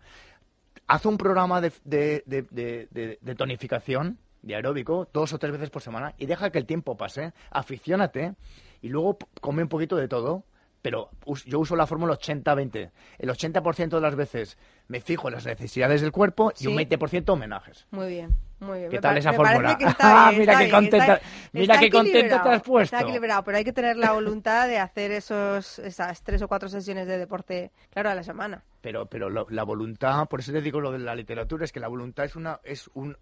Haz 0.88 1.06
un 1.06 1.18
programa 1.18 1.60
de, 1.62 1.74
de- 1.84 2.24
de- 2.28 3.18
de- 3.22 3.36
tonificación, 3.36 4.20
de 4.44 4.56
aeróbico, 4.56 5.10
dos 5.12 5.34
o 5.34 5.40
tres 5.40 5.52
veces 5.54 5.72
por 5.72 5.82
semana, 5.82 6.14
y 6.20 6.28
deja 6.28 6.52
que 6.52 6.60
el 6.60 6.68
tiempo 6.68 6.96
pase, 6.96 7.34
aficiónate, 7.50 8.36
y 8.82 8.90
luego 8.90 9.18
come 9.42 9.64
un 9.64 9.70
poquito 9.70 9.96
de 9.96 10.08
todo, 10.08 10.44
pero 10.86 11.10
yo 11.48 11.60
uso 11.60 11.76
la 11.76 11.88
fórmula 11.88 12.14
80-20. 12.14 12.92
El 13.18 13.30
80% 13.32 13.90
de 13.90 14.02
las 14.02 14.16
veces 14.16 14.56
me 14.88 15.02
fijo 15.02 15.28
en 15.30 15.34
las 15.34 15.44
necesidades 15.48 16.02
del 16.02 16.12
cuerpo 16.12 16.52
y 16.60 16.68
un 16.68 16.74
Sí. 16.78 16.86
20% 16.86 17.30
homenajes. 17.34 17.88
Muy 17.90 18.08
bien, 18.08 18.36
muy 18.60 18.78
bien. 18.78 18.92
¿Qué 18.92 18.98
Me 18.98 19.02
tal 19.02 19.18
esa 19.18 19.34
fórmula? 19.34 19.80
Ah, 20.00 20.28
bien, 20.30 20.42
mira 20.42 20.60
qué 20.60 20.70
contenta- 20.70 21.20
mira 21.54 21.80
qué 21.80 21.90
contenta 21.90 22.44
te 22.44 22.50
has 22.50 22.62
puesto. 22.62 22.96
Está 22.96 23.02
equilibrado, 23.02 23.44
pero 23.44 23.58
hay 23.58 23.64
que 23.64 23.74
tener 23.74 23.98
la 23.98 24.12
voluntad 24.12 24.68
de 24.68 24.78
hacer 24.78 25.10
esos, 25.10 25.80
esas 25.80 26.22
tres 26.22 26.44
o 26.44 26.48
cuatro 26.48 26.70
sesiones 26.70 27.08
de 27.08 27.18
deporte, 27.18 27.72
claro, 27.90 28.12
a 28.12 28.14
la 28.14 28.22
semana. 28.22 28.64
Pero, 28.82 29.08
pero 29.08 29.32
lo- 29.32 29.48
la 29.50 29.64
voluntad, 29.64 30.28
por 30.28 30.40
eso 30.42 30.52
te 30.52 30.62
digo 30.62 30.80
lo 30.82 30.92
de 30.92 31.00
la 31.00 31.16
literatura, 31.16 31.66
es 31.66 31.72
que 31.72 31.80
la 31.80 31.88
voluntad 31.88 32.26
es 32.26 32.36
una, 32.36 32.60
es 32.64 32.92
un, 32.94 33.18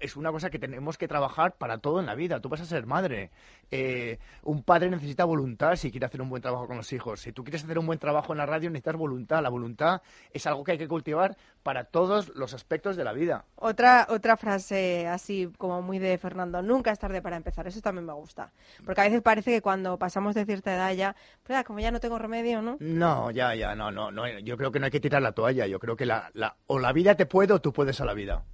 es 0.00 0.16
una 0.16 0.30
cosa 0.32 0.50
que 0.50 0.58
tenemos 0.58 0.98
que 0.98 1.08
trabajar 1.08 1.56
para 1.56 1.78
todo 1.78 2.00
en 2.00 2.06
la 2.06 2.14
vida. 2.14 2.40
Tú 2.40 2.48
vas 2.48 2.60
a 2.60 2.64
ser 2.64 2.86
madre. 2.86 3.30
Eh, 3.70 4.18
un 4.42 4.62
padre 4.62 4.90
necesita 4.90 5.24
voluntad 5.24 5.76
si 5.76 5.90
quiere 5.90 6.06
hacer 6.06 6.22
un 6.22 6.28
buen 6.28 6.42
trabajo 6.42 6.66
con 6.66 6.76
los 6.76 6.92
hijos. 6.92 7.20
Si 7.20 7.32
tú 7.32 7.44
quieres 7.44 7.64
hacer 7.64 7.78
un 7.78 7.86
buen 7.86 7.98
trabajo 7.98 8.32
en 8.32 8.38
la 8.38 8.46
radio, 8.46 8.70
necesitas 8.70 8.96
voluntad. 8.96 9.42
La 9.42 9.48
voluntad 9.48 10.02
es 10.32 10.46
algo 10.46 10.64
que 10.64 10.72
hay 10.72 10.78
que 10.78 10.88
cultivar 10.88 11.36
para 11.62 11.84
todos 11.84 12.34
los 12.34 12.54
aspectos 12.54 12.96
de 12.96 13.04
la 13.04 13.12
vida. 13.12 13.44
Otra, 13.56 14.06
otra 14.10 14.36
frase 14.36 15.06
así 15.06 15.50
como 15.58 15.82
muy 15.82 15.98
de 15.98 16.16
Fernando, 16.18 16.62
nunca 16.62 16.90
es 16.90 16.98
tarde 16.98 17.20
para 17.20 17.36
empezar, 17.36 17.66
eso 17.66 17.80
también 17.80 18.06
me 18.06 18.12
gusta. 18.12 18.52
Porque 18.84 19.00
a 19.00 19.04
veces 19.04 19.22
parece 19.22 19.50
que 19.50 19.62
cuando 19.62 19.98
pasamos 19.98 20.34
de 20.34 20.44
cierta 20.44 20.74
edad 20.74 20.92
ya, 20.94 21.16
pues, 21.42 21.58
ah, 21.58 21.64
como 21.64 21.80
ya 21.80 21.90
no 21.90 22.00
tengo 22.00 22.18
remedio, 22.18 22.62
¿no? 22.62 22.76
No, 22.80 23.30
ya, 23.30 23.54
ya, 23.54 23.74
no, 23.74 23.90
no, 23.90 24.10
no. 24.10 24.26
Yo 24.40 24.56
creo 24.56 24.72
que 24.72 24.78
no 24.78 24.86
hay 24.86 24.90
que 24.90 25.00
tirar 25.00 25.22
la 25.22 25.32
toalla. 25.32 25.66
Yo 25.66 25.78
creo 25.78 25.96
que 25.96 26.06
la, 26.06 26.30
la, 26.34 26.56
o 26.66 26.78
la 26.78 26.92
vida 26.92 27.14
te 27.16 27.26
puede 27.26 27.52
o 27.52 27.60
tú 27.60 27.72
puedes 27.72 28.00
a 28.00 28.04
la 28.04 28.14
vida. 28.14 28.44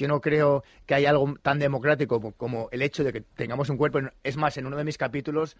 Yo 0.00 0.08
no 0.08 0.22
creo 0.22 0.64
que 0.86 0.94
haya 0.94 1.10
algo 1.10 1.34
tan 1.42 1.58
democrático 1.58 2.32
como, 2.32 2.70
el 2.72 2.80
hecho 2.80 3.04
de 3.04 3.12
que 3.12 3.20
tengamos 3.20 3.68
un 3.68 3.76
cuerpo. 3.76 3.98
Es 4.24 4.38
más, 4.38 4.56
en 4.56 4.64
uno 4.64 4.78
de 4.78 4.84
mis 4.84 4.96
capítulos 4.96 5.58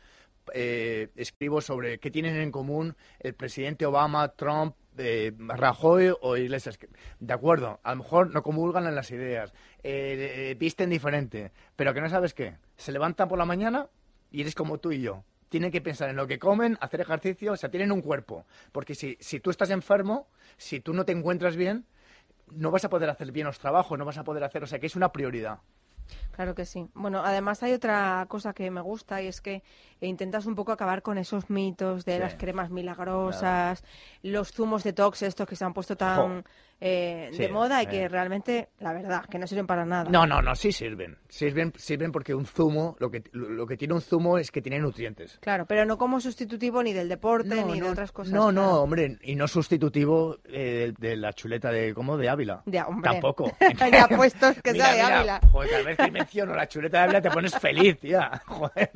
eh, 0.55 1.11
escribo 1.14 1.61
sobre 1.61 1.99
qué 1.99 2.11
tienen 2.11 2.36
en 2.36 2.51
común 2.51 2.97
el 3.18 3.34
presidente 3.34 3.84
Obama, 3.84 4.28
Trump, 4.28 4.76
eh, 4.97 5.32
Rajoy 5.38 6.14
o 6.22 6.38
Iglesias. 6.38 6.78
De 7.18 7.34
acuerdo, 7.34 7.80
a 7.82 7.91
lo 7.91 8.03
mejor 8.03 8.32
no 8.32 8.43
comulgan 8.43 8.86
en 8.86 8.95
las 8.95 9.11
ideas, 9.11 9.53
eh, 9.82 10.53
eh, 10.53 10.57
visten 10.59 10.88
diferente, 10.88 11.53
pero 11.76 11.93
que 11.93 12.01
no 12.01 12.09
sabes 12.09 12.32
qué. 12.32 12.57
Se 12.78 12.93
levantan 12.93 13.28
por 13.28 13.38
la 13.38 13.45
mañana 13.45 13.88
y 14.30 14.41
eres 14.41 14.55
como 14.55 14.78
tú 14.78 14.91
y 14.91 15.03
yo. 15.03 15.22
Tienen 15.51 15.70
que 15.70 15.82
pensar 15.82 16.09
en 16.09 16.16
lo 16.16 16.26
que 16.26 16.38
comen, 16.38 16.78
hacer 16.80 17.03
ejercicio, 17.03 17.53
o 17.53 17.57
sea, 17.59 17.70
tienen 17.70 17.93
un 17.93 18.01
cuerpo. 18.01 18.47
Porque 18.72 18.95
si, 18.95 19.18
si 19.20 19.38
tú 19.38 19.51
estás 19.51 19.68
enfermo, 19.68 20.28
si 20.57 20.80
tú 20.80 20.95
no 20.95 21.05
te 21.05 21.12
encuentras 21.12 21.57
bien, 21.57 21.84
no 22.53 22.70
vas 22.70 22.84
a 22.84 22.90
poder 22.90 23.11
hacer 23.11 23.32
bien 23.32 23.46
los 23.46 23.59
trabajos, 23.59 23.98
no 23.98 24.05
vas 24.05 24.18
a 24.18 24.24
poder 24.24 24.44
hacer, 24.44 24.62
o 24.62 24.66
sea, 24.66 24.78
que 24.78 24.86
es 24.86 24.96
una 24.96 25.12
prioridad. 25.12 25.59
Claro 26.41 26.55
que 26.55 26.64
sí. 26.64 26.88
Bueno, 26.95 27.20
además 27.22 27.62
hay 27.62 27.74
otra 27.74 28.24
cosa 28.26 28.55
que 28.55 28.70
me 28.70 28.80
gusta 28.80 29.20
y 29.20 29.26
es 29.26 29.43
que 29.43 29.62
intentas 30.01 30.47
un 30.47 30.55
poco 30.55 30.72
acabar 30.72 31.03
con 31.03 31.18
esos 31.18 31.51
mitos 31.51 32.07
de 32.07 32.14
Sí. 32.14 32.18
las 32.18 32.34
cremas 32.36 32.70
milagrosas, 32.70 33.84
los 34.22 34.51
zumos 34.51 34.82
detox 34.82 35.20
estos 35.20 35.47
que 35.47 35.55
se 35.55 35.66
han 35.66 35.74
puesto 35.74 35.97
tan 35.97 36.45
eh, 36.82 37.28
Sí, 37.32 37.43
de 37.43 37.49
moda 37.51 37.82
y 37.82 37.86
que 37.86 38.09
realmente, 38.09 38.70
la 38.78 38.95
verdad, 38.95 39.26
que 39.26 39.38
no 39.38 39.47
sirven 39.47 39.66
para 39.66 39.84
nada. 39.84 40.11
No, 40.11 40.26
no, 40.26 40.41
no, 40.41 40.55
sí 40.55 40.72
sirven. 40.72 41.18
Sirven, 41.28 41.74
sirven 41.76 42.11
porque 42.11 42.34
un 42.34 42.47
zumo, 42.47 42.97
lo 43.01 43.11
que, 43.11 43.22
lo, 43.32 43.66
que 43.66 43.76
tiene 43.76 43.93
un 43.93 44.01
zumo 44.01 44.38
es 44.38 44.51
que 44.51 44.62
tiene 44.62 44.78
nutrientes. 44.78 45.36
Claro, 45.43 45.66
pero 45.66 45.84
no 45.84 45.99
como 45.99 46.20
sustitutivo 46.20 46.82
ni 46.82 46.95
del 46.95 47.11
deporte 47.11 47.55
No, 47.55 47.66
ni 47.66 47.80
de 47.80 47.91
otras 47.91 48.12
cosas. 48.12 48.32
No, 48.32 48.51
no, 48.51 48.62
claro. 48.62 48.80
hombre, 48.80 49.18
y 49.20 49.34
no 49.34 49.47
sustitutivo 49.47 50.38
eh, 50.47 50.95
de 50.99 51.16
la 51.16 51.34
chuleta 51.34 51.70
de, 51.70 51.93
¿cómo? 51.93 52.16
De 52.16 52.30
Ávila. 52.30 52.62
Hombre. 52.86 53.11
Tampoco. 53.11 53.53
ya 53.93 54.09
puestos 54.09 54.57
que 54.62 54.72
Mira, 54.72 54.86
sea 54.86 54.95
de 54.95 55.03
Ávila. 55.03 55.41
Joder, 55.53 55.84
vez 55.84 55.97
que 55.99 56.11
menciono 56.31 56.55
la 56.55 56.68
chuleta 56.68 56.99
de 56.99 57.03
Ávila 57.05 57.20
te 57.20 57.31
pones 57.31 57.55
feliz, 57.59 57.99
tía. 57.99 58.41
Joder. 58.47 58.91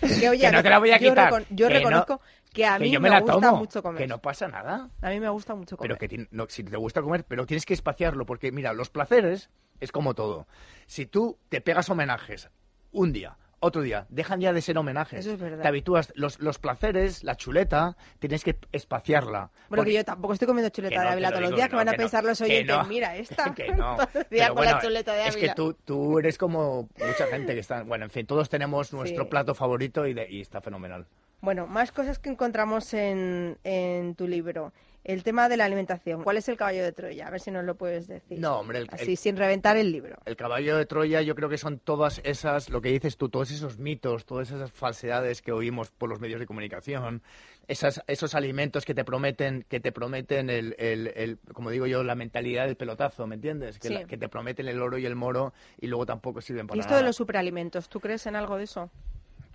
Que, 0.00 0.28
oye, 0.30 0.50
no 0.50 0.62
te 0.62 0.70
la 0.70 0.78
voy 0.78 0.90
a 0.90 0.98
yo 0.98 1.10
quitar. 1.10 1.30
recon- 1.32 1.46
yo 1.50 1.68
Que 1.68 1.74
no- 1.74 1.78
reconozco 1.80 2.20
que 2.52 2.64
a 2.64 2.78
mí 2.78 2.90
yo 2.90 2.98
me, 2.98 3.10
me 3.10 3.14
la 3.14 3.20
gusta 3.20 3.32
tomo, 3.34 3.56
mucho 3.58 3.82
comer. 3.82 3.98
Que 4.02 4.06
no 4.08 4.18
pasa 4.20 4.48
nada. 4.48 4.88
A 5.02 5.10
mí 5.10 5.20
me 5.20 5.28
gusta 5.28 5.54
mucho 5.54 5.76
comer. 5.76 5.96
Pero 5.98 6.10
que 6.10 6.26
no, 6.30 6.46
si 6.48 6.64
te 6.64 6.76
gusta 6.78 7.02
comer, 7.02 7.24
pero 7.24 7.44
tienes 7.44 7.66
que 7.66 7.74
espaciarlo, 7.74 8.24
porque 8.24 8.50
mira, 8.52 8.72
los 8.72 8.88
placeres 8.88 9.50
es 9.80 9.92
como 9.92 10.14
todo. 10.14 10.46
Si 10.86 11.04
tú 11.04 11.38
te 11.50 11.60
pegas 11.60 11.90
homenajes 11.90 12.48
un 12.90 13.12
día, 13.12 13.36
otro 13.60 13.82
día, 13.82 14.06
dejan 14.08 14.40
ya 14.40 14.52
de 14.52 14.62
ser 14.62 14.78
homenajes. 14.78 15.20
Eso 15.20 15.32
es 15.32 15.40
verdad. 15.40 15.62
Te 15.62 15.68
habitúas, 15.68 16.12
los, 16.14 16.38
los 16.40 16.58
placeres, 16.58 17.24
la 17.24 17.34
chuleta, 17.36 17.96
tienes 18.18 18.44
que 18.44 18.56
espaciarla. 18.72 19.50
Bueno, 19.68 19.80
Porque- 19.82 19.90
que 19.90 19.96
yo 19.96 20.04
tampoco 20.04 20.32
estoy 20.34 20.46
comiendo 20.46 20.68
chuleta 20.70 21.00
de 21.02 21.08
Ávila 21.08 21.30
todos 21.30 21.42
los 21.42 21.54
días, 21.56 21.68
que 21.68 21.72
no, 21.72 21.78
van 21.78 21.88
a 21.88 21.90
que 21.92 21.96
no, 21.96 22.02
pensar 22.02 22.24
los 22.24 22.40
oyentes, 22.40 22.76
mira, 22.88 23.16
esta, 23.16 23.52
que 23.54 23.68
no. 23.72 23.96
todo 23.96 24.08
el 24.14 24.26
día 24.30 24.44
Pero 24.46 24.54
con 24.54 24.64
la 24.64 24.72
bueno, 24.72 24.80
chuleta 24.88 25.12
de 25.14 25.26
Es 25.26 25.34
que 25.36 25.40
Ávila. 25.50 25.54
tú, 25.54 25.74
tú 25.84 26.18
eres 26.18 26.38
como 26.38 26.88
mucha 26.98 27.26
gente 27.26 27.54
que 27.54 27.60
está... 27.60 27.82
Bueno, 27.82 28.04
en 28.04 28.10
fin, 28.10 28.26
todos 28.26 28.48
tenemos 28.48 28.92
nuestro 28.92 29.24
Sí. 29.24 29.30
plato 29.30 29.54
favorito 29.54 30.06
y, 30.06 30.14
de- 30.14 30.28
y 30.30 30.40
está 30.40 30.60
fenomenal. 30.60 31.06
Bueno, 31.40 31.66
más 31.66 31.92
cosas 31.92 32.18
que 32.18 32.30
encontramos 32.30 32.92
en, 32.94 33.58
en 33.64 34.14
tu 34.16 34.26
libro. 34.26 34.72
El 35.08 35.22
tema 35.22 35.48
de 35.48 35.56
la 35.56 35.64
alimentación. 35.64 36.22
¿Cuál 36.22 36.36
es 36.36 36.50
el 36.50 36.58
caballo 36.58 36.84
de 36.84 36.92
Troya? 36.92 37.26
A 37.28 37.30
ver 37.30 37.40
si 37.40 37.50
nos 37.50 37.64
lo 37.64 37.76
puedes 37.76 38.06
decir. 38.08 38.38
No, 38.38 38.58
hombre, 38.58 38.80
el- 38.80 38.88
Así, 38.92 39.12
el- 39.12 39.16
sin 39.16 39.38
reventar 39.38 39.78
el 39.78 39.90
libro. 39.90 40.18
El 40.26 40.36
caballo 40.36 40.76
de 40.76 40.84
Troya 40.84 41.22
yo 41.22 41.34
creo 41.34 41.48
que 41.48 41.56
son 41.56 41.78
todas 41.78 42.20
esas, 42.24 42.68
lo 42.68 42.82
que 42.82 42.90
dices 42.90 43.16
tú, 43.16 43.30
todos 43.30 43.50
esos 43.50 43.78
mitos, 43.78 44.26
todas 44.26 44.50
esas 44.50 44.70
falsedades 44.70 45.40
que 45.40 45.50
oímos 45.50 45.90
por 45.90 46.10
los 46.10 46.20
medios 46.20 46.38
de 46.40 46.46
comunicación, 46.46 47.22
esas, 47.68 48.02
esos 48.06 48.34
alimentos 48.34 48.84
que 48.84 48.92
te 48.94 49.02
prometen, 49.02 49.64
que 49.66 49.80
te 49.80 49.92
prometen 49.92 50.50
el, 50.50 50.76
el- 50.78 51.06
el- 51.16 51.38
como 51.54 51.70
digo 51.70 51.86
yo, 51.86 52.04
la 52.04 52.14
mentalidad 52.14 52.66
del 52.66 52.76
pelotazo, 52.76 53.26
¿me 53.26 53.36
entiendes? 53.36 53.78
Que, 53.78 53.88
Sí. 53.88 53.94
la- 53.94 54.04
que 54.04 54.18
te 54.18 54.28
prometen 54.28 54.68
el 54.68 54.82
oro 54.82 54.98
y 54.98 55.06
el 55.06 55.16
moro 55.16 55.54
y 55.80 55.86
luego 55.86 56.04
tampoco 56.04 56.42
sirven 56.42 56.66
para 56.66 56.76
¿Y 56.76 56.80
esto 56.80 56.90
nada. 56.90 57.00
de 57.00 57.06
los 57.06 57.16
superalimentos? 57.16 57.88
¿Tú 57.88 57.98
crees 58.00 58.26
en 58.26 58.36
algo 58.36 58.58
de 58.58 58.64
eso? 58.64 58.90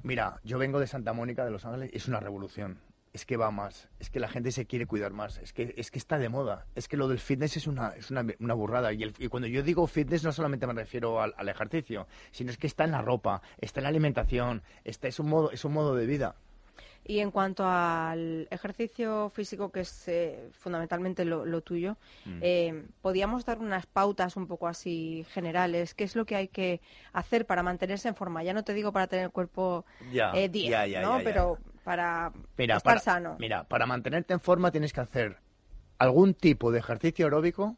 Mira, 0.02 0.40
yo 0.44 0.58
vengo 0.58 0.80
de 0.80 0.88
Santa 0.88 1.14
Mónica, 1.14 1.46
de 1.46 1.52
Los 1.52 1.64
Ángeles, 1.64 1.92
y 1.94 1.98
es 1.98 2.08
una 2.08 2.20
revolución. 2.20 2.80
Es 3.14 3.26
que 3.28 3.38
va 3.38 3.52
más, 3.52 3.90
es 4.00 4.10
que 4.10 4.20
la 4.20 4.28
gente 4.28 4.52
se 4.52 4.66
quiere 4.66 4.88
cuidar 4.88 5.14
más, 5.14 5.38
es 5.38 5.54
que, 5.54 5.76
es 5.78 5.92
que 5.92 6.00
está 6.00 6.18
de 6.18 6.30
moda, 6.30 6.66
es 6.74 6.88
que 6.88 6.98
lo 6.98 7.08
del 7.08 7.20
fitness 7.20 7.58
es 7.58 7.68
una, 7.68 7.90
es 7.90 8.10
una, 8.10 8.26
una 8.40 8.54
burrada. 8.56 8.92
Y, 8.92 9.04
el- 9.04 9.14
y 9.20 9.28
cuando 9.28 9.48
yo 9.48 9.62
digo 9.62 9.86
fitness 9.86 10.24
no 10.24 10.32
solamente 10.32 10.66
me 10.66 10.74
refiero 10.74 11.22
al, 11.22 11.34
al 11.38 11.48
ejercicio, 11.48 12.08
sino 12.32 12.50
es 12.50 12.58
que 12.58 12.66
está 12.66 12.86
en 12.86 12.92
la 12.92 13.04
ropa, 13.04 13.44
está 13.60 13.82
en 13.82 13.84
la 13.84 13.90
alimentación, 13.90 14.64
está, 14.84 15.08
es, 15.08 15.20
un 15.20 15.30
modo, 15.30 15.52
es 15.52 15.64
un 15.64 15.74
modo 15.74 15.94
de 15.96 16.08
vida. 16.08 16.36
Y 17.06 17.20
en 17.20 17.30
cuanto 17.32 17.66
al 17.68 18.48
ejercicio 18.50 19.30
físico, 19.30 19.72
que 19.72 19.82
es 19.82 20.08
eh, 20.08 20.50
fundamentalmente 20.54 21.24
lo, 21.26 21.46
lo 21.46 21.62
tuyo, 21.62 21.98
Mm. 22.26 22.40
eh, 22.42 22.84
¿podíamos 23.02 23.46
dar 23.46 23.60
unas 23.60 23.86
pautas 23.86 24.38
un 24.38 24.48
poco 24.48 24.68
así 24.70 25.24
generales? 25.34 25.94
¿Qué 25.94 26.06
es 26.06 26.16
lo 26.16 26.26
que 26.26 26.36
hay 26.38 26.48
que 26.48 26.82
hacer 27.12 27.46
para 27.46 27.62
mantenerse 27.62 28.08
en 28.08 28.16
forma? 28.16 28.42
Ya 28.42 28.54
no 28.54 28.64
te 28.64 28.74
digo 28.74 28.92
para 28.92 29.06
tener 29.06 29.26
el 29.26 29.32
cuerpo 29.32 29.86
Ya, 30.12 30.32
eh, 30.34 30.50
10, 30.50 30.72
ya, 30.72 30.88
ya, 30.88 31.02
¿no? 31.02 31.12
ya, 31.12 31.18
ya. 31.20 31.24
Pero 31.26 31.58
para 31.84 32.32
Mira, 32.58 32.78
estar 32.78 32.94
para, 32.94 33.00
sano. 33.00 33.36
Mira, 33.40 33.66
para 33.66 33.86
mantenerte 33.86 34.34
en 34.34 34.40
forma 34.40 34.72
tienes 34.72 34.94
que 34.94 35.02
hacer 35.02 35.38
algún 35.98 36.34
tipo 36.34 36.72
de 36.72 36.80
ejercicio 36.80 37.26
aeróbico 37.26 37.78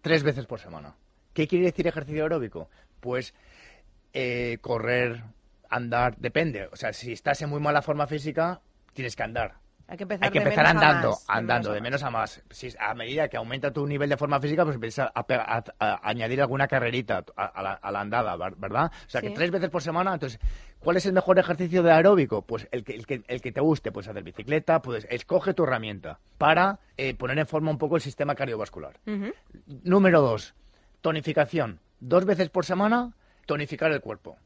tres 0.00 0.22
veces 0.22 0.46
por 0.46 0.60
semana. 0.60 0.96
¿Qué 1.32 1.48
quiere 1.48 1.66
decir 1.66 1.86
ejercicio 1.86 2.22
aeróbico? 2.22 2.68
Pues 3.00 3.34
eh, 4.12 4.58
correr, 4.60 5.24
andar, 5.70 6.16
depende. 6.18 6.68
O 6.72 6.76
sea, 6.76 6.92
si 6.92 7.12
estás 7.12 7.40
en 7.42 7.50
muy 7.50 7.60
mala 7.60 7.82
forma 7.82 8.06
física, 8.06 8.60
tienes 8.92 9.16
que 9.16 9.22
andar. 9.22 9.61
Hay 9.92 9.98
que 9.98 10.04
empezar, 10.04 10.24
Hay 10.24 10.30
que 10.32 10.38
de 10.38 10.44
empezar 10.46 10.64
menos 10.68 10.82
a 10.82 10.88
andando, 10.88 11.08
de 11.10 11.16
andando, 11.28 11.68
menos 11.68 11.68
a 11.68 11.74
de 11.74 11.80
menos 11.82 12.02
a 12.02 12.10
más. 12.10 12.42
Si- 12.48 12.74
a 12.80 12.94
medida 12.94 13.28
que 13.28 13.36
aumenta 13.36 13.70
tu 13.74 13.86
nivel 13.86 14.08
de 14.08 14.16
forma 14.16 14.40
física, 14.40 14.64
pues 14.64 14.76
empiezas 14.76 15.10
a, 15.14 15.26
pe- 15.26 15.34
a- 15.34 15.62
a 15.78 16.08
añadir 16.08 16.40
alguna 16.40 16.66
carrerita 16.66 17.22
a, 17.36 17.62
la, 17.62 17.72
a 17.74 17.92
la 17.92 18.00
andada, 18.00 18.34
ver- 18.36 18.56
¿verdad? 18.56 18.90
O 19.06 19.10
sea, 19.10 19.20
Sí. 19.20 19.26
que 19.28 19.34
tres 19.34 19.50
veces 19.50 19.68
por 19.68 19.82
semana, 19.82 20.14
entonces, 20.14 20.40
¿cuál 20.78 20.96
es 20.96 21.04
el 21.04 21.12
mejor 21.12 21.38
ejercicio 21.38 21.82
de 21.82 21.92
aeróbico? 21.92 22.40
Pues 22.40 22.66
el 22.72 22.84
que, 22.84 22.94
el 22.94 23.04
que, 23.06 23.22
el 23.28 23.42
que 23.42 23.52
te 23.52 23.60
guste, 23.60 23.92
puedes 23.92 24.08
hacer 24.08 24.22
bicicleta, 24.22 24.80
puedes, 24.80 25.06
escoge 25.10 25.52
tu 25.52 25.64
herramienta 25.64 26.20
para 26.38 26.78
eh, 26.96 27.14
poner 27.14 27.38
en 27.38 27.46
forma 27.46 27.70
un 27.70 27.76
poco 27.76 27.96
el 27.96 28.00
sistema 28.02 28.34
cardiovascular. 28.34 28.98
Número 29.66 30.22
dos, 30.22 30.54
tonificación. 31.02 31.80
Dos 32.00 32.24
veces 32.24 32.48
por 32.48 32.64
semana, 32.64 33.12
tonificar 33.44 33.92
el 33.92 34.00
cuerpo. 34.00 34.38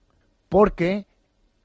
Porque, 0.49 1.07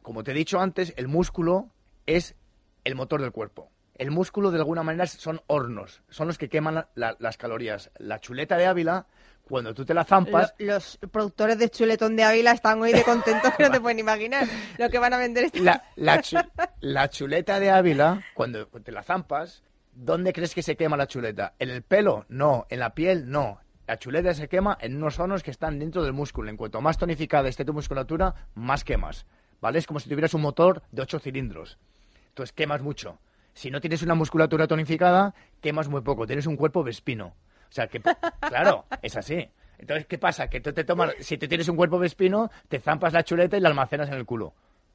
como 0.03 0.23
te 0.23 0.31
he 0.31 0.35
dicho 0.35 0.59
antes, 0.59 0.93
el 0.97 1.07
músculo 1.07 1.69
es 2.05 2.35
el 2.83 2.95
motor 2.95 3.21
del 3.21 3.31
cuerpo. 3.31 3.71
El 3.95 4.09
músculo, 4.11 4.51
de 4.51 4.57
alguna 4.57 4.83
manera, 4.83 5.05
son 5.05 5.41
hornos. 5.47 6.01
Son 6.09 6.27
los 6.27 6.37
que 6.37 6.49
queman 6.49 6.75
la- 6.75 6.89
la- 6.95 7.15
las 7.19 7.37
calorías. 7.37 7.91
La 7.97 8.19
chuleta 8.19 8.57
de 8.57 8.65
Ávila, 8.65 9.05
cuando 9.43 9.73
tú 9.75 9.85
te 9.85 9.93
la 9.93 10.03
zampas, 10.03 10.55
Lo- 10.57 10.73
los 10.75 10.97
productores 11.11 11.59
de 11.59 11.69
chuletón 11.69 12.15
de 12.15 12.23
Ávila 12.23 12.51
están 12.53 12.81
hoy 12.81 12.93
de 12.93 13.03
contentos 13.03 13.53
que 13.55 13.63
no 13.63 13.71
te 13.71 13.81
pueden 13.81 13.99
imaginar 13.99 14.47
lo 14.77 14.89
que 14.89 14.97
van 14.97 15.13
a 15.13 15.17
vender 15.17 15.43
esta 15.45 15.59
la, 15.59 15.83
la 15.97 16.21
chu- 16.21 16.37
la 16.79 17.09
chuleta 17.09 17.59
de 17.59 17.69
Ávila, 17.69 18.23
cuando 18.33 18.65
te 18.67 18.91
la 18.91 19.03
zampas, 19.03 19.61
¿dónde 19.93 20.33
crees 20.33 20.55
que 20.55 20.63
se 20.63 20.75
quema 20.77 20.97
la 20.97 21.05
chuleta? 21.07 21.53
¿En 21.59 21.69
el 21.69 21.83
pelo? 21.83 22.25
No. 22.29 22.65
¿En 22.69 22.79
la 22.79 22.95
piel? 22.95 23.29
No. 23.29 23.59
La 23.87 23.99
chuleta 23.99 24.33
se 24.33 24.47
quema 24.47 24.77
en 24.79 24.95
unos 24.95 25.19
hornos 25.19 25.43
que 25.43 25.51
están 25.51 25.77
dentro 25.77 26.01
del 26.01 26.13
músculo. 26.13 26.49
En 26.49 26.55
cuanto 26.57 26.79
más 26.81 26.97
tonificada 26.97 27.49
esté 27.49 27.65
tu 27.65 27.73
musculatura, 27.73 28.33
más 28.55 28.83
quemas. 28.85 29.25
¿Vale? 29.59 29.77
Es 29.79 29.85
como 29.85 29.99
si 29.99 30.09
tuvieras 30.09 30.33
un 30.33 30.41
motor 30.41 30.81
de 30.91 31.01
ocho 31.03 31.19
cilindros. 31.19 31.77
Entonces 32.31 32.53
quemas 32.53 32.81
mucho. 32.81 33.19
Si 33.53 33.69
no 33.69 33.81
tienes 33.81 34.01
una 34.01 34.15
musculatura 34.15 34.65
tonificada, 34.65 35.35
quemas 35.59 35.89
muy 35.89 36.01
poco. 36.01 36.25
Tienes 36.25 36.47
un 36.47 36.55
cuerpo 36.55 36.81
vespino. 36.83 37.27
O 37.27 37.73
sea, 37.73 37.87
que, 37.87 38.01
claro, 38.39 38.85
es 39.01 39.17
así. 39.17 39.49
Entonces, 39.77 40.05
¿qué 40.05 40.17
pasa? 40.17 40.49
Que 40.49 40.61
tú 40.61 40.71
te 40.71 40.83
tomas, 40.83 41.13
si 41.19 41.37
tú 41.37 41.47
tienes 41.47 41.67
un 41.67 41.75
cuerpo 41.75 41.99
vespino, 41.99 42.49
te 42.69 42.79
zampas 42.79 43.13
la 43.13 43.23
chuleta 43.23 43.57
y 43.57 43.59
la 43.59 43.69
almacenas 43.69 44.09
en 44.09 44.15
el 44.15 44.25
culo. 44.25 44.53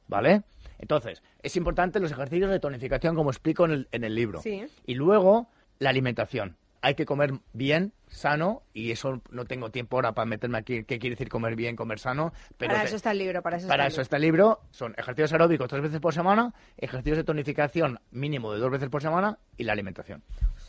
¿Vale? 0.09 0.43
Entonces, 0.79 1.23
es 1.43 1.57
importante 1.57 2.01
los 2.01 2.13
ejercicios 2.13 2.51
de 2.51 2.61
tonificación, 2.61 3.15
como 3.17 3.31
explico 3.31 3.65
en 3.65 3.71
el, 3.73 3.89
en 3.93 4.05
el 4.05 4.15
libro. 4.15 4.41
Sí. 4.41 4.65
Y 4.87 4.95
luego, 4.95 5.49
la 5.79 5.91
alimentación. 5.91 6.57
Hay 6.87 6.95
que 6.95 7.05
comer 7.05 7.33
bien, 7.53 7.93
sano, 8.07 8.63
y 8.73 8.93
eso 8.93 9.21
no 9.31 9.45
tengo 9.45 9.73
tiempo 9.73 9.97
ahora 9.97 10.13
para 10.13 10.25
meterme 10.25 10.59
aquí 10.59 10.85
qué 10.85 11.01
quiere 11.01 11.17
decir 11.17 11.29
comer 11.29 11.57
bien, 11.57 11.75
comer 11.75 11.99
sano. 11.99 12.33
Pero 12.59 12.71
para 12.71 12.83
te- 12.83 12.87
eso 12.87 12.95
está 12.97 13.11
el 13.11 13.19
libro, 13.19 13.43
para 13.43 13.57
eso 13.57 13.67
para 13.67 13.83
está 13.83 13.89
eso 13.89 14.01
el 14.01 14.03
está 14.05 14.17
el 14.19 14.23
libro. 14.23 14.61
Son 14.71 14.95
ejercicios 14.97 15.33
aeróbicos 15.33 15.67
tres 15.69 15.83
veces 15.83 15.99
por 15.99 16.15
semana, 16.15 16.55
ejercicios 16.77 17.17
de 17.17 17.25
tonificación 17.25 17.99
mínimo 18.13 18.53
de 18.53 18.61
dos 18.61 18.71
veces 18.71 18.89
por 18.89 19.03
semana 19.03 19.37
y 19.57 19.65
la 19.65 19.73
alimentación. 19.73 20.23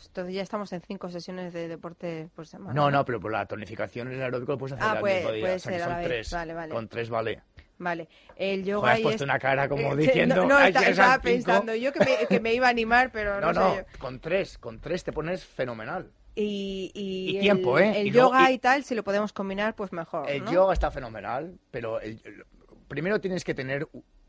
Entonces 0.08 0.34
ya 0.34 0.42
estamos 0.42 0.72
en 0.72 0.80
cinco 0.80 1.08
sesiones 1.08 1.52
de 1.52 1.68
deporte 1.68 2.28
por 2.34 2.48
semana. 2.48 2.72
No, 2.74 2.90
no, 2.90 3.04
pero 3.04 3.20
por 3.20 3.30
la 3.30 3.46
tonificación 3.46 4.08
en 4.08 4.14
el 4.14 4.22
aeróbico 4.22 4.50
lo 4.52 4.58
puedes 4.58 4.72
hacer 4.72 4.84
Ah, 4.88 4.92
al 4.94 4.98
puede- 4.98 5.14
mismo 5.18 5.30
día. 5.34 5.42
puede 5.42 5.54
o 5.54 5.58
sea, 5.60 5.72
ser 5.72 5.80
son 5.82 5.96
vez. 5.98 6.04
tres. 6.08 6.32
Vale, 6.32 6.54
vale. 6.54 6.74
Con 6.74 6.88
tres 6.88 7.10
vale. 7.10 7.42
Vale, 7.78 8.08
el 8.36 8.64
yoga 8.64 8.80
Joder, 8.80 8.94
has 8.96 9.00
puesto 9.02 9.24
es- 9.24 9.28
una 9.30 9.38
cara 9.38 9.68
como 9.68 9.92
Eh, 9.94 9.96
diciendo, 9.96 10.36
No, 10.36 10.46
no, 10.46 10.56
"Ay, 10.56 10.68
está- 10.68 10.80
¿quieres 10.80 10.98
estaba 10.98 11.14
al 11.14 11.20
cinco?". 11.22 11.32
pensando 11.34 11.74
yo 11.76 11.92
que 11.92 12.00
me, 12.00 12.26
que 12.28 12.40
me 12.40 12.52
iba 12.54 12.66
a 12.66 12.70
animar, 12.70 13.10
pero 13.12 13.40
no, 13.40 13.52
No, 13.52 13.60
no, 13.60 13.70
sé 13.74 13.76
yo. 13.92 13.98
con 13.98 14.18
tres, 14.20 14.58
con 14.58 14.80
tres 14.80 15.04
te 15.04 15.12
pones 15.12 15.44
fenomenal. 15.44 16.10
Y, 16.34 16.90
y, 16.94 17.30
Y 17.32 17.36
el- 17.36 17.42
tiempo, 17.42 17.78
¿eh? 17.78 18.00
El 18.00 18.08
Y 18.08 18.10
yoga 18.12 18.50
y- 18.50 18.54
y... 18.54 18.58
tal, 18.58 18.84
si 18.84 18.94
lo 18.94 19.02
podemos 19.04 19.32
combinar, 19.32 19.74
pues 19.74 19.92
mejor. 19.92 20.28
El 20.30 20.44
¿no? 20.44 20.52
yoga 20.52 20.72
está 20.72 20.90
fenomenal, 20.90 21.58
pero 21.70 22.00
el- 22.00 22.20
el- 22.24 22.44
primero 22.88 23.20
tienes 23.20 23.44
que 23.44 23.54
tener, 23.54 23.88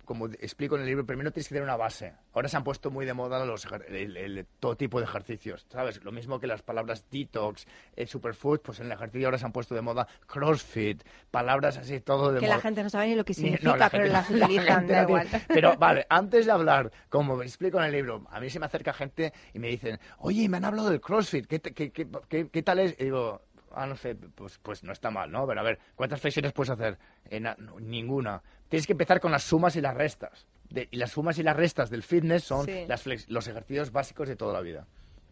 como 0.09 0.25
explico 0.25 0.73
en 0.75 0.81
el 0.81 0.87
libro, 0.87 1.05
primero 1.05 1.29
tienes 1.31 1.47
que 1.47 1.53
tener 1.53 1.63
una 1.63 1.77
base. 1.77 2.13
Ahora 2.33 2.49
se 2.49 2.57
han 2.57 2.63
puesto 2.63 2.89
muy 2.89 3.05
de 3.05 3.13
moda 3.13 3.45
los, 3.45 3.67
el- 3.89 4.17
el- 4.17 4.47
todo 4.59 4.75
tipo 4.75 4.97
de 4.99 5.05
ejercicios, 5.05 5.67
¿sabes? 5.69 6.03
Lo 6.03 6.11
mismo 6.11 6.39
que 6.39 6.47
las 6.47 6.63
palabras 6.63 7.05
detox, 7.11 7.67
el 7.95 8.07
superfood, 8.07 8.61
pues 8.61 8.79
en 8.79 8.87
el 8.87 8.93
ejercicio 8.93 9.27
ahora 9.27 9.37
se 9.37 9.45
han 9.45 9.51
puesto 9.51 9.75
de 9.75 9.81
moda 9.81 10.07
crossfit, 10.25 11.03
palabras 11.29 11.77
así, 11.77 11.99
todo 11.99 12.31
de 12.31 12.39
Que 12.39 12.47
moda. 12.47 12.55
la 12.55 12.61
gente 12.61 12.81
no 12.81 12.89
sabe 12.89 13.09
ni 13.09 13.15
lo 13.15 13.23
que 13.23 13.33
Ni- 13.33 13.35
significa, 13.43 13.69
no, 13.69 13.75
la 13.77 13.89
pero 13.91 14.03
gente- 14.05 14.13
las 14.13 14.29
la 14.31 14.45
utilizan, 14.45 14.77
gente 14.79 14.93
da 14.93 15.05
tiene- 15.05 15.21
igual. 15.23 15.43
Pero 15.47 15.75
vale, 15.77 16.05
antes 16.09 16.45
de 16.47 16.51
hablar, 16.51 16.91
como 17.09 17.41
explico 17.43 17.77
en 17.77 17.83
el 17.85 17.91
libro, 17.91 18.25
a 18.31 18.39
mí 18.39 18.49
se 18.49 18.59
me 18.59 18.65
acerca 18.65 18.93
gente 18.93 19.31
y 19.53 19.59
me 19.59 19.67
dicen, 19.67 19.99
oye, 20.17 20.49
me 20.49 20.57
han 20.57 20.65
hablado 20.65 20.89
del 20.89 21.01
CrossFit, 21.01 21.45
¿qué, 21.45 21.59
te- 21.59 21.73
qué, 21.73 21.91
qué- 21.91 22.07
qué- 22.27 22.49
qué 22.49 22.63
tal 22.63 22.79
es? 22.79 22.95
Y 22.99 23.03
digo, 23.03 23.43
ah, 23.73 23.85
no 23.85 23.95
sé, 23.95 24.15
pues, 24.15 24.57
pues 24.61 24.83
no 24.83 24.91
está 24.91 25.11
mal, 25.11 25.31
¿no? 25.31 25.45
Pero 25.47 25.59
a 25.59 25.63
ver, 25.63 25.79
¿cuántas 25.95 26.21
flexiones 26.21 26.53
puedes 26.53 26.69
hacer? 26.71 26.97
Eh, 27.29 27.39
no, 27.39 27.55
ninguna. 27.79 28.41
Tienes 28.67 28.85
que 28.87 28.93
empezar 28.93 29.19
con 29.19 29.31
las 29.31 29.43
sumas 29.43 29.75
y 29.75 29.81
las 29.81 29.95
restas. 29.95 30.47
De- 30.69 30.87
y 30.91 30.97
las 30.97 31.11
sumas 31.11 31.37
y 31.39 31.43
las 31.43 31.55
restas 31.55 31.89
del 31.89 32.03
fitness 32.03 32.43
son 32.43 32.65
Sí. 32.65 32.85
las 32.87 33.05
flex- 33.05 33.27
los 33.27 33.47
ejercicios 33.47 33.91
básicos 33.91 34.27
de 34.27 34.35
toda 34.35 34.53
la 34.53 34.61
vida. 34.61 34.85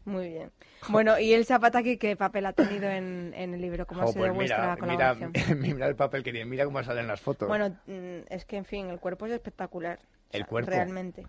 Muy 0.06 0.30
bien. 0.30 0.52
Bueno, 0.88 1.20
¿y 1.20 1.34
el 1.34 1.46
Zapataki 1.46 1.98
qué 1.98 2.16
papel 2.16 2.46
ha 2.46 2.54
tenido 2.54 2.90
en, 2.90 3.34
en 3.36 3.54
el 3.54 3.62
libro? 3.62 3.86
¿Cómo 3.86 4.02
ha 4.02 4.06
Jo, 4.06 4.14
sido 4.14 4.26
pues 4.28 4.36
vuestra 4.36 4.58
mira, 4.62 4.76
mira, 4.94 5.16
colaboración? 5.16 5.60
mira 5.60 5.88
el 5.88 5.96
papel 5.98 6.24
que 6.24 6.32
tiene, 6.32 6.46
mira 6.50 6.64
cómo 6.66 6.82
salen 6.82 7.08
las 7.08 7.20
fotos. 7.20 7.48
Bueno, 7.50 7.70
mm, 7.88 8.20
es 8.30 8.46
que, 8.46 8.56
en 8.58 8.64
fin, 8.66 8.90
el 8.90 9.00
cuerpo 9.00 9.26
es 9.26 9.34
espectacular. 9.34 10.00
El 10.32 10.46
cuerpo. 10.46 10.72
Realmente. 10.72 11.28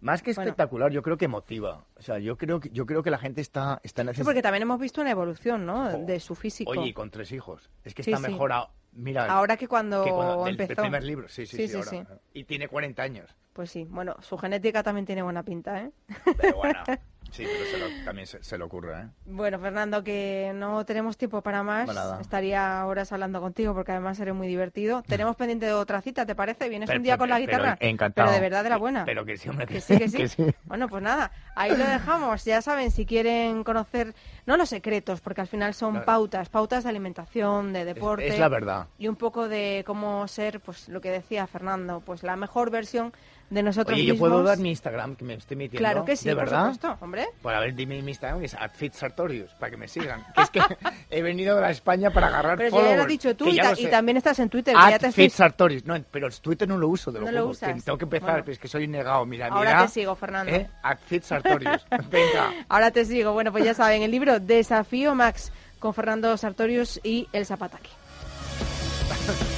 Más 0.00 0.22
que 0.22 0.32
Bueno. 0.32 0.48
espectacular, 0.50 0.90
yo 0.92 1.02
creo 1.02 1.16
que 1.16 1.28
motiva. 1.28 1.84
O 1.96 2.02
sea, 2.02 2.18
yo 2.18 2.36
creo 2.36 2.60
que, 2.60 2.70
yo 2.70 2.86
creo 2.86 3.02
que 3.02 3.10
la 3.10 3.18
gente 3.18 3.40
está, 3.40 3.80
está 3.82 4.02
Sí, 4.02 4.06
necesitada. 4.06 4.24
porque 4.24 4.42
también 4.42 4.62
hemos 4.62 4.78
visto 4.80 5.00
una 5.00 5.10
evolución, 5.10 5.66
¿no? 5.66 5.98
De 5.98 6.20
su 6.20 6.34
físico. 6.34 6.70
Oye, 6.70 6.86
y 6.86 6.92
con 6.92 7.10
tres 7.10 7.32
hijos. 7.32 7.68
Es 7.84 7.94
que 7.94 8.02
Sí, 8.02 8.12
está 8.12 8.24
sí. 8.26 8.32
mejor 8.32 8.52
a- 8.52 8.68
Mira, 8.92 9.26
Ahora 9.26 9.56
que 9.56 9.68
cuando 9.68 10.02
del- 10.02 10.56
del, 10.56 10.60
empezó. 10.60 10.82
primer 10.82 11.04
libro. 11.04 11.28
Sí, 11.28 11.46
sí, 11.46 11.56
Sí, 11.56 11.68
sí. 11.68 11.82
sí, 11.82 11.96
ahora. 11.96 12.14
sí. 12.14 12.20
Y 12.40 12.44
tiene 12.44 12.68
40 12.68 13.02
años. 13.02 13.34
Pues 13.52 13.70
sí, 13.70 13.86
bueno, 13.90 14.16
su 14.20 14.38
genética 14.38 14.82
también 14.82 15.04
tiene 15.04 15.22
buena 15.22 15.42
pinta, 15.42 15.82
¿eh? 15.82 15.90
Pero 16.38 16.56
bueno, 16.56 16.80
sí, 17.30 17.44
pero 17.46 17.64
se 17.70 17.78
lo- 17.78 18.04
también 18.04 18.26
se, 18.26 18.42
se 18.42 18.58
le 18.58 18.64
ocurre, 18.64 19.00
¿eh? 19.02 19.06
Bueno, 19.26 19.58
Fernando, 19.58 20.02
que 20.04 20.52
no 20.54 20.84
tenemos 20.84 21.16
tiempo 21.16 21.40
para 21.42 21.62
más. 21.62 21.88
Estaría 22.20 22.84
horas 22.86 23.12
hablando 23.12 23.40
contigo 23.40 23.74
porque 23.74 23.92
además 23.92 24.16
seré 24.16 24.32
muy 24.32 24.46
divertido. 24.48 25.02
Tenemos 25.06 25.36
pendiente 25.36 25.66
de 25.66 25.72
otra 25.72 26.00
cita, 26.00 26.26
¿te 26.26 26.34
parece? 26.34 26.68
Vienes 26.68 26.86
Pero- 26.88 26.98
un 26.98 27.02
día 27.04 27.18
con 27.18 27.28
la 27.28 27.36
pero- 27.36 27.46
guitarra. 27.46 27.76
pero 27.78 27.90
encantado. 27.90 28.26
Pero 28.28 28.34
de 28.34 28.40
verdad 28.40 28.64
de 28.64 28.70
la 28.70 28.76
buena. 28.76 29.04
Pero 29.04 29.24
que 29.24 29.36
sí, 29.36 29.48
hombre, 29.48 29.66
Que 29.66 29.80
sí, 29.80 29.98
que 29.98 30.28
sí. 30.28 30.44
Bueno, 30.64 30.88
pues 30.88 31.02
nada, 31.02 31.30
ahí 31.54 31.70
lo 31.76 31.84
dejamos. 31.86 32.44
Ya 32.44 32.62
saben, 32.62 32.90
si 32.90 33.06
quieren 33.06 33.64
conocer, 33.64 34.14
no 34.46 34.56
los 34.56 34.68
secretos, 34.68 35.20
porque 35.20 35.40
al 35.40 35.46
final 35.48 35.74
son 35.74 36.02
pautas, 36.04 36.48
pautas 36.48 36.84
de 36.84 36.90
alimentación, 36.90 37.72
de 37.72 37.84
deporte. 37.84 38.28
es 38.28 38.38
la 38.38 38.48
verdad. 38.48 38.86
Y 38.98 39.08
un 39.08 39.16
poco 39.16 39.48
de 39.48 39.82
cómo 39.86 40.26
ser, 40.28 40.60
pues 40.60 40.88
lo 40.88 41.00
que 41.00 41.10
decía 41.10 41.46
Fernando, 41.46 42.00
pues 42.04 42.22
la 42.22 42.36
mejor 42.36 42.70
versión 42.70 43.12
de 43.50 43.62
nosotros 43.62 43.94
Oye, 43.96 44.04
yo 44.04 44.12
mismos. 44.14 44.28
puedo 44.28 44.42
dar 44.42 44.58
mi 44.58 44.68
Instagram 44.70 45.16
que 45.16 45.24
me 45.24 45.34
estoy 45.34 45.56
metiendo. 45.56 45.78
Claro 45.78 46.04
que 46.04 46.16
sí, 46.16 46.28
¿De 46.28 46.34
por 46.34 46.44
verdad? 46.44 46.72
supuesto, 46.72 46.98
hombre. 47.00 47.26
Pues 47.40 47.56
a 47.56 47.60
ver, 47.60 47.74
dime 47.74 48.02
mi 48.02 48.10
Instagram, 48.10 48.40
que 48.40 48.46
es 48.46 48.56
@fitsartorius, 48.74 49.50
para 49.54 49.70
que 49.70 49.76
me 49.78 49.88
sigan. 49.88 50.22
Que 50.34 50.42
es 50.42 50.50
que 50.50 50.60
he 51.10 51.22
venido 51.22 51.58
a 51.62 51.70
España 51.70 52.10
para 52.10 52.26
agarrar 52.26 52.58
Pero 52.58 52.70
si 52.70 52.76
ya 52.84 52.96
lo 52.96 53.02
has 53.02 53.08
dicho 53.08 53.34
tú 53.36 53.48
y, 53.48 53.56
ta- 53.56 53.72
y 53.78 53.86
también 53.86 54.16
estás 54.18 54.38
en 54.40 54.48
Twitter. 54.50 54.74
que 54.74 54.90
ya 54.90 54.98
te 54.98 55.06
estoy- 55.08 55.24
@fitsartorius. 55.24 55.84
No, 55.86 55.96
pero 56.10 56.26
el 56.26 56.34
Twitter 56.40 56.68
no 56.68 56.76
lo 56.76 56.88
uso, 56.88 57.10
de 57.10 57.20
lo 57.20 57.26
No 57.26 57.32
lo 57.32 57.46
usas. 57.48 57.72
que 57.74 57.80
tengo 57.80 57.96
que 57.96 58.04
empezar, 58.04 58.28
Bueno. 58.30 58.44
pero 58.44 58.52
es 58.52 58.58
que 58.58 58.68
soy 58.68 58.86
negado. 58.86 59.24
Mira, 59.24 59.46
Ahora 59.48 59.70
mira. 59.70 59.86
te 59.86 59.92
sigo, 59.92 60.14
Fernando. 60.14 60.52
¿eh? 60.52 60.68
@fitsartorius. 61.06 61.86
Venga. 62.10 62.52
Ahora 62.68 62.90
te 62.90 63.04
sigo. 63.04 63.32
Bueno, 63.32 63.50
pues 63.52 63.64
ya 63.64 63.72
saben, 63.74 64.02
el 64.02 64.10
libro 64.10 64.40
Desafío 64.40 65.14
Max 65.14 65.52
con 65.78 65.94
Fernando 65.94 66.36
Sartorius 66.36 67.00
y 67.02 67.28
El 67.32 67.46
Zapataki. 67.46 67.90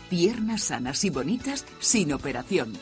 Piernas 0.11 0.63
sanas 0.63 1.05
y 1.05 1.09
bonitas 1.09 1.65
sin 1.79 2.11
operación. 2.11 2.73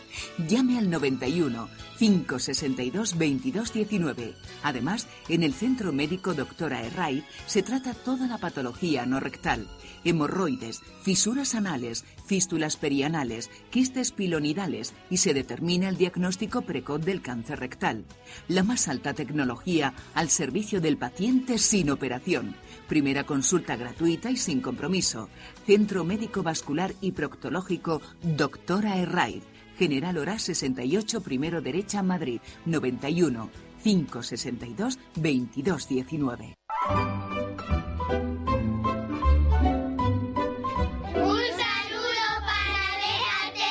Llame 0.48 0.80
al 0.80 0.90
91 0.90 1.70
562 2.00 3.12
2219. 3.12 4.34
Además, 4.64 5.06
en 5.28 5.44
el 5.44 5.54
Centro 5.54 5.92
Médico 5.94 6.34
Doctora 6.34 6.82
Herray 6.82 7.24
se 7.46 7.62
trata 7.62 7.94
toda 7.94 8.26
la 8.26 8.40
patología 8.40 9.06
no 9.06 9.20
rectal, 9.20 9.68
hemorroides, 10.06 10.82
fisuras 11.04 11.54
anales, 11.54 12.04
fístulas 12.26 12.78
perianales, 12.78 13.52
quistes 13.70 14.12
pilonidales 14.12 14.94
y 15.12 15.18
se 15.18 15.34
determina 15.34 15.90
el 15.90 15.98
diagnóstico 15.98 16.62
precoz 16.64 17.06
del 17.06 17.22
cáncer 17.22 17.60
rectal. 17.60 18.06
La 18.48 18.64
más 18.64 18.88
alta 18.88 19.14
tecnología 19.14 19.94
al 20.16 20.30
servicio 20.30 20.82
del 20.82 20.98
paciente 20.98 21.60
sin 21.60 21.92
operación. 21.92 22.56
Primera 22.88 23.26
consulta 23.26 23.76
gratuita 23.76 24.32
y 24.32 24.38
sin 24.38 24.62
compromiso. 24.62 25.30
Centro 25.70 26.04
Médico 26.04 26.42
Vascular 26.42 26.96
y 27.00 27.12
Proctológico 27.12 28.02
Doctora 28.24 28.98
Herray. 28.98 29.44
General 29.78 30.18
Hora 30.18 30.40
68, 30.40 31.22
primero 31.22 31.62
derecha, 31.62 32.02
Madrid, 32.02 32.42
91 32.66 33.52
562 33.84 34.98
2219. 35.14 36.56
Un 41.14 41.38
saludo 41.54 42.26
para 42.48 42.82
Déjate 43.54 43.70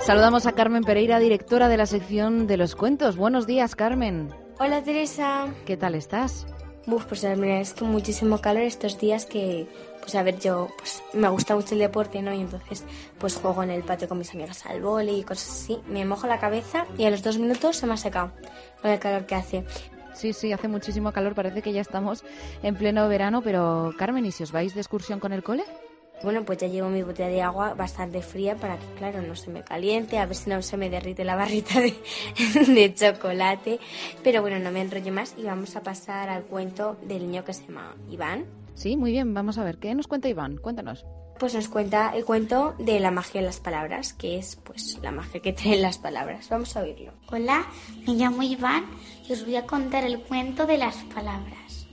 Saludamos 0.00 0.44
a 0.44 0.52
Carmen 0.52 0.84
Pereira, 0.84 1.18
directora 1.18 1.70
de 1.70 1.78
la 1.78 1.86
sección 1.86 2.46
de 2.46 2.58
los 2.58 2.76
cuentos. 2.76 3.16
Buenos 3.16 3.46
días, 3.46 3.74
Carmen. 3.74 4.28
Hola 4.62 4.84
Teresa. 4.84 5.48
¿Qué 5.64 5.78
tal 5.78 5.94
estás? 5.94 6.46
Uf, 6.86 7.06
pues 7.06 7.22
verdad 7.22 7.62
es 7.62 7.72
que 7.72 7.82
muchísimo 7.84 8.42
calor 8.42 8.62
estos 8.62 8.98
días 8.98 9.24
que, 9.24 9.66
pues 10.00 10.14
a 10.14 10.22
ver, 10.22 10.38
yo 10.38 10.68
pues 10.76 11.02
me 11.14 11.30
gusta 11.30 11.54
mucho 11.54 11.74
el 11.74 11.80
deporte, 11.80 12.20
¿no? 12.20 12.34
Y 12.34 12.42
entonces 12.42 12.84
pues 13.18 13.36
juego 13.36 13.62
en 13.62 13.70
el 13.70 13.82
patio 13.82 14.06
con 14.06 14.18
mis 14.18 14.34
amigas 14.34 14.66
al 14.66 14.82
vóley 14.82 15.20
y 15.20 15.24
cosas 15.24 15.48
así. 15.48 15.78
Me 15.88 16.04
mojo 16.04 16.26
la 16.26 16.38
cabeza 16.38 16.84
y 16.98 17.06
a 17.06 17.10
los 17.10 17.22
dos 17.22 17.38
minutos 17.38 17.78
se 17.78 17.86
me 17.86 17.94
ha 17.94 17.96
secado 17.96 18.32
con 18.82 18.90
el 18.90 18.98
calor 18.98 19.24
que 19.24 19.34
hace. 19.34 19.64
Sí, 20.12 20.34
sí, 20.34 20.52
hace 20.52 20.68
muchísimo 20.68 21.10
calor, 21.10 21.34
parece 21.34 21.62
que 21.62 21.72
ya 21.72 21.80
estamos 21.80 22.22
en 22.62 22.76
pleno 22.76 23.08
verano, 23.08 23.40
pero 23.40 23.94
Carmen, 23.96 24.26
¿y 24.26 24.30
si 24.30 24.42
os 24.42 24.52
vais 24.52 24.74
de 24.74 24.82
excursión 24.82 25.20
con 25.20 25.32
el 25.32 25.42
cole? 25.42 25.64
Bueno, 26.22 26.44
pues 26.44 26.58
ya 26.58 26.66
llevo 26.66 26.88
mi 26.90 27.02
botella 27.02 27.28
de 27.28 27.42
agua 27.42 27.74
bastante 27.74 28.20
fría 28.20 28.56
para 28.56 28.78
que, 28.78 28.86
claro, 28.98 29.22
no 29.22 29.34
se 29.36 29.50
me 29.50 29.62
caliente, 29.62 30.18
a 30.18 30.26
ver 30.26 30.36
si 30.36 30.50
no 30.50 30.60
se 30.60 30.76
me 30.76 30.90
derrite 30.90 31.24
la 31.24 31.36
barrita 31.36 31.80
de, 31.80 31.94
de 32.74 32.94
chocolate. 32.94 33.80
Pero 34.22 34.42
bueno, 34.42 34.58
no 34.58 34.70
me 34.70 34.82
enrollo 34.82 35.12
más 35.12 35.34
y 35.38 35.44
vamos 35.44 35.76
a 35.76 35.82
pasar 35.82 36.28
al 36.28 36.42
cuento 36.42 36.96
del 37.02 37.26
niño 37.26 37.44
que 37.44 37.54
se 37.54 37.66
llama 37.66 37.96
Iván. 38.10 38.44
Sí, 38.74 38.96
muy 38.96 39.12
bien, 39.12 39.34
vamos 39.34 39.58
a 39.58 39.64
ver, 39.64 39.78
¿qué 39.78 39.94
nos 39.94 40.06
cuenta 40.06 40.28
Iván? 40.28 40.56
Cuéntanos. 40.56 41.04
Pues 41.38 41.54
nos 41.54 41.68
cuenta 41.68 42.12
el 42.14 42.26
cuento 42.26 42.74
de 42.78 43.00
la 43.00 43.10
magia 43.10 43.40
de 43.40 43.46
las 43.46 43.60
palabras, 43.60 44.12
que 44.12 44.36
es 44.36 44.56
pues 44.56 44.98
la 45.02 45.10
magia 45.10 45.40
que 45.40 45.54
traen 45.54 45.80
las 45.80 45.96
palabras. 45.96 46.50
Vamos 46.50 46.76
a 46.76 46.82
oírlo. 46.82 47.12
Hola, 47.30 47.66
me 48.06 48.12
llamo 48.14 48.42
Iván 48.42 48.84
y 49.26 49.32
os 49.32 49.44
voy 49.44 49.56
a 49.56 49.66
contar 49.66 50.04
el 50.04 50.20
cuento 50.20 50.66
de 50.66 50.76
las 50.76 50.96
palabras. 51.14 51.88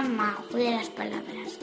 De 0.00 0.70
las 0.70 0.88
palabras. 0.88 1.58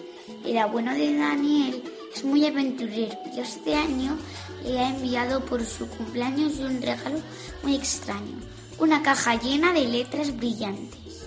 El 0.46 0.60
abuelo 0.60 0.92
de 0.92 1.18
Daniel 1.18 1.84
es 2.14 2.24
muy 2.24 2.46
aventurero 2.46 3.18
y 3.36 3.40
este 3.40 3.74
año 3.74 4.16
le 4.64 4.80
ha 4.80 4.90
enviado 4.90 5.44
por 5.44 5.66
su 5.66 5.88
cumpleaños 5.88 6.60
un 6.60 6.80
regalo 6.80 7.20
muy 7.64 7.76
extraño, 7.76 8.38
una 8.78 9.02
caja 9.02 9.42
llena 9.42 9.74
de 9.74 9.88
letras 9.88 10.38
brillantes. 10.38 11.26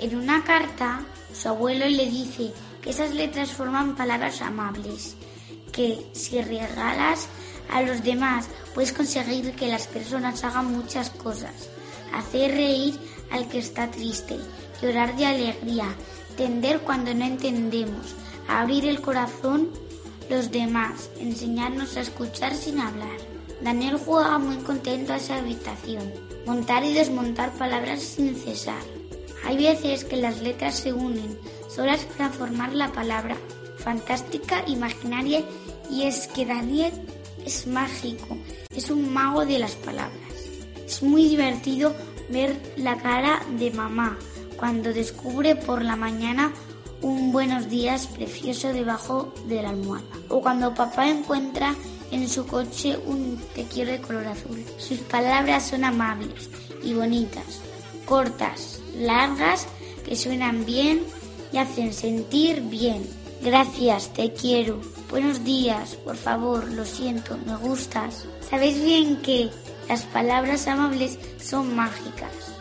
En 0.00 0.16
una 0.16 0.42
carta, 0.42 1.04
su 1.32 1.48
abuelo 1.48 1.86
le 1.86 2.06
dice 2.06 2.52
que 2.82 2.90
esas 2.90 3.14
letras 3.14 3.52
forman 3.52 3.94
palabras 3.94 4.42
amables, 4.42 5.14
que 5.70 6.10
si 6.12 6.42
regalas 6.42 7.28
a 7.70 7.82
los 7.82 8.02
demás 8.02 8.48
puedes 8.74 8.92
conseguir 8.92 9.54
que 9.54 9.68
las 9.68 9.86
personas 9.86 10.42
hagan 10.42 10.72
muchas 10.72 11.10
cosas, 11.10 11.70
hacer 12.12 12.50
reír 12.50 12.98
al 13.30 13.48
que 13.48 13.58
está 13.58 13.88
triste, 13.92 14.38
llorar 14.80 15.16
de 15.16 15.26
alegría, 15.26 15.94
entender 16.30 16.80
cuando 16.80 17.14
no 17.14 17.24
entendemos, 17.24 18.14
abrir 18.48 18.86
el 18.86 19.00
corazón 19.00 19.70
los 20.28 20.50
demás, 20.50 21.10
enseñarnos 21.20 21.96
a 21.96 22.00
escuchar 22.00 22.54
sin 22.54 22.80
hablar. 22.80 23.16
Daniel 23.60 23.96
juega 23.96 24.38
muy 24.38 24.56
contento 24.56 25.12
a 25.12 25.16
esa 25.16 25.38
habitación, 25.38 26.12
montar 26.46 26.84
y 26.84 26.92
desmontar 26.92 27.52
palabras 27.52 28.02
sin 28.02 28.34
cesar. 28.34 28.82
Hay 29.44 29.56
veces 29.56 30.04
que 30.04 30.16
las 30.16 30.40
letras 30.40 30.76
se 30.76 30.92
unen, 30.92 31.38
solas 31.68 32.04
para 32.04 32.30
formar 32.30 32.74
la 32.74 32.92
palabra 32.92 33.36
fantástica, 33.78 34.64
imaginaria, 34.66 35.42
y 35.90 36.02
es 36.02 36.26
que 36.26 36.44
Daniel 36.44 36.92
es 37.44 37.66
mágico, 37.66 38.36
es 38.74 38.90
un 38.90 39.12
mago 39.12 39.46
de 39.46 39.58
las 39.60 39.76
palabras. 39.76 40.12
Es 40.84 41.02
muy 41.02 41.28
divertido 41.28 41.94
ver 42.28 42.56
la 42.76 42.96
cara 42.96 43.40
de 43.58 43.70
mamá 43.70 44.18
cuando 44.56 44.92
descubre 44.92 45.56
por 45.56 45.82
la 45.82 45.96
mañana 45.96 46.52
un 47.02 47.30
buenos 47.32 47.68
días 47.68 48.06
precioso 48.06 48.72
debajo 48.72 49.32
de 49.46 49.62
la 49.62 49.70
almohada. 49.70 50.04
O 50.28 50.40
cuando 50.40 50.74
papá 50.74 51.08
encuentra 51.08 51.74
en 52.10 52.28
su 52.28 52.46
coche 52.46 52.98
un 53.06 53.38
te 53.54 53.64
quiero 53.64 53.92
de 53.92 54.00
color 54.00 54.26
azul. 54.26 54.64
Sus 54.78 54.98
palabras 54.98 55.68
son 55.68 55.84
amables 55.84 56.50
y 56.82 56.94
bonitas, 56.94 57.60
cortas, 58.06 58.80
largas, 58.96 59.66
que 60.04 60.16
suenan 60.16 60.64
bien 60.64 61.02
y 61.52 61.58
hacen 61.58 61.92
sentir 61.92 62.62
bien. 62.62 63.06
Gracias, 63.42 64.12
te 64.12 64.32
quiero. 64.32 64.80
Buenos 65.10 65.44
días, 65.44 65.96
por 65.96 66.16
favor, 66.16 66.70
lo 66.72 66.84
siento, 66.84 67.38
me 67.46 67.56
gustas. 67.56 68.24
Sabéis 68.48 68.82
bien 68.82 69.16
que 69.22 69.50
las 69.88 70.02
palabras 70.04 70.66
amables 70.66 71.18
son 71.40 71.76
mágicas. 71.76 72.55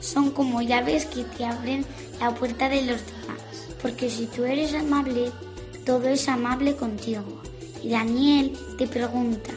Son 0.00 0.30
como 0.30 0.62
llaves 0.62 1.06
que 1.06 1.24
te 1.24 1.44
abren 1.44 1.84
la 2.18 2.34
puerta 2.34 2.68
de 2.68 2.82
los 2.82 3.00
demás. 3.06 3.40
Porque 3.80 4.10
si 4.10 4.26
tú 4.26 4.44
eres 4.44 4.74
amable, 4.74 5.30
todo 5.84 6.08
es 6.08 6.28
amable 6.28 6.76
contigo. 6.76 7.42
Y 7.82 7.90
Daniel 7.90 8.58
te 8.76 8.86
pregunta, 8.86 9.52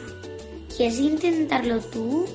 ¿quieres 0.74 0.98
intentarlo 0.98 1.80
tú 1.80 2.26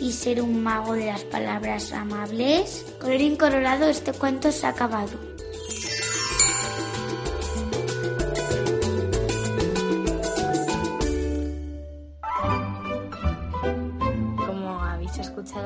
y 0.00 0.12
ser 0.12 0.42
un 0.42 0.62
mago 0.62 0.94
de 0.94 1.06
las 1.06 1.24
palabras 1.24 1.92
amables? 1.92 2.84
Colorín 3.00 3.36
colorado, 3.36 3.88
este 3.88 4.12
cuento 4.12 4.52
se 4.52 4.66
ha 4.66 4.70
acabado. 4.70 5.31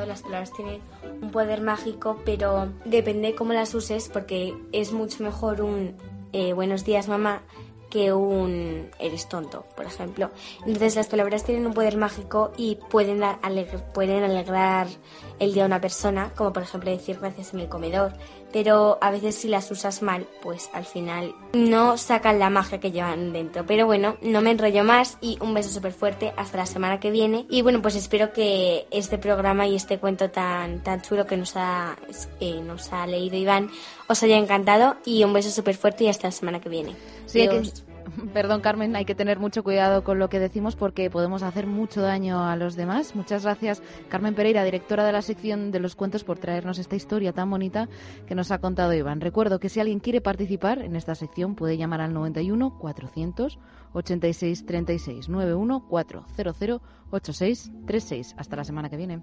Las 0.06 0.22
palabras 0.22 0.52
tienen 0.52 0.80
un 1.22 1.30
poder 1.30 1.60
mágico, 1.60 2.20
pero 2.24 2.68
depende 2.84 3.34
cómo 3.34 3.52
las 3.52 3.74
uses, 3.74 4.08
porque 4.08 4.54
es 4.72 4.92
mucho 4.92 5.22
mejor 5.22 5.60
un 5.62 5.94
eh, 6.32 6.52
buenos 6.52 6.84
días 6.84 7.08
mamá 7.08 7.42
que 7.90 8.12
un 8.12 8.90
eres 8.98 9.28
tonto, 9.28 9.64
por 9.76 9.86
ejemplo. 9.86 10.30
Entonces 10.66 10.96
las 10.96 11.06
palabras 11.06 11.44
tienen 11.44 11.66
un 11.66 11.72
poder 11.72 11.96
mágico 11.96 12.52
y 12.56 12.76
pueden, 12.90 13.20
alegr- 13.20 13.80
pueden 13.92 14.24
alegrar 14.24 14.88
el 15.38 15.52
día 15.52 15.64
a 15.64 15.66
una 15.66 15.80
persona, 15.80 16.32
como 16.34 16.52
por 16.52 16.62
ejemplo 16.62 16.90
decir 16.90 17.18
gracias 17.20 17.54
en 17.54 17.60
el 17.60 17.68
comedor, 17.68 18.12
pero 18.52 18.98
a 19.00 19.10
veces 19.10 19.34
si 19.34 19.48
las 19.48 19.70
usas 19.70 20.02
mal, 20.02 20.26
pues 20.42 20.70
al 20.72 20.84
final 20.84 21.34
no 21.52 21.98
sacan 21.98 22.38
la 22.38 22.48
magia 22.48 22.80
que 22.80 22.92
llevan 22.92 23.32
dentro. 23.32 23.66
Pero 23.66 23.86
bueno, 23.86 24.16
no 24.22 24.40
me 24.40 24.52
enrollo 24.52 24.84
más 24.84 25.18
y 25.20 25.36
un 25.42 25.52
beso 25.52 25.68
súper 25.68 25.92
fuerte 25.92 26.32
hasta 26.36 26.58
la 26.58 26.66
semana 26.66 27.00
que 27.00 27.10
viene. 27.10 27.44
Y 27.50 27.62
bueno, 27.62 27.82
pues 27.82 27.96
espero 27.96 28.32
que 28.32 28.86
este 28.90 29.18
programa 29.18 29.66
y 29.66 29.74
este 29.74 29.98
cuento 29.98 30.30
tan, 30.30 30.82
tan 30.82 31.02
chulo 31.02 31.26
que 31.26 31.36
nos 31.36 31.54
ha, 31.56 31.96
eh, 32.40 32.60
nos 32.62 32.92
ha 32.92 33.06
leído 33.06 33.36
Iván 33.36 33.70
os 34.08 34.22
haya 34.22 34.36
encantado 34.36 34.96
y 35.04 35.24
un 35.24 35.32
beso 35.32 35.50
súper 35.50 35.76
fuerte 35.76 36.04
y 36.04 36.08
hasta 36.08 36.28
la 36.28 36.32
semana 36.32 36.60
que 36.60 36.68
viene. 36.68 36.94
Sí. 37.26 37.48
Perdón, 38.32 38.60
Carmen, 38.60 38.96
hay 38.96 39.04
que 39.04 39.14
tener 39.14 39.38
mucho 39.38 39.62
cuidado 39.62 40.04
con 40.04 40.18
lo 40.18 40.28
que 40.28 40.38
decimos 40.38 40.76
porque 40.76 41.10
podemos 41.10 41.42
hacer 41.42 41.66
mucho 41.66 42.02
daño 42.02 42.44
a 42.44 42.56
los 42.56 42.76
demás. 42.76 43.14
Muchas 43.14 43.44
gracias, 43.44 43.82
Carmen 44.08 44.34
Pereira, 44.34 44.64
directora 44.64 45.04
de 45.04 45.12
la 45.12 45.22
sección 45.22 45.70
de 45.70 45.80
los 45.80 45.96
cuentos, 45.96 46.24
por 46.24 46.38
traernos 46.38 46.78
esta 46.78 46.96
historia 46.96 47.32
tan 47.32 47.50
bonita 47.50 47.88
que 48.26 48.34
nos 48.34 48.50
ha 48.50 48.58
contado 48.58 48.94
Iván. 48.94 49.20
Recuerdo 49.20 49.58
que 49.58 49.68
si 49.68 49.80
alguien 49.80 50.00
quiere 50.00 50.20
participar 50.20 50.80
en 50.80 50.96
esta 50.96 51.14
sección 51.14 51.54
puede 51.54 51.76
llamar 51.76 52.00
al 52.00 52.12
91 52.12 52.78
400 52.78 53.58
86 53.92 54.66
36 54.66 55.28
91 55.28 55.86
400 55.88 56.80
86 57.10 57.72
36. 57.86 58.34
Hasta 58.36 58.56
la 58.56 58.64
semana 58.64 58.90
que 58.90 58.96
viene. 58.96 59.22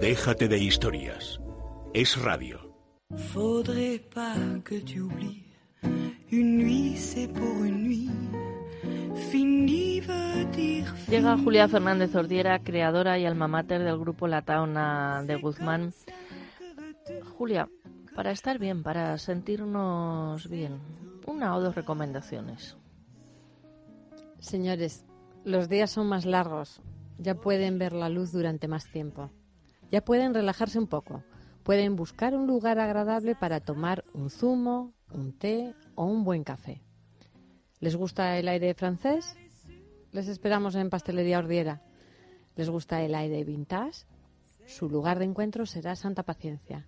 Déjate 0.00 0.48
de 0.48 0.58
historias. 0.58 1.40
Es 1.94 2.20
radio. 2.20 2.65
Faudrait 3.14 4.00
pas 4.12 4.34
que 4.64 4.80
tu 4.80 5.00
oublies. 5.00 5.44
Une 6.32 6.58
nuit, 6.58 6.96
c'est 6.96 7.28
pour 7.28 7.62
une 7.62 7.84
nuit. 7.84 8.10
Fini 9.30 10.00
veut 10.00 10.44
dire 10.52 10.92
Llega 11.08 11.36
Julia 11.36 11.68
Fernández 11.68 12.16
Ordiera, 12.16 12.58
creadora 12.58 13.18
y 13.18 13.24
alma 13.24 13.46
mater 13.46 13.84
del 13.84 13.98
grupo 13.98 14.26
La 14.26 14.42
Taona 14.42 15.22
de 15.24 15.36
Guzmán. 15.36 15.92
Julia, 17.38 17.68
para 18.16 18.32
estar 18.32 18.58
bien, 18.58 18.82
para 18.82 19.16
sentirnos 19.18 20.48
bien, 20.50 20.80
una 21.26 21.54
o 21.54 21.60
dos 21.60 21.76
recomendaciones. 21.76 22.76
Señores, 24.40 25.04
los 25.44 25.68
días 25.68 25.90
son 25.90 26.08
más 26.08 26.26
largos. 26.26 26.82
Ya 27.18 27.36
pueden 27.36 27.78
ver 27.78 27.92
la 27.92 28.08
luz 28.08 28.32
durante 28.32 28.66
más 28.66 28.90
tiempo. 28.90 29.30
Ya 29.92 30.04
pueden 30.04 30.34
relajarse 30.34 30.78
un 30.78 30.88
poco. 30.88 31.22
Pueden 31.66 31.96
buscar 31.96 32.36
un 32.36 32.46
lugar 32.46 32.78
agradable 32.78 33.34
para 33.34 33.58
tomar 33.58 34.04
un 34.14 34.30
zumo, 34.30 34.94
un 35.10 35.32
té 35.36 35.74
o 35.96 36.04
un 36.04 36.22
buen 36.22 36.44
café. 36.44 36.80
¿Les 37.80 37.96
gusta 37.96 38.38
el 38.38 38.46
aire 38.46 38.72
francés? 38.74 39.34
Les 40.12 40.28
esperamos 40.28 40.76
en 40.76 40.90
Pastelería 40.90 41.40
Ordiera. 41.40 41.82
¿Les 42.54 42.70
gusta 42.70 43.02
el 43.02 43.16
aire 43.16 43.42
vintage? 43.42 44.06
Su 44.64 44.88
lugar 44.88 45.18
de 45.18 45.24
encuentro 45.24 45.66
será 45.66 45.96
Santa 45.96 46.22
Paciencia. 46.22 46.86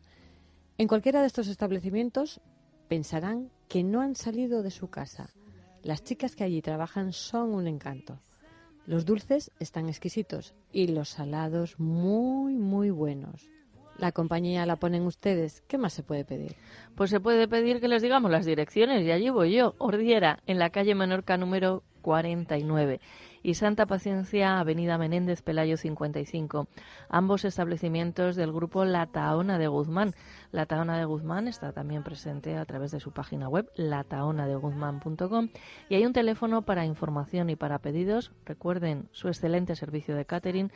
En 0.79 0.87
cualquiera 0.87 1.22
de 1.22 1.26
estos 1.26 1.49
establecimientos 1.49 2.41
pensarán 2.87 3.51
que 3.66 3.83
no 3.83 4.01
han 4.01 4.14
salido 4.14 4.62
de 4.62 4.70
su 4.70 4.91
casa. 4.91 5.31
Las 5.83 6.05
chicas 6.05 6.37
que 6.37 6.45
allí 6.45 6.62
trabajan 6.62 7.12
son 7.12 7.53
un 7.53 7.66
encanto. 7.66 8.20
Los 8.87 9.05
dulces 9.05 9.51
están 9.59 9.89
exquisitos 9.89 10.55
y 10.70 10.87
los 10.87 11.09
salados 11.09 11.81
muy, 11.81 12.55
muy 12.55 12.91
buenos. 12.91 13.58
La 13.99 14.13
compañía 14.13 14.65
la 14.65 14.77
ponen 14.77 15.03
ustedes. 15.07 15.63
¿Qué 15.67 15.77
más 15.77 15.93
se 15.93 16.05
puede 16.05 16.25
pedir? 16.25 16.55
Pues 16.95 17.11
se 17.11 17.19
puede 17.19 17.49
pedir 17.49 17.81
que 17.81 17.89
les 17.89 18.01
digamos 18.01 18.31
las 18.31 18.47
direcciones 18.47 19.05
y 19.05 19.11
allí 19.11 19.29
voy 19.29 19.53
yo. 19.53 19.75
Ordiera, 19.79 20.39
en 20.47 20.61
la 20.61 20.71
calle 20.71 20.95
Menorca 20.95 21.37
número 21.37 21.83
49 22.03 23.01
y 23.43 23.55
Santa 23.55 23.87
Paciencia, 23.87 24.61
Avenida 24.61 24.99
Menéndez 24.99 25.43
Pelayo 25.43 25.77
55. 25.77 26.69
Ambos 27.09 27.45
establecimientos 27.45 28.37
del 28.37 28.53
grupo 28.53 28.85
La 28.85 29.07
Taona 29.07 29.59
de 29.59 29.67
Guzmán. 29.67 30.15
La 30.53 30.67
Taona 30.67 30.97
de 30.97 31.05
Guzmán 31.05 31.49
está 31.49 31.73
también 31.73 32.05
presente 32.05 32.57
a 32.57 32.65
través 32.65 32.93
de 32.93 33.01
su 33.01 33.13
página 33.13 33.49
web 33.49 33.69
lataonadeguzmán.com 33.75 35.49
y 35.89 35.95
hay 35.97 36.07
un 36.07 36.13
teléfono 36.13 36.63
para 36.63 36.85
información 36.85 37.51
y 37.51 37.57
para 37.57 37.79
pedidos. 37.79 38.33
Recuerden 38.45 39.09
su 39.13 39.29
excelente 39.29 39.75
servicio 39.77 40.15
de 40.15 40.25
catering 40.25 40.71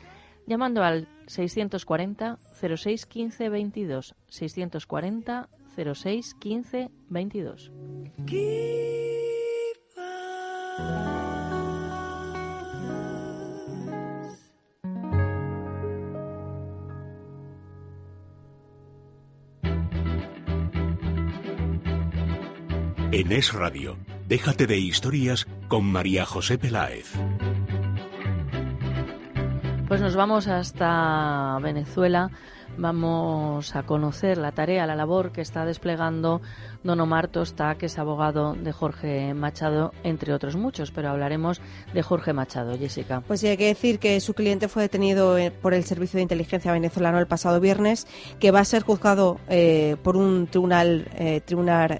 llamando 0.45 0.83
al 0.83 1.07
640 1.27 2.39
06 2.77 3.05
15 3.05 3.49
22 3.49 4.15
640 4.27 5.49
06 5.93 6.35
15 6.35 6.91
22. 7.09 7.71
En 23.15 23.31
Es 23.31 23.53
Radio, 23.53 23.95
déjate 24.27 24.65
de 24.65 24.79
historias 24.79 25.45
con 25.67 25.85
María 25.85 26.25
José 26.25 26.57
Peláez. 26.57 27.13
Pues 29.93 30.01
nos 30.01 30.15
vamos 30.15 30.47
hasta 30.47 31.59
Venezuela. 31.61 32.31
Vamos 32.77 33.75
a 33.75 33.83
conocer 33.83 34.37
la 34.37 34.51
tarea, 34.51 34.87
la 34.87 34.95
labor 34.95 35.31
que 35.31 35.41
está 35.41 35.65
desplegando 35.65 36.41
don 36.83 36.99
Omar 36.99 37.27
Tosta, 37.27 37.75
que 37.75 37.85
es 37.85 37.97
abogado 37.97 38.53
de 38.53 38.71
Jorge 38.71 39.33
Machado, 39.33 39.93
entre 40.03 40.33
otros 40.33 40.55
muchos, 40.55 40.91
pero 40.91 41.09
hablaremos 41.09 41.61
de 41.93 42.01
Jorge 42.01 42.33
Machado, 42.33 42.77
Jessica. 42.77 43.21
Pues 43.25 43.39
sí, 43.39 43.47
hay 43.47 43.57
que 43.57 43.67
decir 43.67 43.99
que 43.99 44.19
su 44.19 44.33
cliente 44.33 44.67
fue 44.67 44.83
detenido 44.83 45.37
eh, 45.37 45.51
por 45.51 45.73
el 45.73 45.83
Servicio 45.85 46.17
de 46.17 46.23
Inteligencia 46.23 46.71
venezolano 46.71 47.19
el 47.19 47.27
pasado 47.27 47.59
viernes, 47.59 48.07
que 48.39 48.51
va 48.51 48.59
a 48.59 48.65
ser 48.65 48.83
juzgado 48.83 49.39
eh, 49.49 49.95
por 50.03 50.17
un 50.17 50.47
tribunal, 50.47 51.07
eh, 51.15 51.41
tribunal 51.45 51.99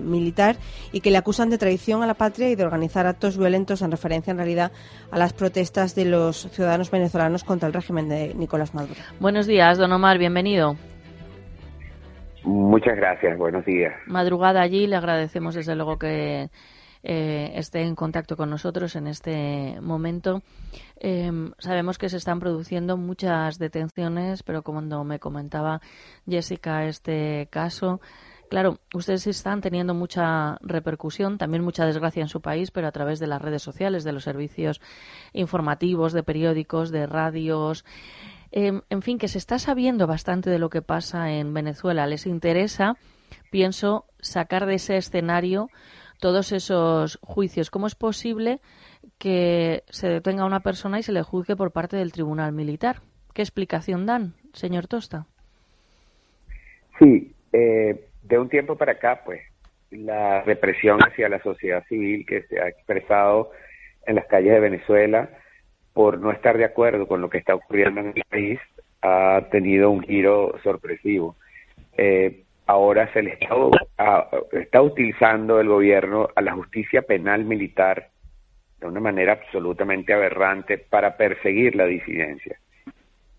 militar 0.00 0.56
y 0.92 1.00
que 1.00 1.10
le 1.10 1.18
acusan 1.18 1.50
de 1.50 1.58
traición 1.58 2.02
a 2.02 2.06
la 2.06 2.14
patria 2.14 2.50
y 2.50 2.54
de 2.54 2.64
organizar 2.64 3.06
actos 3.06 3.36
violentos 3.36 3.82
en 3.82 3.90
referencia 3.90 4.30
en 4.30 4.38
realidad 4.38 4.72
a 5.10 5.18
las 5.18 5.32
protestas 5.32 5.94
de 5.94 6.06
los 6.06 6.48
ciudadanos 6.50 6.90
venezolanos 6.90 7.44
contra 7.44 7.68
el 7.68 7.72
régimen 7.72 8.08
de 8.08 8.34
Nicolás 8.34 8.74
Maduro. 8.74 9.00
Buenos 9.20 9.46
días, 9.46 9.78
don 9.78 9.92
Omar, 9.92 10.13
bienvenido. 10.18 10.76
Muchas 12.44 12.96
gracias, 12.96 13.38
buenos 13.38 13.64
días. 13.64 13.94
Madrugada 14.06 14.60
allí, 14.60 14.86
le 14.86 14.96
agradecemos 14.96 15.54
desde 15.54 15.74
luego 15.74 15.98
que 15.98 16.50
eh, 17.02 17.52
esté 17.56 17.82
en 17.82 17.94
contacto 17.94 18.36
con 18.36 18.48
nosotros 18.48 18.96
en 18.96 19.06
este 19.06 19.78
momento. 19.80 20.42
Em, 20.96 21.52
sabemos 21.58 21.98
que 21.98 22.08
se 22.08 22.16
están 22.16 22.40
produciendo 22.40 22.96
muchas 22.96 23.58
detenciones, 23.58 24.42
pero 24.42 24.62
como 24.62 25.04
me 25.04 25.18
comentaba 25.18 25.80
Jessica 26.26 26.86
este 26.86 27.46
caso, 27.50 28.00
claro, 28.48 28.78
ustedes 28.94 29.26
están 29.26 29.60
teniendo 29.60 29.92
mucha 29.92 30.56
repercusión, 30.62 31.36
también 31.36 31.62
mucha 31.62 31.84
desgracia 31.84 32.22
en 32.22 32.28
su 32.28 32.40
país, 32.40 32.70
pero 32.70 32.88
a 32.88 32.92
través 32.92 33.18
de 33.18 33.26
las 33.26 33.42
redes 33.42 33.62
sociales, 33.62 34.04
de 34.04 34.12
los 34.12 34.24
servicios 34.24 34.80
informativos, 35.32 36.12
de 36.12 36.22
periódicos, 36.22 36.90
de 36.90 37.06
radios. 37.06 37.84
Em, 38.56 38.82
en 38.88 39.02
fin, 39.02 39.18
que 39.18 39.26
se 39.26 39.38
está 39.38 39.58
sabiendo 39.58 40.06
bastante 40.06 40.48
de 40.48 40.60
lo 40.60 40.70
que 40.70 40.80
pasa 40.80 41.32
en 41.32 41.52
Venezuela. 41.52 42.06
Les 42.06 42.24
interesa, 42.24 42.94
pienso, 43.50 44.04
sacar 44.20 44.66
de 44.66 44.76
ese 44.76 44.96
escenario 44.96 45.70
todos 46.20 46.52
esos 46.52 47.18
juicios. 47.20 47.72
¿Cómo 47.72 47.88
es 47.88 47.96
posible 47.96 48.60
que 49.18 49.82
se 49.88 50.08
detenga 50.08 50.44
a 50.44 50.46
una 50.46 50.60
persona 50.60 51.00
y 51.00 51.02
se 51.02 51.10
le 51.10 51.22
juzgue 51.22 51.56
por 51.56 51.72
parte 51.72 51.96
del 51.96 52.12
tribunal 52.12 52.52
militar? 52.52 52.98
¿Qué 53.34 53.42
explicación 53.42 54.06
dan, 54.06 54.34
señor 54.52 54.86
Tosta? 54.86 55.26
Sí, 57.00 57.34
eh, 57.52 58.06
de 58.22 58.38
un 58.38 58.48
tiempo 58.48 58.76
para 58.76 58.92
acá, 58.92 59.22
pues, 59.24 59.40
la 59.90 60.42
represión 60.42 61.00
hacia 61.00 61.28
la 61.28 61.42
sociedad 61.42 61.84
civil 61.88 62.24
que 62.24 62.42
se 62.42 62.60
ha 62.60 62.68
expresado 62.68 63.50
en 64.06 64.14
las 64.14 64.26
calles 64.26 64.52
de 64.52 64.60
Venezuela 64.60 65.28
por 65.94 66.18
no 66.18 66.32
estar 66.32 66.58
de 66.58 66.64
acuerdo 66.64 67.06
con 67.06 67.22
lo 67.22 67.30
que 67.30 67.38
está 67.38 67.54
ocurriendo 67.54 68.00
en 68.00 68.08
el 68.08 68.22
país, 68.28 68.60
ha 69.00 69.42
tenido 69.50 69.90
un 69.90 70.02
giro 70.02 70.58
sorpresivo. 70.62 71.36
Eh, 71.96 72.42
ahora 72.66 73.10
se 73.12 73.22
le 73.22 73.38
está, 73.38 74.82
utilizando 74.82 75.60
el 75.60 75.68
gobierno 75.68 76.28
a 76.34 76.42
la 76.42 76.52
justicia 76.52 77.02
penal 77.02 77.44
militar 77.44 78.08
de 78.80 78.86
una 78.86 79.00
manera 79.00 79.34
absolutamente 79.34 80.12
aberrante 80.12 80.78
para 80.78 81.16
perseguir 81.16 81.76
la 81.76 81.86
disidencia. 81.86 82.58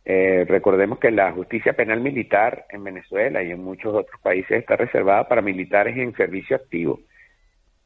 Eh, 0.05 0.45
recordemos 0.47 0.99
que 0.99 1.11
la 1.11 1.31
justicia 1.31 1.73
penal 1.73 1.99
militar 1.99 2.65
en 2.69 2.83
Venezuela 2.83 3.43
y 3.43 3.51
en 3.51 3.63
muchos 3.63 3.93
otros 3.93 4.21
países 4.21 4.59
está 4.59 4.77
reservada 4.77 5.27
para 5.27 5.41
militares 5.41 5.97
en 5.97 6.13
servicio 6.13 6.55
activo. 6.55 6.99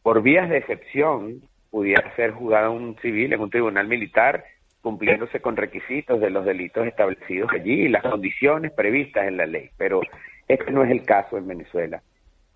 Por 0.04 0.22
vías 0.22 0.50
de 0.50 0.58
excepción, 0.58 1.42
pudiera 1.72 2.14
ser 2.16 2.32
juzgado 2.32 2.72
un 2.72 2.98
civil 2.98 3.34
en 3.34 3.40
un 3.40 3.50
tribunal 3.50 3.88
militar 3.88 4.44
cumpliéndose 4.90 5.40
con 5.40 5.56
requisitos 5.56 6.20
de 6.20 6.32
los 6.32 6.44
delitos 6.44 6.88
establecidos 6.88 7.52
allí 7.54 7.82
y 7.82 7.90
las 7.90 8.02
condiciones 8.02 8.72
previstas 8.72 9.28
en 9.28 9.38
la 9.38 9.46
ley. 9.46 9.70
Pero 9.78 10.02
este 10.48 10.72
no 10.72 10.84
es 10.84 10.90
el 10.90 11.04
caso 11.04 11.38
en 11.38 11.48
Venezuela. 11.48 12.02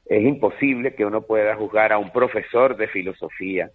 Es 0.08 0.24
imposible 0.26 0.96
que 0.96 1.06
uno 1.06 1.22
pueda 1.22 1.56
juzgar 1.56 1.94
a 1.94 2.00
un 2.00 2.10
profesor 2.10 2.76
de 2.76 2.88
filosofía 2.88 3.70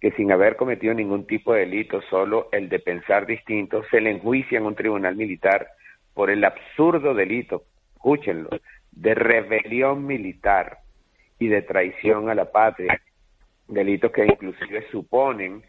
que 0.00 0.10
sin 0.10 0.32
haber 0.32 0.56
cometido 0.56 0.94
ningún 0.94 1.28
tipo 1.28 1.52
de 1.52 1.60
delito, 1.60 2.02
solo 2.10 2.48
el 2.50 2.68
de 2.68 2.80
pensar 2.80 3.24
distinto, 3.24 3.84
se 3.88 4.00
le 4.00 4.10
enjuicia 4.10 4.58
en 4.58 4.66
un 4.66 4.74
tribunal 4.74 5.14
militar 5.14 5.68
por 6.12 6.28
el 6.28 6.44
absurdo 6.44 7.14
delito, 7.14 7.62
escúchenlo, 7.94 8.50
de 8.90 9.14
rebelión 9.14 10.04
militar 10.06 10.78
y 11.38 11.46
de 11.46 11.62
traición 11.62 12.30
a 12.30 12.34
la 12.34 12.50
patria, 12.50 13.00
delitos 13.68 14.10
que 14.10 14.26
inclusive 14.26 14.84
suponen 14.90 15.62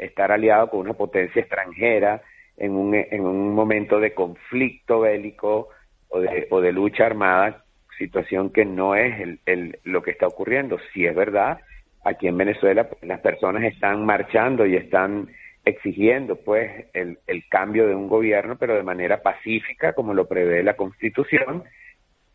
estar 0.00 0.32
aliado 0.32 0.70
con 0.70 0.80
una 0.80 0.94
potencia 0.94 1.40
extranjera 1.40 2.22
en 2.56 2.72
un, 2.72 2.94
en 2.94 3.20
un 3.20 3.54
momento 3.54 4.00
de 4.00 4.12
conflicto 4.12 5.00
bélico 5.00 5.68
o 6.08 6.20
de, 6.20 6.46
o 6.50 6.60
de 6.60 6.72
lucha 6.72 7.06
armada, 7.06 7.64
situación 7.96 8.50
que 8.50 8.64
no 8.64 8.94
es 8.94 9.20
el, 9.20 9.40
el, 9.46 9.78
lo 9.84 10.02
que 10.02 10.10
está 10.10 10.26
ocurriendo. 10.26 10.78
Si 10.92 11.06
es 11.06 11.14
verdad, 11.14 11.60
aquí 12.04 12.26
en 12.26 12.36
Venezuela 12.36 12.88
pues, 12.88 13.02
las 13.02 13.20
personas 13.20 13.62
están 13.64 14.04
marchando 14.04 14.66
y 14.66 14.76
están 14.76 15.28
exigiendo 15.64 16.36
pues 16.36 16.86
el, 16.94 17.18
el 17.26 17.46
cambio 17.48 17.86
de 17.86 17.94
un 17.94 18.08
gobierno, 18.08 18.56
pero 18.58 18.74
de 18.74 18.82
manera 18.82 19.22
pacífica, 19.22 19.92
como 19.92 20.14
lo 20.14 20.26
prevé 20.26 20.62
la 20.62 20.74
Constitución, 20.74 21.64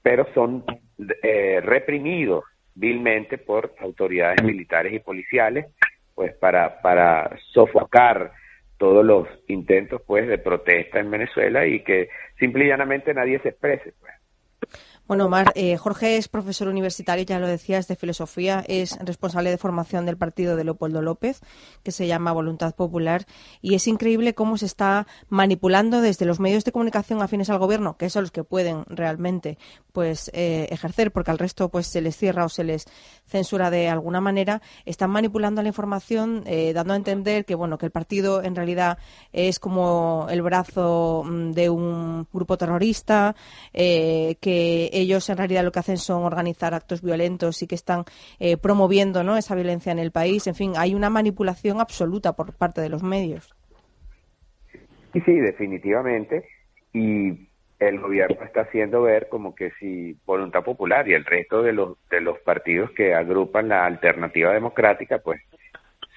pero 0.03 0.27
son 0.33 0.63
eh, 1.23 1.59
reprimidos 1.63 2.43
vilmente 2.75 3.37
por 3.37 3.73
autoridades 3.79 4.43
militares 4.43 4.93
y 4.93 4.99
policiales 4.99 5.65
pues 6.15 6.33
para, 6.37 6.81
para 6.81 7.37
sofocar 7.53 8.31
todos 8.77 9.05
los 9.05 9.27
intentos 9.47 10.01
pues 10.05 10.27
de 10.27 10.37
protesta 10.37 10.99
en 10.99 11.11
Venezuela 11.11 11.65
y 11.67 11.83
que 11.83 12.09
simple 12.39 12.65
y 12.65 12.69
llanamente 12.69 13.13
nadie 13.13 13.39
se 13.39 13.49
exprese. 13.49 13.93
Pues. 13.99 14.14
Bueno, 15.07 15.27
Omar, 15.27 15.51
eh, 15.53 15.77
Jorge 15.77 16.17
es 16.17 16.27
profesor 16.27 16.67
universitario, 16.67 17.23
ya 17.23 17.37
lo 17.37 17.47
decías, 17.47 17.87
de 17.87 17.95
filosofía, 17.95 18.65
es 18.67 18.97
responsable 19.05 19.51
de 19.51 19.59
formación 19.59 20.07
del 20.07 20.17
partido 20.17 20.55
de 20.55 20.63
Leopoldo 20.63 21.03
López, 21.03 21.41
que 21.83 21.91
se 21.91 22.07
llama 22.07 22.31
Voluntad 22.31 22.73
Popular, 22.73 23.27
y 23.61 23.75
es 23.75 23.87
increíble 23.87 24.33
cómo 24.33 24.57
se 24.57 24.65
está 24.65 25.05
manipulando 25.29 26.01
desde 26.01 26.25
los 26.25 26.39
medios 26.39 26.65
de 26.65 26.71
comunicación 26.71 27.21
afines 27.21 27.51
al 27.51 27.59
gobierno, 27.59 27.97
que 27.97 28.09
son 28.09 28.23
los 28.23 28.31
que 28.31 28.43
pueden 28.43 28.83
realmente 28.87 29.59
pues 29.91 30.31
eh, 30.33 30.67
ejercer, 30.71 31.11
porque 31.11 31.29
al 31.29 31.37
resto 31.37 31.69
pues 31.69 31.85
se 31.85 32.01
les 32.01 32.17
cierra 32.17 32.43
o 32.43 32.49
se 32.49 32.63
les 32.63 32.85
censura 33.27 33.69
de 33.69 33.89
alguna 33.89 34.21
manera, 34.21 34.63
están 34.85 35.11
manipulando 35.11 35.61
la 35.61 35.67
información, 35.67 36.41
eh, 36.47 36.73
dando 36.73 36.93
a 36.93 36.97
entender 36.97 37.45
que 37.45 37.53
bueno 37.53 37.77
que 37.77 37.85
el 37.85 37.91
partido 37.91 38.43
en 38.43 38.55
realidad 38.55 38.97
es 39.31 39.59
como 39.59 40.25
el 40.31 40.41
brazo 40.41 41.23
mm, 41.23 41.51
de 41.51 41.69
un 41.69 42.27
grupo 42.33 42.57
terrorista, 42.57 43.35
que 43.71 44.89
ellos 44.95 45.29
en 45.29 45.37
realidad 45.37 45.63
lo 45.63 45.71
que 45.71 45.79
hacen 45.79 45.97
son 45.97 46.23
organizar 46.23 46.73
actos 46.73 47.01
violentos 47.01 47.61
y 47.61 47.67
que 47.67 47.75
están 47.75 48.03
eh, 48.39 48.57
promoviendo 48.57 49.23
¿no? 49.23 49.37
esa 49.37 49.55
violencia 49.55 49.91
en 49.91 49.99
el 49.99 50.11
país. 50.11 50.47
En 50.47 50.55
fin, 50.55 50.73
hay 50.77 50.95
una 50.95 51.09
manipulación 51.09 51.81
absoluta 51.81 52.33
por 52.33 52.53
parte 52.53 52.81
de 52.81 52.89
los 52.89 53.03
medios. 53.03 53.53
Sí, 55.13 55.21
sí, 55.25 55.33
definitivamente. 55.33 56.47
Y 56.93 57.47
el 57.79 57.99
gobierno 57.99 58.43
está 58.43 58.61
haciendo 58.61 59.01
ver 59.01 59.27
como 59.29 59.53
que 59.53 59.71
si 59.79 60.17
Voluntad 60.25 60.63
Popular 60.63 61.07
y 61.07 61.13
el 61.13 61.25
resto 61.25 61.61
de 61.61 61.73
los, 61.73 61.97
de 62.09 62.21
los 62.21 62.39
partidos 62.39 62.91
que 62.91 63.13
agrupan 63.13 63.69
la 63.69 63.85
alternativa 63.85 64.53
democrática, 64.53 65.19
pues 65.19 65.41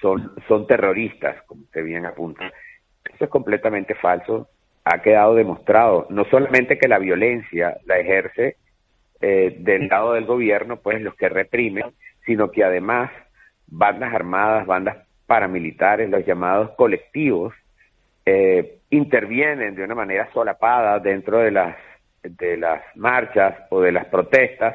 son, 0.00 0.32
son 0.46 0.66
terroristas, 0.66 1.42
como 1.46 1.62
usted 1.62 1.84
bien 1.84 2.06
apunta. 2.06 2.52
Eso 3.14 3.24
es 3.24 3.30
completamente 3.30 3.94
falso. 3.94 4.48
Ha 4.84 5.02
quedado 5.02 5.34
demostrado 5.34 6.06
no 6.10 6.24
solamente 6.24 6.78
que 6.78 6.88
la 6.88 6.98
violencia 6.98 7.76
la 7.84 7.98
ejerce 7.98 8.56
eh, 9.20 9.56
del 9.58 9.88
lado 9.88 10.12
del 10.14 10.26
gobierno, 10.26 10.76
pues 10.76 11.00
los 11.00 11.14
que 11.14 11.28
reprimen, 11.28 11.86
sino 12.24 12.50
que 12.50 12.64
además 12.64 13.10
bandas 13.66 14.14
armadas, 14.14 14.66
bandas 14.66 14.96
paramilitares, 15.26 16.08
los 16.08 16.24
llamados 16.24 16.70
colectivos, 16.76 17.54
eh, 18.24 18.78
intervienen 18.90 19.74
de 19.74 19.84
una 19.84 19.94
manera 19.94 20.30
solapada 20.32 20.98
dentro 20.98 21.38
de 21.38 21.50
las 21.50 21.76
de 22.22 22.56
las 22.56 22.82
marchas 22.96 23.54
o 23.70 23.80
de 23.80 23.92
las 23.92 24.06
protestas, 24.06 24.74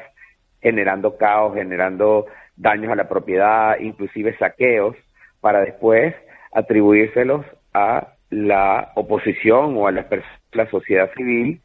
generando 0.60 1.16
caos, 1.16 1.54
generando 1.54 2.26
daños 2.56 2.90
a 2.90 2.96
la 2.96 3.08
propiedad, 3.08 3.78
inclusive 3.78 4.36
saqueos, 4.38 4.96
para 5.40 5.60
después 5.60 6.14
atribuírselos 6.52 7.44
a 7.72 8.14
la 8.30 8.92
oposición 8.94 9.76
o 9.76 9.86
a 9.86 9.92
la, 9.92 10.06
la 10.52 10.70
sociedad 10.70 11.10
civil 11.14 11.60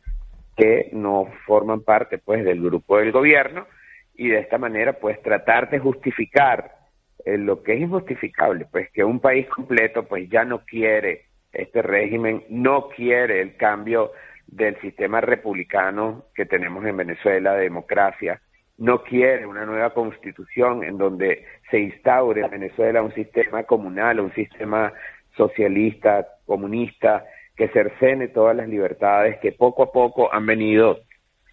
que 0.60 0.90
no 0.92 1.32
forman 1.46 1.82
parte 1.82 2.18
pues 2.18 2.44
del 2.44 2.62
grupo 2.62 2.98
del 2.98 3.14
gobierno 3.14 3.66
y 4.14 4.28
de 4.28 4.40
esta 4.40 4.58
manera 4.58 4.94
pues 4.94 5.22
tratar 5.22 5.70
de 5.70 5.80
justificar 5.80 6.76
eh, 7.24 7.38
lo 7.38 7.64
que 7.64 7.74
es 7.74 7.82
injustificable, 7.82 8.66
pues 8.70 8.92
que 8.92 9.06
un 9.06 9.22
país 9.22 9.48
completo 9.48 10.04
pues 10.04 10.30
ya 10.30 10.44
no 10.44 10.66
quiere 10.66 11.28
este 11.54 11.82
régimen, 11.82 12.44
no 12.50 12.90
quiere 12.90 13.42
el 13.42 13.56
cambio 13.56 14.12
del 14.48 14.80
sistema 14.82 15.22
republicano 15.22 16.26
que 16.36 16.46
tenemos 16.46 16.86
en 16.86 16.98
Venezuela, 16.98 17.54
de 17.54 17.64
democracia, 17.64 18.42
no 18.78 19.04
quiere 19.04 19.46
una 19.46 19.66
nueva 19.66 19.94
constitución 19.94 20.84
en 20.84 20.98
donde 20.98 21.46
se 21.72 21.80
instaure 21.80 22.42
en 22.42 22.52
Venezuela 22.52 23.02
un 23.02 23.14
sistema 23.14 23.64
comunal, 23.64 24.20
un 24.20 24.34
sistema 24.34 24.92
socialista, 25.38 26.28
comunista, 26.46 27.24
que 27.60 27.68
cercene 27.68 28.30
todas 28.30 28.56
las 28.56 28.70
libertades 28.70 29.38
que 29.40 29.52
poco 29.52 29.84
a 29.84 29.92
poco 29.92 30.34
han 30.34 30.46
venido 30.46 31.00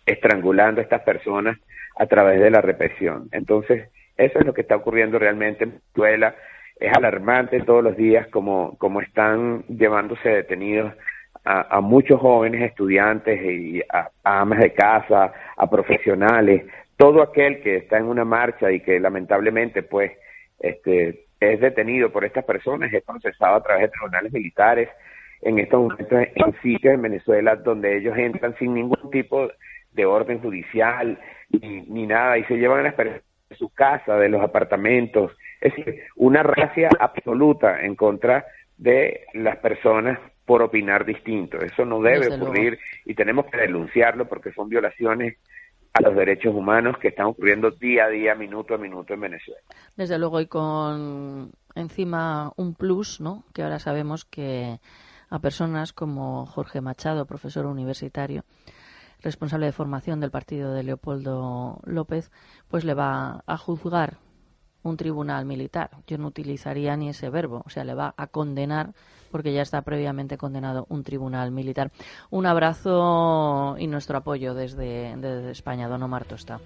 estrangulando 0.06 0.80
a 0.80 0.84
estas 0.84 1.02
personas 1.02 1.58
a 1.96 2.06
través 2.06 2.38
de 2.40 2.48
la 2.48 2.60
represión. 2.60 3.28
Entonces, 3.32 3.90
eso 4.16 4.38
es 4.38 4.46
lo 4.46 4.54
que 4.54 4.60
está 4.60 4.76
ocurriendo 4.76 5.18
realmente 5.18 5.64
en 5.64 5.70
Venezuela. 5.70 6.36
Es 6.78 6.96
alarmante 6.96 7.60
todos 7.62 7.82
los 7.82 7.96
días 7.96 8.28
como, 8.28 8.78
como 8.78 9.00
están 9.00 9.64
llevándose 9.64 10.28
detenidos 10.28 10.92
a, 11.44 11.80
muchos 11.80 12.20
jóvenes 12.20 12.62
estudiantes 12.62 13.40
y 13.42 13.82
a, 13.88 14.08
amas 14.22 14.60
de 14.60 14.74
casa, 14.74 15.32
a 15.56 15.68
profesionales, 15.68 16.66
todo 16.96 17.20
aquel 17.20 17.60
que 17.62 17.78
está 17.78 17.98
en 17.98 18.06
una 18.06 18.24
marcha 18.24 18.70
y 18.70 18.78
que 18.78 19.00
lamentablemente 19.00 19.82
pues 19.82 20.12
este 20.60 21.26
es 21.40 21.60
detenido 21.60 22.10
por 22.10 22.24
estas 22.24 22.44
personas 22.44 22.92
es 22.92 23.04
procesado 23.04 23.56
a 23.56 23.62
través 23.62 23.82
de 23.82 23.88
tribunales 23.90 24.32
militares 24.32 24.88
en 25.46 25.60
estos 25.60 25.80
momentos 25.80 26.18
en 26.34 26.60
sitios 26.60 26.94
en 26.94 27.02
Venezuela 27.02 27.54
donde 27.54 27.98
ellos 27.98 28.18
entran 28.18 28.56
sin 28.58 28.74
ningún 28.74 29.10
tipo 29.12 29.48
de 29.92 30.04
orden 30.04 30.40
judicial 30.40 31.18
ni, 31.50 31.82
ni 31.82 32.06
nada 32.06 32.36
y 32.36 32.44
se 32.44 32.56
llevan 32.56 32.80
a 32.80 32.82
las 32.82 32.94
personas 32.94 33.22
de 33.48 33.56
su 33.56 33.68
casa, 33.68 34.16
de 34.16 34.28
los 34.28 34.42
apartamentos, 34.42 35.30
es 35.60 35.74
decir, 35.76 36.02
una 36.16 36.42
racia 36.42 36.88
absoluta 36.98 37.80
en 37.80 37.94
contra 37.94 38.44
de 38.76 39.20
las 39.34 39.56
personas 39.58 40.18
por 40.44 40.62
opinar 40.62 41.04
distinto. 41.04 41.58
Eso 41.58 41.84
no 41.84 42.00
debe 42.00 42.34
ocurrir 42.34 42.78
y 43.04 43.14
tenemos 43.14 43.46
que 43.46 43.58
denunciarlo 43.58 44.26
porque 44.26 44.52
son 44.52 44.68
violaciones 44.68 45.36
a 45.92 46.02
los 46.02 46.16
derechos 46.16 46.54
humanos 46.54 46.96
que 46.98 47.08
están 47.08 47.26
ocurriendo 47.26 47.70
día 47.70 48.06
a 48.06 48.08
día, 48.08 48.34
minuto 48.34 48.74
a 48.74 48.78
minuto 48.78 49.14
en 49.14 49.20
Venezuela. 49.20 49.60
Desde 49.96 50.18
luego, 50.18 50.40
y 50.40 50.46
con 50.46 51.52
encima 51.76 52.52
un 52.56 52.74
plus, 52.74 53.20
¿no? 53.20 53.44
Que 53.54 53.62
ahora 53.62 53.78
sabemos 53.78 54.24
que 54.24 54.78
a 55.30 55.38
personas 55.38 55.92
como 55.92 56.46
Jorge 56.46 56.80
Machado, 56.80 57.26
profesor 57.26 57.66
universitario, 57.66 58.44
responsable 59.22 59.66
de 59.66 59.72
formación 59.72 60.20
del 60.20 60.30
partido 60.30 60.72
de 60.72 60.82
Leopoldo 60.82 61.80
López, 61.84 62.30
pues 62.68 62.84
le 62.84 62.94
va 62.94 63.42
a 63.46 63.56
juzgar 63.56 64.18
un 64.82 64.96
tribunal 64.96 65.44
militar. 65.44 65.90
Yo 66.06 66.18
no 66.18 66.28
utilizaría 66.28 66.96
ni 66.96 67.08
ese 67.08 67.28
verbo, 67.28 67.62
o 67.66 67.70
sea, 67.70 67.84
le 67.84 67.94
va 67.94 68.14
a 68.16 68.28
condenar 68.28 68.94
porque 69.30 69.52
ya 69.52 69.62
está 69.62 69.82
previamente 69.82 70.38
condenado 70.38 70.86
un 70.88 71.02
tribunal 71.02 71.50
militar. 71.50 71.90
Un 72.30 72.46
abrazo 72.46 73.76
y 73.78 73.86
nuestro 73.86 74.18
apoyo 74.18 74.54
desde, 74.54 75.50
España, 75.50 75.88
don 75.88 76.02
Omar 76.02 76.24
Tosta. 76.24 76.60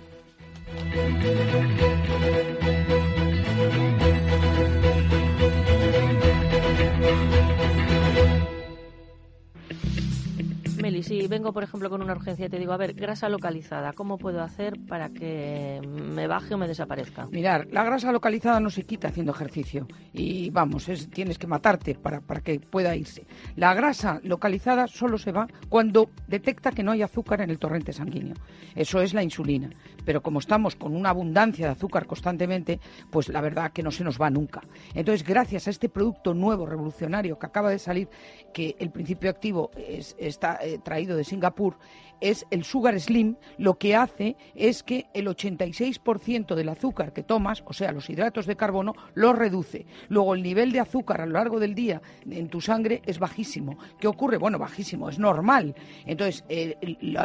Meli, 10.80 11.02
si 11.02 11.26
vengo, 11.26 11.52
por 11.52 11.62
ejemplo, 11.62 11.90
con 11.90 12.02
una 12.02 12.14
urgencia 12.14 12.46
y 12.46 12.48
te 12.48 12.58
digo, 12.58 12.72
a 12.72 12.76
ver, 12.76 12.94
grasa 12.94 13.28
localizada, 13.28 13.92
¿cómo 13.92 14.18
puedo 14.18 14.42
hacer 14.42 14.78
para 14.88 15.10
que 15.10 15.80
me 15.86 16.26
baje 16.26 16.54
o 16.54 16.58
me 16.58 16.66
desaparezca? 16.66 17.26
Mirar, 17.30 17.68
la 17.70 17.84
grasa 17.84 18.12
localizada 18.12 18.60
no 18.60 18.70
se 18.70 18.84
quita 18.84 19.08
haciendo 19.08 19.32
ejercicio. 19.32 19.86
Y 20.12 20.50
vamos, 20.50 20.88
es, 20.88 21.10
tienes 21.10 21.38
que 21.38 21.46
matarte 21.46 21.94
para, 21.94 22.20
para 22.20 22.40
que 22.40 22.60
pueda 22.60 22.96
irse. 22.96 23.26
La 23.56 23.74
grasa 23.74 24.20
localizada 24.22 24.86
solo 24.86 25.18
se 25.18 25.32
va 25.32 25.46
cuando 25.68 26.10
detecta 26.26 26.72
que 26.72 26.82
no 26.82 26.92
hay 26.92 27.02
azúcar 27.02 27.42
en 27.42 27.50
el 27.50 27.58
torrente 27.58 27.92
sanguíneo. 27.92 28.34
Eso 28.74 29.00
es 29.00 29.14
la 29.14 29.22
insulina. 29.22 29.70
Pero 30.04 30.22
como 30.22 30.38
estamos 30.38 30.76
con 30.76 30.96
una 30.96 31.10
abundancia 31.10 31.66
de 31.66 31.72
azúcar 31.72 32.06
constantemente, 32.06 32.80
pues 33.10 33.28
la 33.28 33.40
verdad 33.40 33.72
que 33.72 33.82
no 33.82 33.90
se 33.90 34.04
nos 34.04 34.20
va 34.20 34.30
nunca. 34.30 34.62
Entonces, 34.94 35.26
gracias 35.26 35.66
a 35.66 35.70
este 35.70 35.88
producto 35.88 36.34
nuevo, 36.34 36.66
revolucionario, 36.66 37.38
que 37.38 37.46
acaba 37.46 37.70
de 37.70 37.78
salir, 37.78 38.08
que 38.52 38.76
el 38.78 38.90
principio 38.90 39.30
activo 39.30 39.70
es, 39.76 40.16
está 40.18 40.58
traído 40.78 41.16
de 41.16 41.24
Singapur 41.24 41.76
es 42.20 42.46
el 42.50 42.64
Sugar 42.64 42.98
Slim, 43.00 43.36
lo 43.58 43.78
que 43.78 43.96
hace 43.96 44.36
es 44.54 44.82
que 44.82 45.06
el 45.14 45.26
86% 45.26 46.54
del 46.54 46.68
azúcar 46.68 47.12
que 47.12 47.22
tomas, 47.22 47.62
o 47.66 47.72
sea, 47.72 47.92
los 47.92 48.08
hidratos 48.10 48.46
de 48.46 48.56
carbono, 48.56 48.94
lo 49.14 49.32
reduce. 49.32 49.86
Luego, 50.08 50.34
el 50.34 50.42
nivel 50.42 50.72
de 50.72 50.80
azúcar 50.80 51.20
a 51.20 51.26
lo 51.26 51.32
largo 51.32 51.58
del 51.58 51.74
día 51.74 52.00
en 52.28 52.48
tu 52.48 52.60
sangre 52.60 53.02
es 53.06 53.18
bajísimo. 53.18 53.78
¿Qué 53.98 54.06
ocurre? 54.06 54.36
Bueno, 54.36 54.58
bajísimo, 54.58 55.08
es 55.08 55.18
normal. 55.18 55.74
Entonces, 56.06 56.44
eh, 56.48 56.76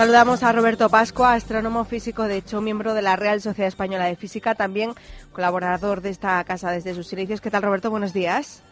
Saludamos 0.09 0.41
a 0.41 0.51
Roberto 0.51 0.89
Pascua, 0.89 1.35
astrónomo 1.35 1.85
físico, 1.85 2.23
de 2.23 2.37
hecho 2.37 2.61
miembro 2.61 2.95
de 2.95 3.03
la 3.03 3.15
Real 3.15 3.41
Sociedad 3.41 3.67
Española 3.67 4.07
de 4.07 4.15
Física, 4.15 4.55
también 4.55 4.93
colaborador 5.31 6.01
de 6.01 6.09
esta 6.09 6.43
casa 6.45 6.71
desde 6.71 6.95
sus 6.95 7.13
inicios. 7.13 7.41
¿Qué 7.41 7.51
tal, 7.51 7.61
Roberto? 7.61 7.91
Buenos 7.91 8.11
días. 8.11 8.63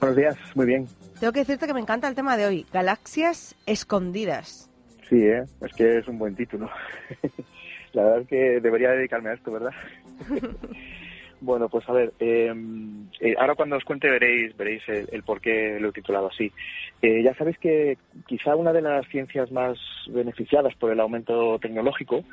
Buenos 0.00 0.16
días, 0.16 0.36
muy 0.56 0.66
bien. 0.66 0.88
Tengo 1.20 1.32
que 1.32 1.38
decirte 1.38 1.68
que 1.68 1.74
me 1.74 1.80
encanta 1.80 2.08
el 2.08 2.16
tema 2.16 2.36
de 2.36 2.46
hoy, 2.46 2.66
galaxias 2.72 3.54
escondidas. 3.66 4.68
Sí, 5.08 5.22
¿eh? 5.22 5.44
es 5.60 5.72
que 5.76 5.98
es 5.98 6.08
un 6.08 6.18
buen 6.18 6.34
título. 6.34 6.68
La 7.92 8.02
verdad 8.02 8.22
es 8.22 8.26
que 8.26 8.60
debería 8.60 8.90
dedicarme 8.90 9.30
a 9.30 9.34
esto, 9.34 9.52
¿verdad? 9.52 9.70
bueno, 11.40 11.68
pues 11.68 11.88
a 11.88 11.92
ver, 11.92 12.12
eh, 12.20 12.52
eh, 13.20 13.34
ahora 13.38 13.54
cuando 13.54 13.76
os 13.76 13.84
cuente 13.84 14.10
veréis 14.10 14.56
veréis 14.56 14.82
el, 14.88 15.22
por 15.22 15.40
qué 15.40 15.78
lo 15.80 15.88
he 15.88 15.92
titulado 15.92 16.28
así. 16.28 16.52
Eh, 17.00 17.22
ya 17.22 17.34
sabéis 17.34 17.58
que 17.58 17.96
quizá 18.26 18.56
una 18.56 18.72
de 18.72 18.82
las 18.82 19.06
ciencias 19.08 19.50
más 19.50 19.78
beneficiadas 20.08 20.74
por 20.74 20.92
el 20.92 21.00
aumento 21.00 21.58
tecnológico, 21.58 22.24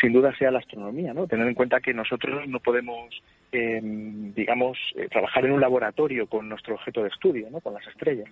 sin 0.00 0.12
duda 0.12 0.34
sea 0.36 0.50
la 0.50 0.60
astronomía, 0.60 1.12
¿no? 1.12 1.26
Tener 1.26 1.46
en 1.46 1.54
cuenta 1.54 1.80
que 1.80 1.92
nosotros 1.92 2.48
no 2.48 2.58
podemos, 2.60 3.22
digamos, 3.52 4.78
trabajar 5.10 5.44
en 5.44 5.52
un 5.52 5.60
laboratorio 5.60 6.26
con 6.26 6.48
nuestro 6.48 6.74
objeto 6.74 7.02
de 7.02 7.08
estudio, 7.08 7.48
¿no? 7.50 7.60
Con 7.60 7.74
las 7.74 7.86
estrellas. 7.86 8.30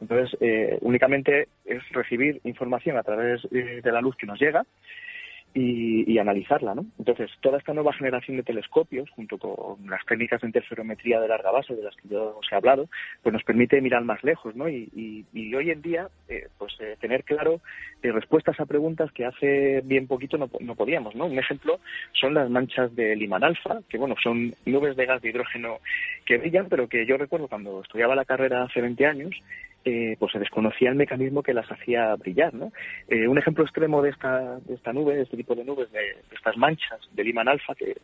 Entonces, 0.00 0.38
únicamente 0.80 1.48
es 1.64 1.82
recibir 1.90 2.40
información 2.44 2.96
a 2.96 3.02
través 3.02 3.42
de 3.50 3.92
la 3.92 4.00
luz 4.00 4.16
que 4.16 4.26
nos 4.26 4.40
llega 4.40 4.64
y, 5.54 6.18
analizarla, 6.18 6.74
¿no? 6.74 6.86
Entonces, 6.98 7.30
toda 7.40 7.58
esta 7.58 7.74
nueva 7.74 7.92
generación 7.92 8.36
de 8.36 8.42
telescopios, 8.42 9.10
junto 9.10 9.38
con 9.38 9.90
las 9.90 10.04
técnicas 10.06 10.40
de 10.40 10.46
interferometría 10.46 11.20
de 11.20 11.28
larga 11.28 11.50
base 11.50 11.74
de 11.74 11.82
las 11.82 11.96
que 11.96 12.08
yo 12.08 12.38
os 12.38 12.46
he 12.50 12.54
hablado, 12.54 12.88
pues 13.22 13.32
nos 13.32 13.42
permite 13.42 13.80
mirar 13.80 14.04
más 14.04 14.22
lejos, 14.22 14.54
¿no? 14.54 14.68
Y, 14.68 15.24
hoy 15.54 15.70
en 15.70 15.82
día, 15.82 16.08
eh, 16.28 16.48
pues 16.58 16.72
eh, 16.80 16.96
tener 17.00 17.24
claro 17.24 17.60
eh, 18.02 18.10
respuestas 18.10 18.58
a 18.58 18.66
preguntas 18.66 19.12
que 19.12 19.26
hace 19.26 19.82
bien 19.84 20.06
poquito 20.06 20.38
no, 20.38 20.48
podíamos, 20.48 21.14
¿no? 21.14 21.26
Un 21.26 21.38
ejemplo 21.38 21.78
son 22.12 22.34
las 22.34 22.48
manchas 22.48 22.94
de 22.96 23.14
Liman 23.16 23.44
alfa, 23.44 23.80
que 23.88 23.98
bueno, 23.98 24.14
son 24.22 24.54
nubes 24.64 24.96
de 24.96 25.06
gas 25.06 25.20
de 25.20 25.28
hidrógeno 25.28 25.78
que 26.24 26.38
brillan, 26.38 26.68
pero 26.68 26.88
que 26.88 27.04
yo 27.04 27.18
recuerdo 27.18 27.48
cuando 27.48 27.82
estudiaba 27.82 28.14
la 28.14 28.24
carrera 28.24 28.62
hace 28.62 28.80
20 28.80 29.06
años, 29.06 29.34
eh, 29.84 30.16
pues 30.18 30.32
se 30.32 30.38
desconocía 30.38 30.90
el 30.90 30.94
mecanismo 30.94 31.42
que 31.42 31.54
las 31.54 31.70
hacía 31.70 32.14
brillar. 32.16 32.54
¿no? 32.54 32.72
Eh, 33.08 33.26
un 33.28 33.38
ejemplo 33.38 33.64
extremo 33.64 34.02
de 34.02 34.10
esta, 34.10 34.58
de 34.60 34.74
esta 34.74 34.92
nube, 34.92 35.16
de 35.16 35.22
este 35.22 35.36
tipo 35.36 35.54
de 35.54 35.64
nubes, 35.64 35.90
de, 35.92 36.16
estas 36.32 36.56
manchas 36.56 37.00
de 37.12 37.24
Liman 37.24 37.48
alfa 37.48 37.74
que, 37.74 37.96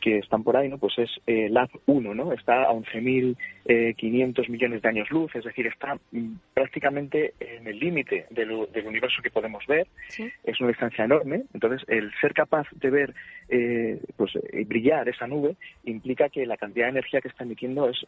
que 0.00 0.18
están 0.18 0.42
por 0.42 0.56
ahí, 0.56 0.68
¿no? 0.68 0.78
pues 0.78 0.98
es 0.98 1.10
eh, 1.26 1.48
LAB 1.50 1.70
1, 1.86 2.14
¿no? 2.14 2.32
está 2.32 2.64
a 2.64 2.72
11.500 2.72 3.36
eh, 3.66 4.50
millones 4.50 4.82
de 4.82 4.88
años 4.88 5.10
luz, 5.10 5.34
es 5.34 5.44
decir, 5.44 5.66
está 5.66 5.98
mm, 6.12 6.34
prácticamente 6.54 7.34
en 7.40 7.66
el 7.66 7.78
límite 7.78 8.26
del, 8.30 8.66
del, 8.72 8.86
universo 8.86 9.22
que 9.22 9.30
podemos 9.30 9.66
ver, 9.66 9.86
es 10.44 10.60
una 10.60 10.68
distancia 10.68 11.04
enorme, 11.04 11.42
entonces 11.54 11.86
el 11.88 12.12
ser 12.20 12.32
capaz 12.34 12.66
de 12.72 12.90
ver 12.90 13.14
pues 14.16 14.32
brillar 14.68 15.08
esa 15.08 15.26
nube 15.26 15.56
implica 15.82 16.28
que 16.28 16.46
la 16.46 16.56
cantidad 16.56 16.86
de 16.86 16.90
energía 16.90 17.20
que 17.20 17.26
está 17.26 17.42
emitiendo 17.42 17.88
es 17.88 18.06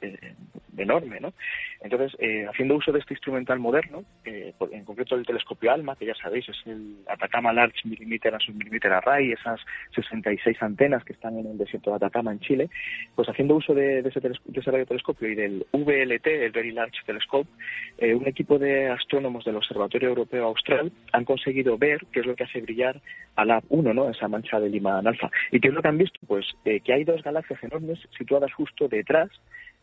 enorme. 0.76 1.18
¿no? 1.18 1.32
Entonces, 1.80 2.16
haciendo 2.48 2.76
uso 2.76 2.92
de 2.92 3.00
este 3.02 3.14
instrumental 3.14 3.58
moderno, 3.58 4.04
eh, 4.24 4.54
en 4.70 4.84
concreto 4.84 5.14
el 5.14 5.26
telescopio 5.26 5.70
ALMA, 5.72 5.96
que 5.96 6.06
ya 6.06 6.14
sabéis 6.14 6.48
es 6.48 6.56
el 6.66 6.96
Atacama 7.06 7.52
Large 7.52 7.80
Millimeter 7.84 8.32
and 8.32 8.42
Submillimeter 8.42 8.92
Array, 8.92 9.32
esas 9.32 9.60
66 9.94 10.62
antenas 10.62 11.04
que 11.04 11.12
están 11.12 11.38
en 11.38 11.46
el 11.46 11.58
desierto 11.58 11.90
de 11.90 11.96
Atacama 11.96 12.32
en 12.32 12.40
Chile, 12.40 12.70
pues 13.14 13.28
haciendo 13.28 13.56
uso 13.56 13.74
de, 13.74 14.00
ese, 14.00 14.20
de 14.20 14.60
radiotelescopio 14.60 15.28
y 15.28 15.34
del 15.34 15.66
VLT, 15.72 16.26
el 16.26 16.52
Very 16.52 16.72
Large 16.72 17.02
Telescope, 17.04 17.50
eh, 17.98 18.14
un 18.14 18.26
equipo 18.26 18.58
de 18.58 18.88
astrónomos 18.88 19.44
del 19.44 19.56
Observatorio 19.56 20.08
Europeo 20.08 20.46
Austral 20.46 20.92
han 21.12 21.24
conseguido 21.24 21.76
ver 21.76 22.06
qué 22.12 22.20
es 22.20 22.26
lo 22.26 22.34
que 22.34 22.44
hace 22.44 22.60
brillar 22.60 23.00
a 23.36 23.44
la 23.44 23.62
1, 23.68 23.94
¿no? 23.94 24.10
esa 24.10 24.28
mancha 24.28 24.60
de 24.60 24.68
Lima 24.68 24.98
alfa. 24.98 25.30
¿Y 25.50 25.60
qué 25.60 25.68
es 25.68 25.74
lo 25.74 25.82
que 25.82 25.88
han 25.88 25.98
visto? 25.98 26.18
Pues 26.26 26.46
eh, 26.64 26.80
que 26.80 26.92
hay 26.92 27.04
dos 27.04 27.22
galaxias 27.22 27.62
enormes 27.62 27.98
situadas 28.16 28.52
justo 28.52 28.88
detrás 28.88 29.30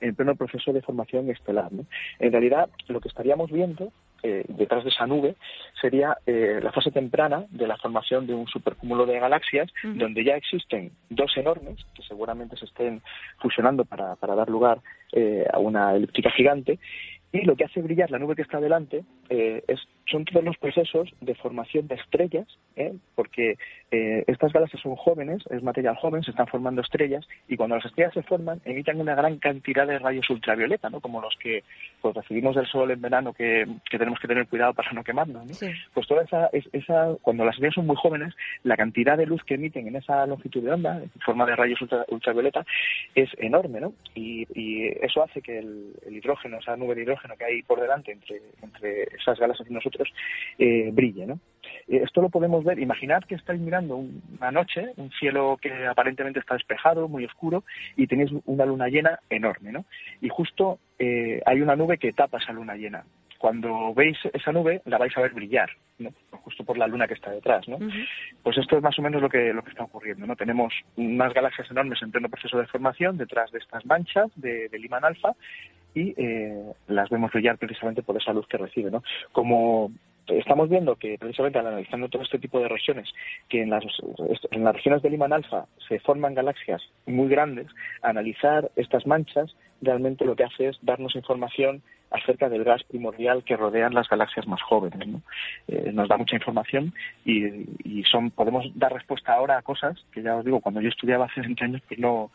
en 0.01 0.15
pleno 0.15 0.35
proceso 0.35 0.73
de 0.73 0.81
formación 0.81 1.29
estelar. 1.29 1.69
En 2.19 2.31
realidad, 2.31 2.69
lo 2.87 2.99
que 2.99 3.09
estaríamos 3.09 3.51
viendo 3.51 3.91
eh, 4.23 4.43
detrás 4.47 4.83
de 4.83 4.89
esa 4.89 5.07
nube 5.07 5.35
sería 5.79 6.17
eh, 6.25 6.59
la 6.61 6.71
fase 6.71 6.91
temprana 6.91 7.45
de 7.51 7.67
la 7.67 7.77
formación 7.77 8.27
de 8.27 8.33
un 8.33 8.47
supercúmulo 8.47 9.05
de 9.05 9.19
galaxias, 9.19 9.71
donde 9.83 10.23
ya 10.23 10.35
existen 10.35 10.91
dos 11.09 11.35
enormes, 11.37 11.77
que 11.95 12.03
seguramente 12.03 12.57
se 12.57 12.65
estén 12.65 13.01
fusionando 13.37 13.85
para, 13.85 14.15
para 14.15 14.35
dar 14.35 14.49
lugar 14.49 14.79
eh, 15.13 15.45
a 15.51 15.59
una 15.59 15.95
elíptica 15.95 16.31
gigante, 16.31 16.79
y 17.31 17.41
lo 17.45 17.55
que 17.55 17.65
hace 17.65 17.81
brillar 17.81 18.09
la 18.09 18.19
nube 18.19 18.35
que 18.35 18.41
está 18.41 18.59
delante 18.59 19.03
eh, 19.29 19.63
es, 19.67 19.79
son 20.09 20.25
todos 20.25 20.43
los 20.43 20.57
procesos 20.57 21.09
de 21.21 21.35
formación 21.35 21.87
de 21.87 21.95
estrellas, 21.95 22.47
¿eh? 22.75 22.93
porque 23.15 23.57
eh, 23.91 24.23
estas 24.27 24.51
galaxias 24.53 24.81
son 24.81 24.95
jóvenes, 24.95 25.43
es 25.49 25.63
material 25.63 25.95
joven, 25.95 26.23
se 26.23 26.31
están 26.31 26.47
formando 26.47 26.81
estrellas, 26.81 27.27
y 27.47 27.57
cuando 27.57 27.75
las 27.75 27.85
estrellas 27.85 28.13
se 28.13 28.23
forman, 28.23 28.61
emiten 28.65 28.99
una 28.99 29.15
gran 29.15 29.37
cantidad 29.37 29.87
de 29.87 29.99
rayos 29.99 30.29
ultravioleta, 30.29 30.89
¿no? 30.89 30.99
como 30.99 31.21
los 31.21 31.35
que 31.39 31.63
pues, 32.01 32.15
recibimos 32.15 32.55
del 32.55 32.67
sol 32.67 32.91
en 32.91 33.01
verano, 33.01 33.33
que, 33.33 33.67
tenemos 33.89 34.19
que 34.19 34.27
tener 34.27 34.47
cuidado 34.47 34.73
para 34.73 34.91
no 34.91 35.03
quemarnos. 35.03 35.45
¿no? 35.45 35.69
Pues 35.93 36.07
toda 36.07 36.23
esa, 36.23 36.49
esa, 36.51 37.15
cuando 37.21 37.45
las 37.45 37.55
estrellas 37.55 37.75
son 37.75 37.87
muy 37.87 37.95
jóvenes, 37.95 38.33
la 38.63 38.77
cantidad 38.77 39.17
de 39.17 39.25
luz 39.25 39.43
que 39.43 39.55
emiten 39.55 39.87
en 39.87 39.95
esa 39.95 40.25
longitud 40.25 40.63
de 40.63 40.71
onda, 40.71 40.97
en 41.01 41.09
forma 41.21 41.45
de 41.45 41.55
rayos 41.55 41.79
ultravioleta, 42.09 42.65
es 43.15 43.29
enorme, 43.37 43.79
¿no? 43.79 43.93
Y, 44.15 44.39
eso 45.01 45.23
hace 45.23 45.41
que 45.41 45.59
el, 45.59 45.93
el 46.05 46.17
hidrógeno, 46.17 46.57
esa 46.57 46.75
nube 46.75 46.95
de 46.95 47.03
hidrógeno, 47.03 47.35
que 47.35 47.45
hay 47.45 47.61
por 47.63 47.79
delante 47.79 48.11
entre, 48.11 48.41
entre 48.61 49.03
esas 49.15 49.39
galaxias 49.39 49.69
y 49.69 49.73
nosotros 49.73 49.98
eh, 50.57 50.89
brille. 50.91 51.25
¿no? 51.25 51.39
Eh, 51.87 52.01
esto 52.03 52.21
lo 52.21 52.29
podemos 52.29 52.63
ver. 52.63 52.79
Imaginad 52.79 53.23
que 53.23 53.35
estáis 53.35 53.59
mirando 53.59 53.97
una 53.97 54.51
noche, 54.51 54.93
un 54.97 55.11
cielo 55.11 55.57
que 55.61 55.87
aparentemente 55.87 56.39
está 56.39 56.53
despejado, 56.53 57.07
muy 57.07 57.25
oscuro, 57.25 57.63
y 57.95 58.07
tenéis 58.07 58.31
una 58.45 58.65
luna 58.65 58.87
llena 58.87 59.19
enorme. 59.29 59.71
¿no? 59.71 59.85
Y 60.21 60.29
justo 60.29 60.79
eh, 60.97 61.41
hay 61.45 61.61
una 61.61 61.75
nube 61.75 61.97
que 61.97 62.13
tapa 62.13 62.37
esa 62.37 62.53
luna 62.53 62.75
llena 62.75 63.03
cuando 63.39 63.93
veis 63.93 64.17
esa 64.33 64.51
nube 64.51 64.81
la 64.85 64.97
vais 64.97 65.17
a 65.17 65.21
ver 65.21 65.33
brillar, 65.33 65.69
¿no? 65.97 66.11
justo 66.43 66.65
por 66.65 66.77
la 66.77 66.87
luna 66.87 67.07
que 67.07 67.13
está 67.13 67.31
detrás. 67.31 67.67
¿no? 67.69 67.79
Pues 68.43 68.57
esto 68.57 68.75
es 68.75 68.83
más 68.83 68.99
o 68.99 69.01
menos 69.01 69.21
lo 69.21 69.29
que, 69.29 69.53
lo 69.53 69.63
que 69.63 69.69
está 69.69 69.85
ocurriendo. 69.85 70.27
¿no? 70.27 70.35
Tenemos 70.35 70.73
unas 70.97 71.33
galaxias 71.33 71.71
enormes 71.71 72.01
en 72.03 72.11
pleno 72.11 72.27
proceso 72.27 72.59
de 72.59 72.67
formación 72.67 73.17
detrás 73.17 73.49
de 73.51 73.59
estas 73.59 73.85
manchas 73.85 74.29
de, 74.35 74.67
de 74.67 74.77
Liman 74.77 75.05
alfa 75.05 75.33
y 75.93 76.13
eh, 76.17 76.73
las 76.87 77.09
vemos 77.09 77.31
brillar 77.31 77.57
precisamente 77.57 78.03
por 78.03 78.17
esa 78.17 78.33
luz 78.33 78.47
que 78.47 78.57
recibe. 78.57 78.91
¿no? 78.91 79.03
Como 79.31 79.91
estamos 80.27 80.69
viendo 80.69 80.95
que 80.95 81.17
precisamente 81.17 81.59
al 81.59 81.67
analizando 81.67 82.09
todo 82.09 82.21
este 82.21 82.39
tipo 82.39 82.59
de 82.59 82.67
regiones, 82.67 83.09
que 83.47 83.61
en 83.61 83.69
las, 83.69 83.83
en 84.51 84.63
las 84.63 84.75
regiones 84.75 85.01
de 85.01 85.09
Liman 85.09 85.33
alfa 85.33 85.65
se 85.87 85.99
forman 85.99 86.35
galaxias 86.35 86.81
muy 87.05 87.27
grandes, 87.27 87.67
analizar 88.01 88.69
estas 88.75 89.05
manchas 89.07 89.55
realmente 89.81 90.25
lo 90.25 90.35
que 90.35 90.43
hace 90.43 90.67
es 90.67 90.77
darnos 90.81 91.15
información 91.15 91.81
acerca 92.11 92.49
del 92.49 92.63
gas 92.63 92.83
primordial 92.83 93.43
que 93.43 93.55
rodean 93.55 93.93
las 93.93 94.09
galaxias 94.09 94.47
más 94.47 94.61
jóvenes. 94.61 95.07
¿no? 95.07 95.21
Eh, 95.67 95.91
nos 95.93 96.09
da 96.09 96.17
mucha 96.17 96.35
información 96.35 96.93
y, 97.25 98.03
son 98.09 98.31
podemos 98.31 98.65
dar 98.75 98.93
respuesta 98.93 99.33
ahora 99.33 99.57
a 99.57 99.61
cosas 99.61 100.03
que 100.11 100.23
ya 100.23 100.35
os 100.35 100.45
digo, 100.45 100.61
cuando 100.61 100.81
yo 100.81 100.89
estudiaba 100.89 101.25
hace 101.25 101.41
20 101.41 101.63
años, 101.63 101.81
pues 101.87 101.99
no, 101.99 102.31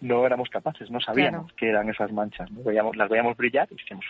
no 0.00 0.26
éramos 0.26 0.48
capaces, 0.48 0.90
no 0.90 1.00
sabíamos 1.00 1.52
qué 1.54 1.68
eran 1.68 1.88
esas 1.88 2.12
manchas. 2.12 2.50
¿no? 2.50 2.62
Veíamos, 2.62 2.96
las 2.96 3.08
veíamos 3.08 3.36
brillar 3.36 3.68
y 3.70 3.76
decíamos, 3.76 4.06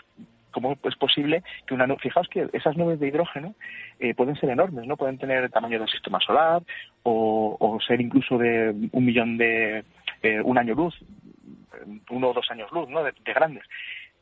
¿cómo 0.50 0.76
es 0.84 0.96
posible 0.96 1.42
que 1.66 1.74
una 1.74 1.86
nube, 1.86 2.00
fijaos 2.00 2.28
que 2.28 2.48
esas 2.52 2.76
nubes 2.76 3.00
de 3.00 3.08
hidrógeno 3.08 3.54
eh, 3.98 4.14
pueden 4.14 4.36
ser 4.36 4.50
enormes, 4.50 4.86
¿no? 4.86 4.96
Pueden 4.96 5.18
tener 5.18 5.44
el 5.44 5.50
tamaño 5.50 5.78
del 5.78 5.88
sistema 5.88 6.20
solar 6.20 6.62
o, 7.02 7.78
ser 7.86 8.00
incluso 8.00 8.38
de 8.38 8.74
un 8.92 9.04
millón 9.04 9.36
de, 9.36 9.84
eh, 10.22 10.40
un 10.42 10.58
año 10.58 10.74
luz, 10.74 10.94
uno 12.10 12.30
o 12.30 12.34
dos 12.34 12.50
años 12.50 12.70
luz, 12.72 12.88
¿no? 12.88 13.02
de 13.02 13.12
grandes. 13.32 13.64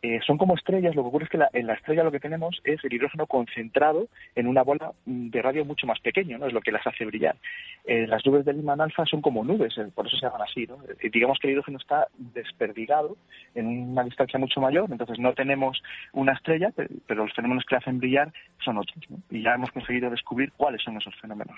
Eh, 0.01 0.21
son 0.25 0.39
como 0.39 0.55
estrellas, 0.55 0.95
lo 0.95 1.03
que 1.03 1.09
ocurre 1.09 1.25
es 1.25 1.31
que 1.31 1.41
en 1.53 1.67
la 1.67 1.75
estrella 1.75 2.05
lo 2.05 2.13
que 2.13 2.21
tenemos 2.21 2.61
es 2.63 2.83
el 2.85 2.93
hidrógeno 2.93 3.27
concentrado 3.27 4.07
en 4.37 4.47
una 4.47 4.63
bola 4.63 4.93
mm, 5.07 5.31
de 5.31 5.43
radio 5.43 5.65
mucho 5.65 5.89
más 5.89 5.99
pequeño, 6.01 6.39
¿no? 6.39 6.47
Es 6.47 6.53
lo 6.53 6.61
que 6.61 6.71
las 6.71 6.87
hace 6.87 7.05
brillar. 7.05 7.37
Eh, 7.85 8.07
las 8.07 8.25
nubes 8.25 8.45
de 8.45 8.53
Lyman 8.53 8.81
alfa 8.81 9.05
son 9.07 9.21
como 9.21 9.43
nubes, 9.43 9.77
eh, 9.77 9.89
por 9.93 10.07
eso 10.07 10.17
se 10.17 10.27
llaman 10.27 10.43
así, 10.43 10.67
¿no? 10.67 10.79
digamos 11.13 11.39
que 11.39 11.49
el 11.49 11.55
hidrógeno 11.55 11.79
está 11.79 12.07
desperdigado 12.17 13.17
en 13.55 13.67
una 13.67 14.05
distancia 14.05 14.39
mucho 14.39 14.61
mayor, 14.61 14.89
entonces 14.91 15.19
no 15.19 15.33
tenemos 15.33 15.83
una 16.13 16.33
estrella, 16.33 16.71
pero 17.07 17.25
los 17.25 17.35
fenómenos 17.35 17.65
que 17.65 17.77
hacen 17.77 17.99
brillar 17.99 18.33
son 18.65 18.79
otros, 18.79 18.99
Y 19.31 19.43
ya 19.43 19.55
hemos 19.55 19.71
conseguido 19.71 20.11
descubrir 20.11 20.53
cuáles 20.53 20.83
son 20.83 20.97
esos 20.97 21.15
fenómenos. 21.17 21.57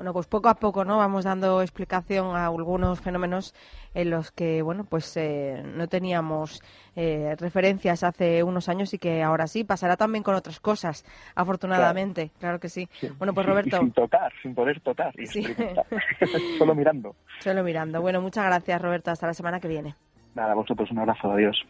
Bueno, 0.00 0.14
pues 0.14 0.26
poco 0.28 0.48
a 0.48 0.54
poco, 0.54 0.82
¿no? 0.82 0.96
Vamos 0.96 1.24
dando 1.24 1.60
explicación 1.60 2.34
a 2.34 2.46
algunos 2.46 3.02
fenómenos 3.02 3.54
en 3.92 4.08
los 4.08 4.30
que, 4.30 4.62
bueno, 4.62 4.84
pues 4.84 5.14
eh, 5.18 5.62
no 5.62 5.88
teníamos 5.88 6.62
eh, 6.96 7.36
referencias 7.38 8.02
hace 8.02 8.42
unos 8.42 8.70
años 8.70 8.94
y 8.94 8.98
que 8.98 9.22
ahora 9.22 9.46
sí 9.46 9.62
pasará 9.62 9.98
también 9.98 10.24
con 10.24 10.34
otras 10.34 10.58
cosas, 10.58 11.04
afortunadamente, 11.34 12.30
claro, 12.38 12.58
que 12.58 12.70
sí. 12.70 12.88
Bueno, 13.18 13.34
pues 13.34 13.46
Roberto. 13.46 13.76
sin 13.76 13.92
tocar, 13.92 14.32
sin 14.40 14.54
poder 14.54 14.80
tocar, 14.80 15.12
solo 16.58 16.74
mirando. 16.74 17.14
Solo 17.40 17.62
mirando. 17.62 18.00
Bueno, 18.00 18.22
muchas 18.22 18.46
gracias, 18.46 18.80
Roberto. 18.80 19.10
Hasta 19.10 19.26
la 19.26 19.34
semana 19.34 19.60
que 19.60 19.68
viene. 19.68 19.96
Nada, 20.34 20.52
a 20.52 20.54
vosotros 20.54 20.90
un 20.92 21.00
abrazo, 21.00 21.30
adiós. 21.30 21.62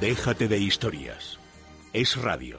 Déjate 0.00 0.48
de 0.48 0.58
historias. 0.58 1.38
Es 1.92 2.20
radio. 2.20 2.58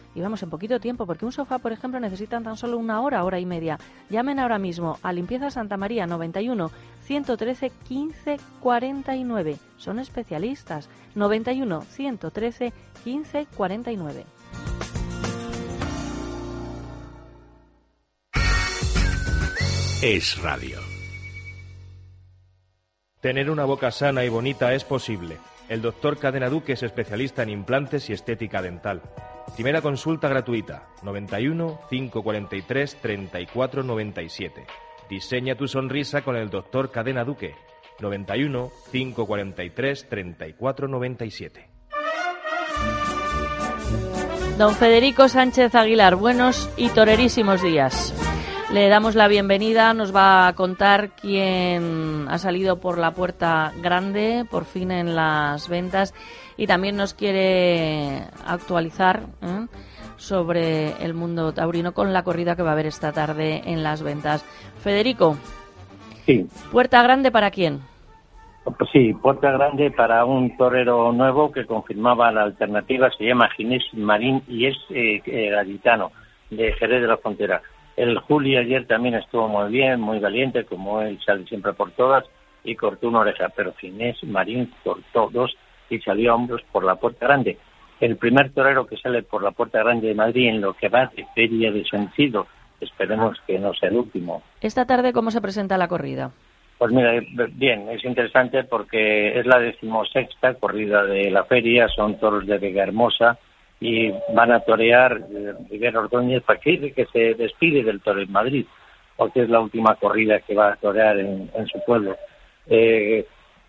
y 0.13 0.21
vamos 0.21 0.43
en 0.43 0.49
poquito 0.49 0.79
tiempo, 0.79 1.05
porque 1.05 1.25
un 1.25 1.31
sofá, 1.31 1.59
por 1.59 1.71
ejemplo, 1.71 1.99
necesitan 1.99 2.43
tan 2.43 2.57
solo 2.57 2.77
una 2.77 3.01
hora, 3.01 3.23
hora 3.23 3.39
y 3.39 3.45
media. 3.45 3.77
Llamen 4.09 4.39
ahora 4.39 4.59
mismo 4.59 4.99
a 5.03 5.13
Limpieza 5.13 5.51
Santa 5.51 5.77
María 5.77 6.07
91 6.07 6.71
113 7.03 7.71
15 7.87 8.37
49. 8.59 9.57
Son 9.77 9.99
especialistas. 9.99 10.89
91 11.15 11.81
113 11.81 12.73
15 13.03 13.47
49. 13.55 14.25
Es 20.01 20.41
radio. 20.41 20.79
Tener 23.21 23.51
una 23.51 23.65
boca 23.65 23.91
sana 23.91 24.25
y 24.25 24.29
bonita 24.29 24.73
es 24.73 24.83
posible. 24.83 25.37
El 25.71 25.81
doctor 25.81 26.19
Cadena 26.19 26.49
Duque 26.49 26.73
es 26.73 26.83
especialista 26.83 27.43
en 27.43 27.49
implantes 27.49 28.09
y 28.09 28.13
estética 28.13 28.61
dental. 28.61 29.01
Primera 29.55 29.81
consulta 29.81 30.27
gratuita, 30.27 30.89
91 31.01 31.79
543 31.89 32.97
34 33.01 33.81
97. 33.81 34.65
Diseña 35.09 35.55
tu 35.55 35.69
sonrisa 35.69 36.23
con 36.23 36.35
el 36.35 36.49
doctor 36.49 36.91
Cadena 36.91 37.23
Duque, 37.23 37.55
91 38.01 38.69
543 38.91 40.09
34 40.09 40.87
97. 40.89 41.69
Don 44.57 44.75
Federico 44.75 45.29
Sánchez 45.29 45.73
Aguilar, 45.73 46.17
buenos 46.17 46.69
y 46.75 46.89
torerísimos 46.89 47.61
días. 47.61 48.13
Le 48.73 48.87
damos 48.87 49.15
la 49.15 49.27
bienvenida, 49.27 49.93
nos 49.93 50.15
va 50.15 50.47
a 50.47 50.53
contar 50.53 51.09
quién 51.09 52.25
ha 52.29 52.37
salido 52.37 52.79
por 52.79 52.97
la 52.97 53.11
puerta 53.11 53.73
grande, 53.81 54.45
por 54.49 54.63
fin 54.63 54.91
en 54.91 55.13
las 55.13 55.67
ventas, 55.67 56.13
y 56.55 56.67
también 56.67 56.95
nos 56.95 57.13
quiere 57.13 58.23
actualizar 58.47 59.23
¿eh? 59.41 59.67
sobre 60.15 61.03
el 61.03 61.13
mundo 61.13 61.51
taurino 61.53 61.93
con 61.93 62.13
la 62.13 62.23
corrida 62.23 62.55
que 62.55 62.63
va 62.63 62.69
a 62.69 62.73
haber 62.73 62.85
esta 62.85 63.11
tarde 63.11 63.61
en 63.65 63.83
las 63.83 64.03
ventas. 64.03 64.43
Federico, 64.79 65.35
Sí, 66.25 66.47
¿puerta 66.71 67.01
grande 67.03 67.31
para 67.31 67.51
quién? 67.51 67.81
pues 68.63 68.89
sí, 68.93 69.11
puerta 69.13 69.51
grande 69.51 69.89
para 69.89 70.23
un 70.23 70.55
torero 70.55 71.11
nuevo 71.11 71.51
que 71.51 71.65
confirmaba 71.65 72.31
la 72.31 72.43
alternativa, 72.43 73.09
se 73.17 73.25
llama 73.25 73.49
Ginés 73.49 73.83
Marín 73.93 74.43
y 74.47 74.67
es 74.67 74.77
eh, 74.91 75.21
eh, 75.25 75.49
gaditano 75.49 76.11
de 76.51 76.71
Jerez 76.73 77.01
de 77.01 77.07
la 77.07 77.17
Frontera. 77.17 77.61
El 77.97 78.17
Juli 78.19 78.57
ayer 78.57 78.85
también 78.87 79.15
estuvo 79.15 79.47
muy 79.47 79.71
bien, 79.71 79.99
muy 79.99 80.19
valiente, 80.19 80.65
como 80.65 81.01
él 81.01 81.19
sale 81.25 81.45
siempre 81.45 81.73
por 81.73 81.91
todas, 81.91 82.25
y 82.63 82.75
cortó 82.75 83.09
una 83.09 83.19
oreja, 83.19 83.49
pero 83.55 83.73
Ginés 83.73 84.23
Marín 84.23 84.71
cortó 84.83 85.29
dos 85.31 85.55
y 85.89 85.99
salió 85.99 86.31
a 86.31 86.35
hombros 86.35 86.61
por 86.71 86.83
la 86.83 86.95
puerta 86.95 87.27
grande. 87.27 87.57
El 87.99 88.17
primer 88.17 88.51
torero 88.51 88.87
que 88.87 88.97
sale 88.97 89.23
por 89.23 89.43
la 89.43 89.51
puerta 89.51 89.79
grande 89.79 90.07
de 90.07 90.15
Madrid 90.15 90.47
en 90.47 90.61
lo 90.61 90.73
que 90.73 90.89
va 90.89 91.11
de 91.15 91.25
feria 91.35 91.71
de 91.71 91.83
sentido, 91.85 92.47
esperemos 92.79 93.37
que 93.45 93.59
no 93.59 93.73
sea 93.73 93.89
el 93.89 93.97
último. 93.97 94.41
Esta 94.61 94.85
tarde, 94.85 95.13
¿cómo 95.13 95.29
se 95.29 95.41
presenta 95.41 95.77
la 95.77 95.87
corrida? 95.87 96.31
Pues 96.77 96.91
mira, 96.91 97.11
bien, 97.53 97.89
es 97.89 98.03
interesante 98.03 98.63
porque 98.63 99.39
es 99.39 99.45
la 99.45 99.59
decimosexta 99.59 100.55
corrida 100.55 101.03
de 101.03 101.29
la 101.29 101.43
feria, 101.43 101.87
son 101.89 102.17
toros 102.19 102.47
de 102.47 102.57
Vega 102.57 102.83
Hermosa 102.83 103.37
y 103.81 104.11
van 104.33 104.51
a 104.51 104.59
torear 104.61 105.21
eh, 105.33 105.53
Rivera 105.69 105.99
Ordóñez 105.99 106.43
Paquire, 106.43 106.93
que 106.93 107.05
se 107.07 107.33
despide 107.33 107.83
del 107.83 107.99
toro 107.99 108.21
en 108.21 108.31
Madrid, 108.31 108.65
porque 109.17 109.41
es 109.41 109.49
la 109.49 109.59
última 109.59 109.95
corrida 109.95 110.39
que 110.39 110.53
va 110.55 110.71
a 110.73 110.75
torear 110.77 111.17
en, 111.19 111.49
en 111.53 111.67
su 111.67 111.83
pueblo. 111.85 112.15
Eh, 112.67 113.25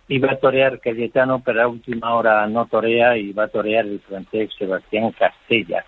iba 0.08 0.30
a 0.32 0.36
torear 0.36 0.78
Cayetano, 0.80 1.42
pero 1.44 1.62
a 1.62 1.68
última 1.68 2.14
hora 2.14 2.46
no 2.46 2.66
torea 2.66 3.16
y 3.16 3.32
va 3.32 3.44
a 3.44 3.48
torear 3.48 3.86
el 3.86 4.00
francés 4.00 4.50
Sebastián 4.58 5.12
Castella. 5.12 5.84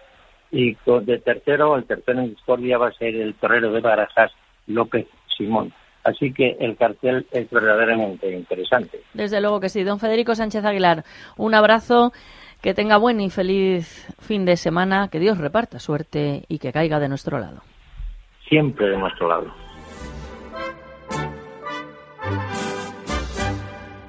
Y 0.51 0.75
con- 0.77 1.05
de 1.05 1.19
tercero, 1.19 1.77
el 1.77 1.85
tercero 1.85 2.21
en 2.21 2.31
discordia 2.31 2.79
va 2.79 2.89
a 2.89 2.93
ser 2.93 3.15
el 3.15 3.35
torero 3.35 3.73
de 3.73 3.81
Barajas, 3.81 4.33
López 4.67 5.07
Simón. 5.37 5.73
Así 6.05 6.33
que 6.33 6.57
el 6.61 6.77
cartel 6.77 7.27
es 7.33 7.51
verdaderamente 7.51 8.31
interesante. 8.31 9.01
Desde 9.15 9.41
luego 9.41 9.59
que 9.61 9.69
sí. 9.71 9.83
Don 9.85 9.99
Federico 9.99 10.35
Sánchez 10.35 10.65
Aguilar, 10.65 11.03
un 11.39 11.55
abrazo, 11.55 12.13
que 12.65 12.73
tenga 12.73 12.97
buen 12.97 13.21
y 13.21 13.29
feliz 13.29 14.09
fin 14.21 14.47
de 14.47 14.57
semana, 14.57 15.09
que 15.09 15.21
Dios 15.21 15.37
reparta 15.37 15.79
suerte 15.79 16.47
y 16.49 16.59
que 16.59 16.73
caiga 16.73 16.99
de 16.99 17.11
nuestro 17.11 17.39
lado. 17.39 17.61
Siempre 18.49 18.89
de 18.89 18.97
nuestro 18.97 19.29
lado. 19.29 19.55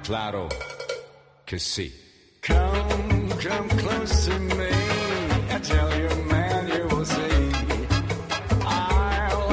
Claro 0.02 0.48
que 1.44 1.58
sí. 1.58 1.92
Come, 2.46 3.28
come 3.28 4.75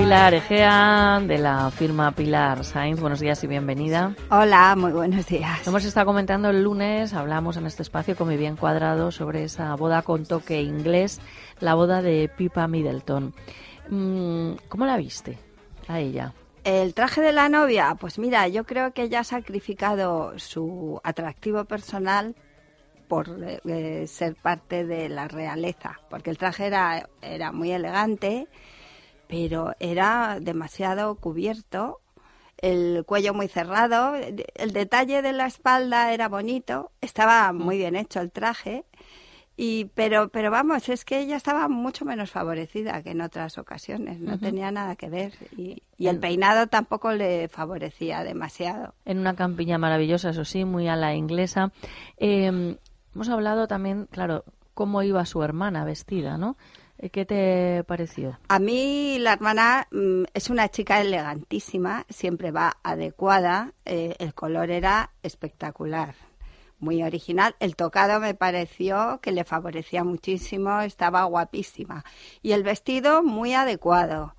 Pilar 0.03 0.33
Egea, 0.33 1.21
de 1.25 1.37
la 1.37 1.71
firma 1.71 2.11
Pilar 2.11 2.65
Sainz, 2.65 2.99
buenos 2.99 3.21
días 3.21 3.41
y 3.45 3.47
bienvenida. 3.47 4.13
Hola, 4.31 4.75
muy 4.75 4.91
buenos 4.91 5.25
días. 5.27 5.65
Hemos 5.65 5.85
estado 5.85 6.05
comentando 6.05 6.49
el 6.49 6.61
lunes, 6.61 7.13
hablamos 7.13 7.55
en 7.55 7.65
este 7.67 7.83
espacio 7.83 8.17
con 8.17 8.27
mi 8.27 8.35
bien 8.35 8.57
cuadrado 8.57 9.11
sobre 9.11 9.45
esa 9.45 9.73
boda 9.75 10.01
con 10.01 10.25
toque 10.25 10.61
inglés, 10.61 11.21
la 11.61 11.75
boda 11.75 12.01
de 12.01 12.29
Pipa 12.35 12.67
Middleton. 12.67 13.33
Mm, 13.87 14.55
¿Cómo 14.67 14.85
la 14.85 14.97
viste 14.97 15.37
a 15.87 16.01
ella? 16.01 16.33
El 16.65 16.93
traje 16.93 17.21
de 17.21 17.31
la 17.31 17.47
novia, 17.47 17.95
pues 17.97 18.19
mira, 18.19 18.49
yo 18.49 18.65
creo 18.65 18.91
que 18.91 19.03
ella 19.03 19.21
ha 19.21 19.23
sacrificado 19.23 20.37
su 20.37 20.99
atractivo 21.05 21.63
personal 21.63 22.35
por 23.07 23.29
eh, 23.41 23.61
eh, 23.63 24.07
ser 24.07 24.35
parte 24.35 24.83
de 24.83 25.07
la 25.07 25.29
realeza, 25.29 26.01
porque 26.09 26.29
el 26.29 26.37
traje 26.37 26.65
era, 26.65 27.07
era 27.21 27.53
muy 27.53 27.71
elegante, 27.71 28.49
pero 29.33 29.73
era 29.79 30.37
demasiado 30.39 31.15
cubierto, 31.15 32.01
el 32.59 33.03
cuello 33.03 33.33
muy 33.33 33.47
cerrado, 33.47 34.13
el 34.15 34.73
detalle 34.73 35.23
de 35.23 35.33
la 35.33 35.47
espalda 35.47 36.13
era 36.13 36.29
bonito, 36.29 36.91
estaba 37.01 37.51
muy 37.51 37.79
bien 37.79 37.95
hecho 37.95 38.21
el 38.21 38.31
traje, 38.31 38.85
y 39.57 39.85
pero 39.95 40.29
pero 40.29 40.51
vamos, 40.51 40.87
es 40.87 41.03
que 41.03 41.19
ella 41.19 41.35
estaba 41.35 41.67
mucho 41.67 42.05
menos 42.05 42.29
favorecida 42.29 43.01
que 43.01 43.09
en 43.09 43.21
otras 43.21 43.57
ocasiones, 43.57 44.19
no 44.19 44.37
tenía 44.37 44.69
nada 44.69 44.95
que 44.95 45.09
ver 45.09 45.33
y, 45.57 45.81
y 45.97 46.09
el 46.09 46.19
peinado 46.19 46.67
tampoco 46.67 47.11
le 47.11 47.47
favorecía 47.47 48.23
demasiado. 48.23 48.93
En 49.03 49.17
una 49.17 49.35
campiña 49.35 49.79
maravillosa, 49.79 50.29
eso 50.29 50.45
sí, 50.45 50.63
muy 50.63 50.87
a 50.87 50.95
la 50.95 51.15
inglesa. 51.15 51.71
Eh, 52.17 52.77
hemos 53.15 53.29
hablado 53.29 53.65
también, 53.65 54.05
claro, 54.11 54.43
cómo 54.75 55.01
iba 55.01 55.25
su 55.25 55.41
hermana 55.41 55.85
vestida, 55.85 56.37
¿no? 56.37 56.55
Eh, 57.03 57.09
¿Qué 57.09 57.25
te 57.25 57.83
pareció? 57.83 58.39
A 58.47 58.59
mí 58.59 59.17
la 59.19 59.33
hermana 59.33 59.89
mm, 59.91 60.23
es 60.33 60.49
una 60.49 60.69
chica 60.69 61.01
elegantísima, 61.01 62.05
siempre 62.07 62.51
va 62.51 62.77
adecuada, 62.81 63.73
eh, 63.83 64.15
el 64.19 64.33
color 64.33 64.71
era 64.71 65.11
espectacular, 65.21 66.15
muy 66.79 67.03
original. 67.03 67.57
El 67.59 67.75
tocado 67.75 68.21
me 68.21 68.35
pareció 68.35 69.19
que 69.21 69.33
le 69.33 69.43
favorecía 69.43 70.05
muchísimo, 70.05 70.79
estaba 70.79 71.25
guapísima. 71.25 72.05
Y 72.41 72.53
el 72.53 72.63
vestido 72.63 73.21
muy 73.21 73.53
adecuado. 73.53 74.37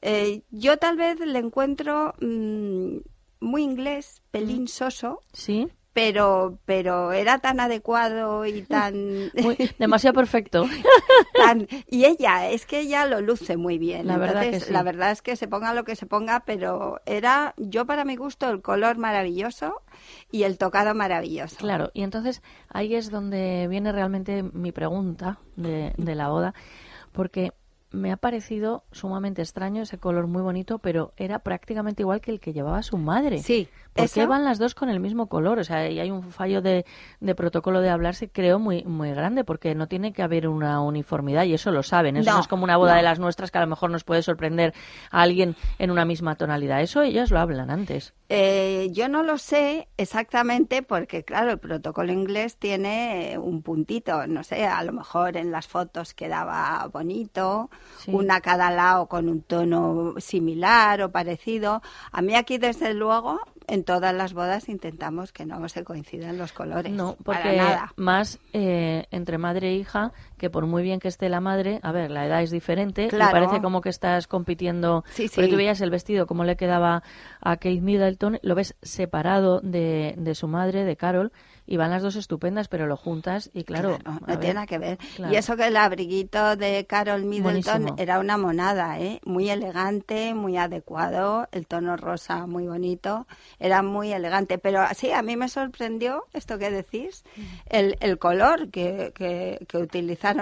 Eh, 0.00 0.42
yo 0.52 0.76
tal 0.76 0.96
vez 0.96 1.18
le 1.18 1.40
encuentro 1.40 2.14
mm, 2.20 2.98
muy 3.40 3.62
inglés, 3.64 4.22
pelín 4.30 4.68
soso. 4.68 5.20
Sí. 5.32 5.68
Pero, 5.94 6.58
pero 6.66 7.12
era 7.12 7.38
tan 7.38 7.60
adecuado 7.60 8.44
y 8.46 8.62
tan... 8.62 9.30
Muy- 9.42 9.56
demasiado 9.78 10.12
perfecto. 10.14 10.66
tan- 11.36 11.68
y 11.88 12.04
ella, 12.04 12.50
es 12.50 12.66
que 12.66 12.80
ella 12.80 13.06
lo 13.06 13.20
luce 13.20 13.56
muy 13.56 13.78
bien. 13.78 14.06
La 14.08 14.18
verdad 14.18 14.40
que 14.40 14.46
Entonces, 14.46 14.66
sí. 14.68 14.72
la 14.72 14.82
verdad 14.82 15.12
es 15.12 15.22
que 15.22 15.36
se 15.36 15.46
ponga 15.48 15.72
lo 15.72 15.84
que 15.84 15.94
se 15.96 16.06
ponga, 16.06 16.40
pero 16.44 17.00
era, 17.06 17.54
yo 17.56 17.86
para 17.86 18.04
mi 18.04 18.16
gusto, 18.16 18.50
el 18.50 18.60
color 18.60 18.98
maravilloso 18.98 19.82
y 20.32 20.42
el 20.42 20.58
tocado 20.58 20.94
maravilloso. 20.94 21.56
Claro, 21.58 21.90
y 21.94 22.02
entonces 22.02 22.42
ahí 22.68 22.94
es 22.96 23.10
donde 23.10 23.68
viene 23.70 23.92
realmente 23.92 24.42
mi 24.42 24.72
pregunta 24.72 25.38
de, 25.54 25.94
de 25.96 26.14
la 26.16 26.28
boda, 26.28 26.54
porque 27.12 27.52
me 27.92 28.10
ha 28.10 28.16
parecido 28.16 28.82
sumamente 28.90 29.40
extraño 29.42 29.82
ese 29.82 29.98
color 29.98 30.26
muy 30.26 30.42
bonito, 30.42 30.80
pero 30.80 31.12
era 31.16 31.38
prácticamente 31.38 32.02
igual 32.02 32.20
que 32.20 32.32
el 32.32 32.40
que 32.40 32.52
llevaba 32.52 32.82
su 32.82 32.98
madre. 32.98 33.38
Sí. 33.38 33.68
¿Por 33.94 34.04
eso- 34.06 34.14
qué 34.14 34.26
van 34.26 34.44
las 34.44 34.58
dos 34.58 34.74
con 34.74 34.88
el 34.88 35.00
mismo 35.00 35.28
color? 35.28 35.58
O 35.58 35.64
sea, 35.64 35.88
y 35.88 36.00
hay 36.00 36.10
un 36.10 36.30
fallo 36.32 36.60
de, 36.62 36.84
de 37.20 37.34
protocolo 37.34 37.80
de 37.80 37.90
hablarse, 37.90 38.28
creo, 38.28 38.58
muy, 38.58 38.84
muy 38.84 39.10
grande, 39.12 39.44
porque 39.44 39.74
no 39.74 39.86
tiene 39.88 40.12
que 40.12 40.22
haber 40.22 40.48
una 40.48 40.80
uniformidad 40.82 41.44
y 41.44 41.54
eso 41.54 41.70
lo 41.70 41.82
saben. 41.82 42.16
Eso 42.16 42.30
no, 42.30 42.36
No, 42.36 42.42
es 42.42 42.48
como 42.48 42.64
una 42.64 42.76
boda 42.76 42.92
no. 42.92 42.96
de 42.98 43.02
las 43.04 43.18
nuestras 43.18 43.50
que 43.50 43.58
a 43.58 43.62
lo 43.62 43.66
mejor 43.68 43.90
nos 43.90 44.04
puede 44.04 44.22
sorprender 44.22 44.74
a 45.10 45.22
alguien 45.22 45.54
en 45.78 45.90
una 45.90 46.04
misma 46.04 46.34
tonalidad. 46.36 46.80
Eso 46.82 47.02
ellas 47.02 47.30
lo 47.30 47.38
hablan 47.40 47.70
antes. 47.70 48.14
Eh, 48.30 48.88
yo 48.92 49.08
no 49.08 49.22
lo 49.22 49.38
sé 49.38 49.86
exactamente 49.96 50.82
porque, 50.82 51.24
claro, 51.24 51.50
el 51.52 51.58
protocolo 51.58 52.10
inglés 52.12 52.56
tiene 52.56 53.36
un 53.38 53.62
puntito, 53.62 54.26
no 54.26 54.42
sé, 54.42 54.64
a 54.66 54.82
lo 54.82 54.92
mejor 54.92 55.36
en 55.36 55.52
las 55.52 55.66
fotos 55.68 56.14
quedaba 56.14 56.88
bonito, 56.92 57.70
Sí. 57.98 58.10
una 58.12 58.36
a 58.36 58.40
cada 58.40 58.70
lado 58.70 59.06
con 59.06 59.28
un 59.28 59.42
tono 59.42 60.14
similar 60.18 61.02
o 61.02 61.10
parecido. 61.12 61.82
A 62.12 62.22
mí 62.22 62.34
aquí, 62.34 62.58
desde 62.58 62.94
luego, 62.94 63.40
en 63.66 63.84
todas 63.84 64.14
las 64.14 64.34
bodas 64.34 64.68
intentamos 64.68 65.32
que 65.32 65.46
no 65.46 65.68
se 65.68 65.84
coincidan 65.84 66.38
los 66.38 66.52
colores. 66.52 66.92
No, 66.92 67.16
para 67.24 67.42
porque 67.42 67.56
nada. 67.56 67.92
más 67.96 68.38
eh, 68.52 69.06
entre 69.10 69.38
madre 69.38 69.70
e 69.70 69.74
hija, 69.74 70.12
que 70.44 70.50
por 70.50 70.66
muy 70.66 70.82
bien 70.82 71.00
que 71.00 71.08
esté 71.08 71.30
la 71.30 71.40
madre, 71.40 71.80
a 71.82 71.90
ver, 71.90 72.10
la 72.10 72.26
edad 72.26 72.42
es 72.42 72.50
diferente, 72.50 73.08
Claro. 73.08 73.30
y 73.30 73.40
parece 73.40 73.62
como 73.62 73.80
que 73.80 73.88
estás 73.88 74.26
compitiendo. 74.26 75.02
Sí, 75.10 75.30
Porque 75.34 75.46
sí. 75.46 75.50
tú 75.50 75.56
veías 75.56 75.80
el 75.80 75.88
vestido, 75.88 76.26
como 76.26 76.44
le 76.44 76.56
quedaba 76.56 77.02
a 77.40 77.56
Kate 77.56 77.80
Middleton, 77.80 78.38
lo 78.42 78.54
ves 78.54 78.76
separado 78.82 79.60
de, 79.62 80.14
de 80.18 80.34
su 80.34 80.46
madre, 80.48 80.84
de 80.84 80.96
Carol, 80.96 81.32
y 81.66 81.78
van 81.78 81.90
las 81.90 82.02
dos 82.02 82.16
estupendas, 82.16 82.68
pero 82.68 82.86
lo 82.86 82.98
juntas 82.98 83.50
y 83.54 83.64
claro. 83.64 83.96
No 84.04 84.20
ver, 84.26 84.38
tiene 84.38 84.54
nada 84.56 84.66
que 84.66 84.76
ver. 84.78 84.98
claro. 85.16 85.32
Y 85.32 85.36
eso 85.36 85.56
que 85.56 85.66
el 85.68 85.78
abriguito 85.78 86.56
de 86.56 86.84
Carol 86.86 87.24
Middleton 87.24 87.82
Buenísimo. 87.84 87.94
era 87.96 88.18
una 88.20 88.36
monada, 88.36 89.00
¿eh? 89.00 89.18
Muy 89.24 89.48
elegante, 89.48 90.34
muy 90.34 90.58
adecuado, 90.58 91.48
el 91.52 91.66
tono 91.66 91.96
rosa 91.96 92.46
muy 92.46 92.66
bonito, 92.66 93.26
era 93.58 93.82
muy 93.82 94.12
elegante. 94.12 94.58
Pero 94.58 94.82
sí, 94.94 95.10
a 95.12 95.22
mí 95.22 95.36
me 95.38 95.48
sorprendió 95.48 96.26
esto 96.34 96.58
que 96.58 96.70
decís, 96.70 97.24
el, 97.70 97.96
el 98.00 98.18
color 98.18 98.68
que, 98.68 99.12
que, 99.14 99.64
que 99.66 99.78
utilizaron 99.78 100.33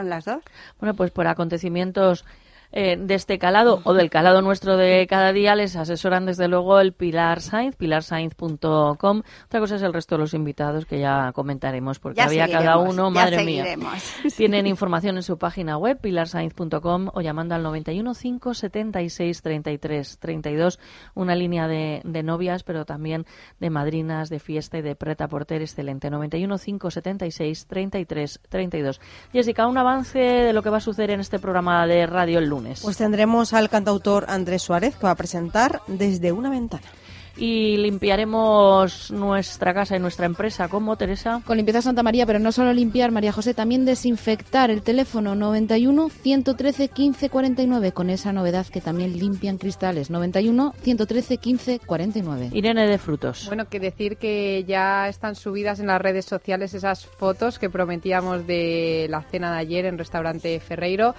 Bueno, 0.80 0.94
pues 0.94 1.10
por 1.10 1.26
acontecimientos 1.26 2.24
eh, 2.72 2.96
de 2.98 3.14
este 3.14 3.38
calado 3.38 3.80
o 3.84 3.92
del 3.92 4.08
calado 4.08 4.40
nuestro 4.40 4.76
de 4.76 5.06
cada 5.06 5.32
día 5.32 5.54
les 5.54 5.76
asesoran 5.76 6.24
desde 6.24 6.48
luego 6.48 6.80
el 6.80 6.92
Pilar 6.92 7.40
Sainz, 7.42 7.76
pilarsainz.com. 7.76 9.22
Otra 9.44 9.60
cosa 9.60 9.76
es 9.76 9.82
el 9.82 9.92
resto 9.92 10.14
de 10.14 10.20
los 10.20 10.34
invitados 10.34 10.86
que 10.86 10.98
ya 10.98 11.32
comentaremos 11.32 11.98
porque 11.98 12.16
Ya 12.18 12.24
había 12.24 12.48
cada 12.48 12.78
uno, 12.78 13.10
madre 13.10 13.44
mía. 13.44 13.64
Tienen 14.36 14.66
información 14.66 15.16
en 15.16 15.22
su 15.22 15.36
página 15.38 15.76
web 15.76 16.00
pilarsainz.com 16.00 17.08
o 17.12 17.20
llamando 17.20 17.54
al 17.54 17.62
91 17.62 18.14
576 18.14 19.42
33 19.42 20.18
32, 20.18 20.80
una 21.14 21.34
línea 21.34 21.68
de, 21.68 22.00
de 22.04 22.22
novias, 22.22 22.62
pero 22.62 22.84
también 22.84 23.26
de 23.60 23.70
madrinas, 23.70 24.30
de 24.30 24.38
fiesta 24.38 24.78
y 24.78 24.82
de 24.82 24.96
preta 24.96 25.28
porter 25.28 25.60
excelente. 25.60 26.08
91 26.10 26.58
576 26.58 27.66
33 27.66 28.40
32. 28.48 29.00
Jessica, 29.32 29.66
un 29.66 29.76
avance 29.76 30.18
de 30.18 30.52
lo 30.52 30.62
que 30.62 30.70
va 30.70 30.78
a 30.78 30.80
suceder 30.80 31.10
en 31.10 31.20
este 31.20 31.38
programa 31.38 31.86
de 31.86 32.06
radio 32.06 32.38
el 32.38 32.48
lunes. 32.48 32.61
Pues 32.82 32.96
tendremos 32.96 33.52
al 33.52 33.68
cantautor 33.68 34.26
Andrés 34.28 34.62
Suárez 34.62 34.96
que 34.96 35.04
va 35.04 35.12
a 35.12 35.16
presentar 35.16 35.82
desde 35.86 36.32
una 36.32 36.50
ventana. 36.50 36.84
Y 37.36 37.76
limpiaremos 37.78 39.10
nuestra 39.10 39.72
casa 39.72 39.96
y 39.96 40.00
nuestra 40.00 40.26
empresa. 40.26 40.68
¿Cómo, 40.68 40.96
Teresa? 40.96 41.42
Con 41.46 41.56
Limpieza 41.56 41.82
Santa 41.82 42.02
María, 42.02 42.26
pero 42.26 42.38
no 42.38 42.52
solo 42.52 42.72
limpiar, 42.72 43.10
María 43.10 43.32
José, 43.32 43.54
también 43.54 43.84
desinfectar 43.84 44.70
el 44.70 44.82
teléfono 44.82 45.34
91 45.34 46.08
113 46.08 46.88
15 46.88 47.30
49 47.30 47.92
con 47.92 48.10
esa 48.10 48.32
novedad 48.32 48.66
que 48.66 48.80
también 48.80 49.18
limpian 49.18 49.58
cristales 49.58 50.10
91 50.10 50.74
113 50.82 51.38
15 51.38 51.80
49. 51.80 52.50
Irene 52.52 52.86
de 52.86 52.98
Frutos. 52.98 53.46
Bueno, 53.46 53.68
que 53.68 53.80
decir 53.80 54.16
que 54.16 54.64
ya 54.64 55.08
están 55.08 55.34
subidas 55.34 55.80
en 55.80 55.86
las 55.86 56.00
redes 56.00 56.24
sociales 56.24 56.74
esas 56.74 57.06
fotos 57.06 57.58
que 57.58 57.70
prometíamos 57.70 58.46
de 58.46 59.06
la 59.08 59.22
cena 59.22 59.52
de 59.54 59.58
ayer 59.58 59.86
en 59.86 59.98
restaurante 59.98 60.60
Ferreiro. 60.60 61.14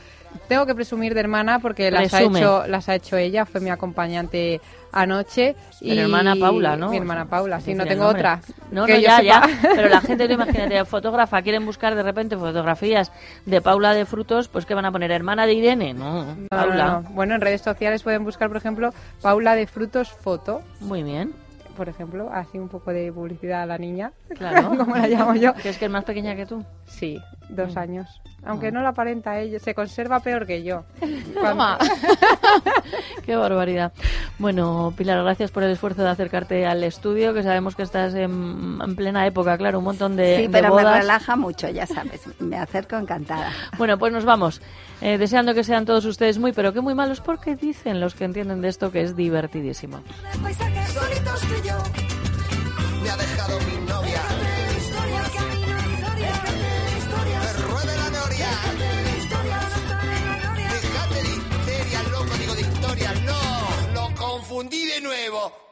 Tengo 0.48 0.65
que 0.65 0.76
presumir 0.76 1.14
de 1.14 1.19
hermana 1.19 1.60
porque 1.60 1.91
las 1.91 2.14
ha, 2.14 2.23
hecho, 2.23 2.65
las 2.68 2.90
ha 2.90 2.95
hecho 2.95 3.18
ella, 3.18 3.45
fue 3.45 3.61
mi 3.61 3.69
acompañante 3.69 4.61
anoche. 4.93 5.55
Pero 5.81 6.01
hermana 6.01 6.35
Paula, 6.39 6.77
¿no? 6.77 6.89
Mi 6.89 6.97
hermana 6.97 7.25
Paula, 7.25 7.59
sí, 7.59 7.73
no 7.73 7.85
tengo 7.85 8.05
otra. 8.05 8.39
No, 8.71 8.85
que 8.85 8.93
no, 8.93 8.99
yo 8.99 9.03
ya, 9.07 9.17
sepa. 9.17 9.23
ya. 9.23 9.59
Pero 9.75 9.89
la 9.89 10.01
gente, 10.01 10.27
tú 10.27 10.33
imagínate, 10.33 10.85
fotógrafa, 10.85 11.41
quieren 11.41 11.65
buscar 11.65 11.95
de 11.95 12.03
repente 12.03 12.37
fotografías 12.37 13.11
de 13.45 13.61
Paula 13.61 13.93
de 13.93 14.05
Frutos, 14.05 14.47
pues 14.47 14.65
que 14.65 14.73
van 14.75 14.85
a 14.85 14.91
poner 14.91 15.11
hermana 15.11 15.45
de 15.45 15.53
Irene, 15.53 15.93
no, 15.93 16.35
Paula. 16.49 17.01
no. 17.03 17.09
Bueno, 17.09 17.35
en 17.35 17.41
redes 17.41 17.61
sociales 17.61 18.03
pueden 18.03 18.23
buscar, 18.23 18.47
por 18.47 18.57
ejemplo, 18.57 18.93
Paula 19.21 19.55
de 19.55 19.67
Frutos 19.67 20.11
Foto. 20.11 20.61
Muy 20.79 21.03
bien. 21.03 21.33
Por 21.75 21.89
ejemplo, 21.89 22.29
así 22.31 22.59
un 22.59 22.69
poco 22.69 22.91
de 22.93 23.11
publicidad 23.11 23.63
a 23.63 23.65
la 23.65 23.77
niña. 23.79 24.11
Claro. 24.37 24.77
como 24.77 24.95
la 24.95 25.07
llamo 25.07 25.33
yo. 25.35 25.53
Que 25.55 25.69
es 25.69 25.77
que 25.77 25.85
es 25.85 25.91
más 25.91 26.03
pequeña 26.03 26.35
que 26.35 26.45
tú. 26.45 26.63
Sí, 26.85 27.19
dos 27.49 27.75
Mm. 27.75 27.79
años. 27.79 28.21
Aunque 28.45 28.71
no 28.71 28.81
la 28.81 28.89
aparenta 28.89 29.39
ella, 29.39 29.59
se 29.59 29.73
conserva 29.73 30.19
peor 30.19 30.45
que 30.45 30.63
yo. 30.63 30.83
Toma. 31.33 31.77
Qué 33.25 33.35
barbaridad. 33.35 33.93
Bueno, 34.37 34.93
Pilar, 34.97 35.23
gracias 35.23 35.51
por 35.51 35.63
el 35.63 35.71
esfuerzo 35.71 36.03
de 36.03 36.09
acercarte 36.09 36.65
al 36.65 36.83
estudio, 36.83 37.33
que 37.33 37.43
sabemos 37.43 37.75
que 37.75 37.83
estás 37.83 38.13
en, 38.15 38.79
en 38.83 38.95
plena 38.95 39.25
época, 39.25 39.57
claro, 39.57 39.79
un 39.79 39.85
montón 39.85 40.15
de, 40.15 40.35
sí, 40.35 40.41
de 40.43 40.49
pero 40.49 40.75
me 40.75 40.83
relaja 40.83 41.35
mucho, 41.35 41.69
ya 41.69 41.85
sabes. 41.85 42.21
Me 42.39 42.57
acerco 42.57 42.97
encantada. 42.97 43.51
Bueno, 43.77 43.97
pues 43.97 44.11
nos 44.11 44.25
vamos. 44.25 44.61
Eh, 45.01 45.17
deseando 45.17 45.53
que 45.53 45.63
sean 45.63 45.85
todos 45.85 46.05
ustedes 46.05 46.37
muy, 46.37 46.53
pero 46.53 46.73
que 46.73 46.81
muy 46.81 46.95
malos, 46.95 47.21
porque 47.21 47.55
dicen 47.55 47.99
los 47.99 48.15
que 48.15 48.25
entienden 48.25 48.61
de 48.61 48.69
esto 48.69 48.91
que 48.91 49.01
es 49.01 49.15
divertidísimo. 49.15 50.01
Me 53.03 53.09
ha 53.09 53.17
dejado 53.17 53.59
confundí 64.53 64.85
de 64.85 65.01
nuevo. 65.01 65.62